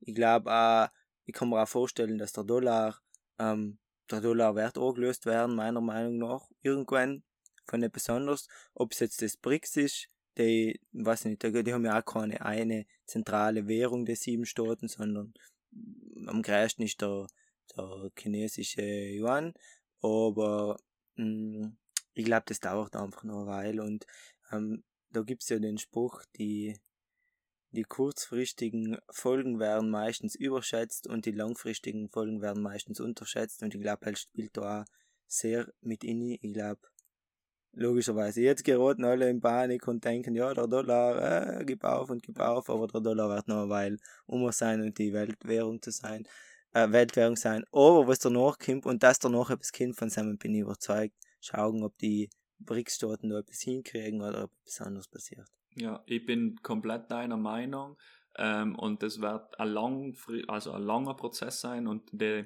Ich 0.00 0.14
glaube 0.14 0.52
auch, 0.52 0.88
ich 1.24 1.34
kann 1.34 1.48
mir 1.48 1.62
auch 1.62 1.68
vorstellen, 1.68 2.18
dass 2.18 2.32
der 2.32 2.44
Dollar, 2.44 3.00
ähm, 3.38 3.78
der 4.10 4.20
Dollar 4.20 4.54
wird 4.54 4.78
angelöst 4.78 5.26
werden, 5.26 5.56
meiner 5.56 5.80
Meinung 5.80 6.18
nach, 6.18 6.48
irgendwann 6.62 7.22
von 7.66 7.82
etwas 7.82 8.08
anderes. 8.10 8.48
Ob 8.74 8.92
es 8.92 9.00
jetzt 9.00 9.22
das 9.22 9.36
BRICS 9.36 9.76
ist, 9.76 10.08
die, 10.38 10.80
weiß 10.92 11.24
nicht, 11.24 11.42
die 11.42 11.72
haben 11.72 11.84
ja 11.84 11.98
auch 11.98 12.04
keine 12.04 12.44
eine 12.44 12.86
zentrale 13.06 13.66
Währung 13.66 14.04
der 14.04 14.16
sieben 14.16 14.44
Staaten, 14.44 14.88
sondern 14.88 15.32
am 16.26 16.42
größten 16.42 16.84
ist 16.84 17.00
der, 17.00 17.26
der 17.76 18.10
chinesische 18.18 18.82
Yuan, 18.82 19.54
aber 20.02 20.78
mh, 21.16 21.24
hm, 21.24 21.76
ich 22.14 22.24
glaube, 22.24 22.44
das 22.46 22.60
dauert 22.60 22.96
einfach 22.96 23.24
noch 23.24 23.42
eine 23.42 23.46
Weile 23.46 23.82
und 23.82 24.06
ähm, 24.50 24.84
da 25.10 25.22
gibt's 25.22 25.48
ja 25.48 25.58
den 25.58 25.78
Spruch, 25.78 26.22
die, 26.36 26.78
die 27.70 27.84
kurzfristigen 27.84 28.98
Folgen 29.10 29.58
werden 29.58 29.90
meistens 29.90 30.34
überschätzt 30.34 31.06
und 31.06 31.26
die 31.26 31.32
langfristigen 31.32 32.08
Folgen 32.08 32.40
werden 32.40 32.62
meistens 32.62 33.00
unterschätzt 33.00 33.62
und 33.62 33.74
ich 33.74 33.80
glaube, 33.80 34.06
er 34.06 34.16
spielt 34.16 34.56
da 34.56 34.82
auch 34.82 34.84
sehr 35.26 35.72
mit 35.80 36.04
in. 36.04 36.22
Ich 36.40 36.52
glaube, 36.52 36.80
logischerweise. 37.72 38.40
Jetzt 38.40 38.64
geraten 38.64 39.04
alle 39.04 39.28
in 39.28 39.40
Panik 39.40 39.86
und 39.86 40.04
denken, 40.04 40.34
ja, 40.34 40.52
der 40.54 40.66
Dollar, 40.66 41.60
äh, 41.60 41.64
gib 41.64 41.84
auf 41.84 42.10
und 42.10 42.22
gib 42.22 42.40
auf, 42.40 42.70
aber 42.70 42.86
der 42.88 43.00
Dollar 43.00 43.28
wird 43.28 43.48
noch 43.48 43.62
eine 43.62 43.68
Weile 43.68 43.96
um 44.26 44.50
sein 44.52 44.80
und 44.82 44.98
die 44.98 45.12
Weltwährung 45.12 45.80
zu 45.82 45.90
sein, 45.90 46.26
äh, 46.76 46.92
Weltwährung 46.92 47.36
sein. 47.36 47.64
Aber 47.72 48.06
was 48.06 48.18
danach 48.18 48.58
kommt 48.58 48.84
und 48.84 49.02
das 49.02 49.18
danach 49.18 49.50
etwas 49.50 49.72
kommt, 49.72 49.96
von 49.96 50.10
seinem 50.10 50.36
bin 50.36 50.54
ich 50.54 50.60
überzeugt, 50.60 51.14
schauen, 51.40 51.82
ob 51.82 51.96
die 51.98 52.28
BRICS-Staaten 52.58 53.30
da 53.30 53.38
etwas 53.38 53.60
hinkriegen 53.62 54.20
oder 54.20 54.44
ob 54.44 54.50
etwas 54.62 54.80
anderes 54.82 55.08
passiert. 55.08 55.48
Ja, 55.74 56.02
ich 56.06 56.24
bin 56.24 56.56
komplett 56.62 57.10
deiner 57.10 57.36
Meinung 57.36 57.96
ähm, 58.36 58.76
und 58.76 59.02
das 59.02 59.20
wird 59.20 59.58
ein, 59.58 59.68
lang, 59.68 60.16
also 60.48 60.72
ein 60.72 60.82
langer 60.82 61.14
Prozess 61.14 61.60
sein 61.60 61.86
und 61.86 62.10
die, 62.12 62.44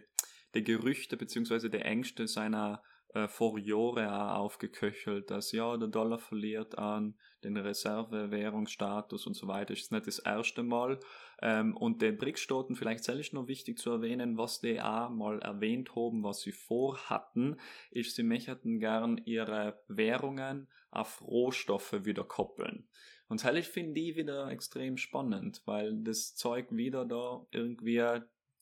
die 0.54 0.64
Gerüchte 0.64 1.16
bzw. 1.16 1.68
die 1.68 1.78
Ängste 1.78 2.26
seiner 2.26 2.82
äh, 3.14 3.28
auch 3.28 4.36
aufgeköchelt, 4.36 5.30
dass 5.30 5.52
ja, 5.52 5.76
der 5.76 5.88
Dollar 5.88 6.18
verliert 6.18 6.78
an 6.78 7.14
den 7.42 7.56
Reservewährungsstatus 7.56 9.26
und 9.26 9.34
so 9.34 9.48
weiter. 9.48 9.72
Ist 9.72 9.92
nicht 9.92 10.06
das 10.06 10.18
erste 10.18 10.62
Mal. 10.62 11.00
Ähm, 11.42 11.76
und 11.76 12.02
den 12.02 12.18
BRICS-Staaten, 12.18 12.76
vielleicht 12.76 13.08
ist 13.08 13.32
noch 13.32 13.48
wichtig 13.48 13.78
zu 13.78 13.90
erwähnen, 13.90 14.36
was 14.36 14.60
die 14.60 14.80
auch 14.80 15.10
mal 15.10 15.40
erwähnt 15.40 15.96
haben, 15.96 16.22
was 16.22 16.40
sie 16.40 16.52
vorhatten, 16.52 17.56
ist, 17.90 18.14
sie 18.14 18.22
möchten 18.22 18.78
gern 18.78 19.18
ihre 19.24 19.80
Währungen 19.88 20.68
auf 20.90 21.22
Rohstoffe 21.22 22.04
wieder 22.04 22.24
koppeln. 22.24 22.88
Und 23.28 23.44
das 23.44 23.66
finde 23.68 24.00
ich 24.00 24.16
wieder 24.16 24.50
extrem 24.50 24.96
spannend, 24.96 25.62
weil 25.64 26.02
das 26.02 26.34
Zeug 26.34 26.66
wieder 26.70 27.04
da 27.04 27.46
irgendwie 27.52 28.02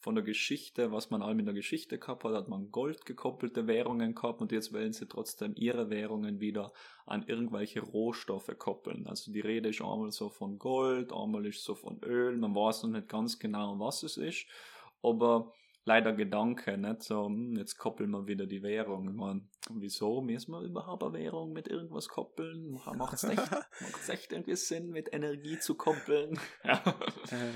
von 0.08 0.14
der 0.14 0.24
Geschichte, 0.24 0.90
was 0.90 1.10
man 1.10 1.20
allem 1.20 1.40
in 1.40 1.44
der 1.44 1.54
Geschichte 1.54 1.98
gehabt 1.98 2.24
hat, 2.24 2.32
hat 2.32 2.48
man 2.48 2.70
Gold 2.70 3.04
gekoppelte 3.04 3.66
Währungen 3.66 4.14
gehabt 4.14 4.40
und 4.40 4.52
jetzt 4.52 4.72
wollen 4.72 4.94
sie 4.94 5.06
trotzdem 5.06 5.52
ihre 5.54 5.90
Währungen 5.90 6.40
wieder 6.40 6.72
an 7.04 7.24
irgendwelche 7.26 7.82
Rohstoffe 7.82 8.50
koppeln. 8.56 9.06
Also 9.06 9.30
die 9.30 9.40
Rede 9.40 9.68
ist 9.68 9.82
einmal 9.82 10.10
so 10.10 10.30
von 10.30 10.58
Gold, 10.58 11.12
einmal 11.12 11.44
ist 11.44 11.62
so 11.62 11.74
von 11.74 12.02
Öl, 12.02 12.38
man 12.38 12.54
weiß 12.54 12.84
noch 12.84 12.92
nicht 12.92 13.10
ganz 13.10 13.38
genau, 13.38 13.78
was 13.80 14.02
es 14.02 14.16
ist, 14.16 14.46
aber 15.02 15.52
leider 15.84 16.14
Gedanke, 16.14 16.78
nicht 16.78 17.02
so, 17.02 17.26
hm, 17.26 17.58
jetzt 17.58 17.76
koppeln 17.76 18.10
wir 18.10 18.26
wieder 18.26 18.46
die 18.46 18.62
Währung. 18.62 19.14
Man, 19.14 19.50
wieso 19.68 20.22
müssen 20.22 20.52
wir 20.52 20.62
überhaupt 20.62 21.02
eine 21.02 21.18
Währung 21.18 21.52
mit 21.52 21.68
irgendwas 21.68 22.08
koppeln? 22.08 22.80
Macht 22.96 23.12
es 23.12 23.24
echt, 23.24 23.50
echt 24.08 24.32
irgendwie 24.32 24.56
Sinn, 24.56 24.88
mit 24.88 25.12
Energie 25.12 25.58
zu 25.58 25.74
koppeln? 25.74 26.40
ja. 26.64 26.82
Äh, 27.30 27.52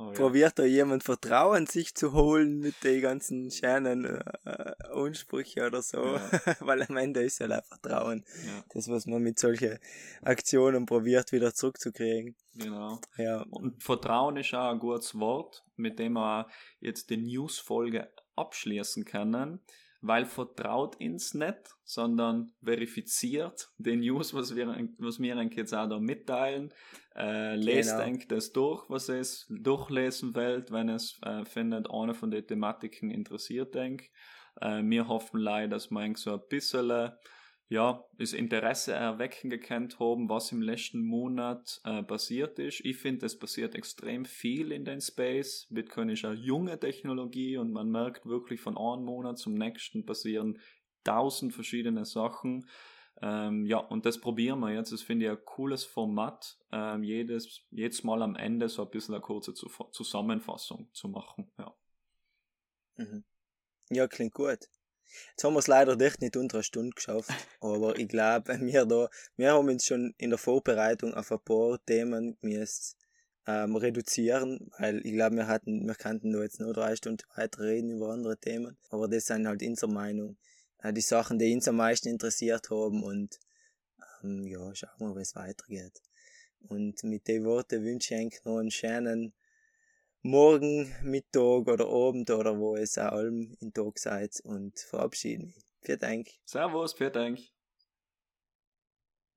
Oh, 0.00 0.12
Probiert 0.12 0.58
da 0.58 0.64
jemand 0.64 1.04
Vertrauen 1.04 1.66
sich 1.66 1.94
zu 1.94 2.14
holen 2.14 2.58
mit 2.58 2.82
den 2.84 3.02
ganzen 3.02 3.50
schönen 3.50 4.06
äh, 4.06 4.72
Ansprüchen 4.94 5.62
oder 5.62 5.82
so, 5.82 6.02
ja. 6.02 6.30
weil 6.60 6.82
am 6.84 6.96
Ende 6.96 7.22
ist 7.22 7.38
ja 7.40 7.46
auch 7.48 7.64
Vertrauen. 7.66 8.24
Ja. 8.46 8.64
Das, 8.72 8.88
was 8.88 9.04
man 9.04 9.22
mit 9.22 9.38
solchen 9.38 9.78
Aktionen 10.22 10.86
probiert, 10.86 11.32
wieder 11.32 11.52
zurückzukriegen. 11.52 12.34
Genau. 12.54 12.98
Ja. 13.18 13.42
Und 13.50 13.82
Vertrauen 13.82 14.38
ist 14.38 14.54
auch 14.54 14.70
ein 14.72 14.78
gutes 14.78 15.18
Wort, 15.18 15.66
mit 15.76 15.98
dem 15.98 16.14
wir 16.14 16.46
jetzt 16.80 17.10
die 17.10 17.18
News-Folge 17.18 18.10
abschließen 18.36 19.04
können 19.04 19.60
weil 20.02 20.24
vertraut 20.24 20.96
ins 20.96 21.34
nicht, 21.34 21.76
sondern 21.84 22.52
verifiziert 22.62 23.70
den 23.78 24.00
News, 24.00 24.32
was 24.32 24.54
wir, 24.56 24.88
was 24.98 25.20
wir 25.20 25.36
euch 25.36 25.52
jetzt 25.56 25.74
auch 25.74 25.88
da 25.88 25.98
mitteilen. 25.98 26.72
Äh, 27.14 27.56
lest 27.56 27.90
genau. 27.90 28.04
eigentlich 28.04 28.28
das 28.28 28.52
durch, 28.52 28.88
was 28.88 29.08
es 29.08 29.46
durchlesen 29.50 30.34
wollt, 30.34 30.70
wenn 30.70 30.88
es 30.88 31.18
äh, 31.22 31.44
findet, 31.44 31.90
eine 31.90 32.14
von 32.14 32.30
den 32.30 32.46
Thematiken 32.46 33.10
interessiert, 33.10 33.74
denk. 33.74 34.10
Äh, 34.60 34.82
wir 34.84 35.08
hoffen 35.08 35.40
leider, 35.40 35.68
dass 35.68 35.90
man 35.90 36.14
so 36.14 36.34
ein 36.34 36.40
bisschen 36.48 37.10
ja, 37.70 38.04
das 38.18 38.32
Interesse 38.32 38.92
erwecken 38.92 39.48
gekannt 39.48 40.00
haben, 40.00 40.28
was 40.28 40.50
im 40.50 40.60
letzten 40.60 41.02
Monat 41.02 41.80
äh, 41.84 42.02
passiert 42.02 42.58
ist. 42.58 42.80
Ich 42.84 42.96
finde, 42.96 43.26
es 43.26 43.38
passiert 43.38 43.76
extrem 43.76 44.24
viel 44.24 44.72
in 44.72 44.84
den 44.84 45.00
Space. 45.00 45.68
Bitcoin 45.70 46.08
ist 46.08 46.24
eine 46.24 46.34
junge 46.34 46.80
Technologie 46.80 47.58
und 47.58 47.70
man 47.70 47.88
merkt 47.88 48.26
wirklich 48.26 48.60
von 48.60 48.76
einem 48.76 49.04
Monat 49.04 49.38
zum 49.38 49.54
nächsten 49.54 50.04
passieren 50.04 50.58
tausend 51.04 51.54
verschiedene 51.54 52.04
Sachen. 52.04 52.68
Ähm, 53.22 53.64
ja, 53.66 53.78
und 53.78 54.04
das 54.04 54.20
probieren 54.20 54.58
wir 54.58 54.72
jetzt. 54.72 54.90
Das 54.90 55.02
finde 55.02 55.26
ich 55.26 55.30
ein 55.30 55.44
cooles 55.44 55.84
Format, 55.84 56.58
ähm, 56.72 57.04
jedes, 57.04 57.62
jedes 57.70 58.02
Mal 58.02 58.22
am 58.22 58.34
Ende 58.34 58.68
so 58.68 58.82
ein 58.82 58.90
bisschen 58.90 59.14
eine 59.14 59.22
kurze 59.22 59.54
Zusammenfassung 59.54 60.88
zu 60.92 61.08
machen. 61.08 61.52
Ja, 61.56 61.72
mhm. 62.96 63.22
ja 63.90 64.08
klingt 64.08 64.34
gut. 64.34 64.58
Jetzt 65.30 65.44
haben 65.44 65.54
wir 65.54 65.58
es 65.60 65.66
leider 65.66 65.98
echt 66.00 66.20
nicht 66.20 66.36
unter 66.36 66.56
einer 66.56 66.62
Stunde 66.62 66.94
geschafft, 66.94 67.30
aber 67.60 67.98
ich 67.98 68.08
glaube, 68.08 68.60
wir 68.60 68.86
da, 68.86 69.08
wir 69.36 69.52
haben 69.52 69.68
uns 69.68 69.86
schon 69.86 70.14
in 70.18 70.30
der 70.30 70.38
Vorbereitung 70.38 71.14
auf 71.14 71.32
ein 71.32 71.40
paar 71.40 71.84
Themen 71.84 72.36
müssen, 72.40 72.96
ähm, 73.46 73.76
reduzieren, 73.76 74.70
weil 74.78 75.04
ich 75.04 75.12
glaube, 75.12 75.36
wir 75.36 75.46
hatten, 75.46 75.86
wir 75.86 75.94
könnten 75.94 76.30
nur 76.30 76.42
jetzt 76.42 76.60
nur 76.60 76.72
drei 76.72 76.94
Stunden 76.96 77.24
weiter 77.34 77.62
reden 77.62 77.90
über 77.90 78.10
andere 78.10 78.38
Themen, 78.38 78.76
aber 78.90 79.08
das 79.08 79.26
sind 79.26 79.46
halt 79.46 79.62
unsere 79.62 79.90
Meinung, 79.90 80.36
äh, 80.82 80.92
die 80.92 81.00
Sachen, 81.00 81.38
die 81.38 81.54
uns 81.54 81.68
am 81.68 81.76
meisten 81.76 82.08
interessiert 82.08 82.70
haben 82.70 83.02
und 83.02 83.38
ähm, 84.22 84.46
ja, 84.46 84.74
schauen 84.74 84.98
wir, 84.98 85.16
wie 85.16 85.22
es 85.22 85.34
weitergeht. 85.34 86.02
Und 86.68 87.02
mit 87.04 87.26
den 87.26 87.44
Worten 87.44 87.82
wünsche 87.82 88.14
ich 88.14 88.20
eigentlich 88.20 88.44
noch 88.44 88.58
einen 88.58 88.70
schönen 88.70 89.32
Morgen, 90.22 90.94
Mittag 91.02 91.66
oder 91.66 91.88
Abend 91.88 92.30
oder 92.30 92.58
wo 92.58 92.76
es 92.76 92.98
auch 92.98 93.12
allem 93.12 93.56
in 93.60 93.72
Tag 93.72 93.98
seid 93.98 94.38
und 94.44 94.78
verabschiede 94.78 95.46
mich. 95.46 95.64
Vielen 95.80 95.98
Dank. 95.98 96.28
Servus, 96.44 96.92
vielen 96.92 97.12
Dank. 97.12 97.40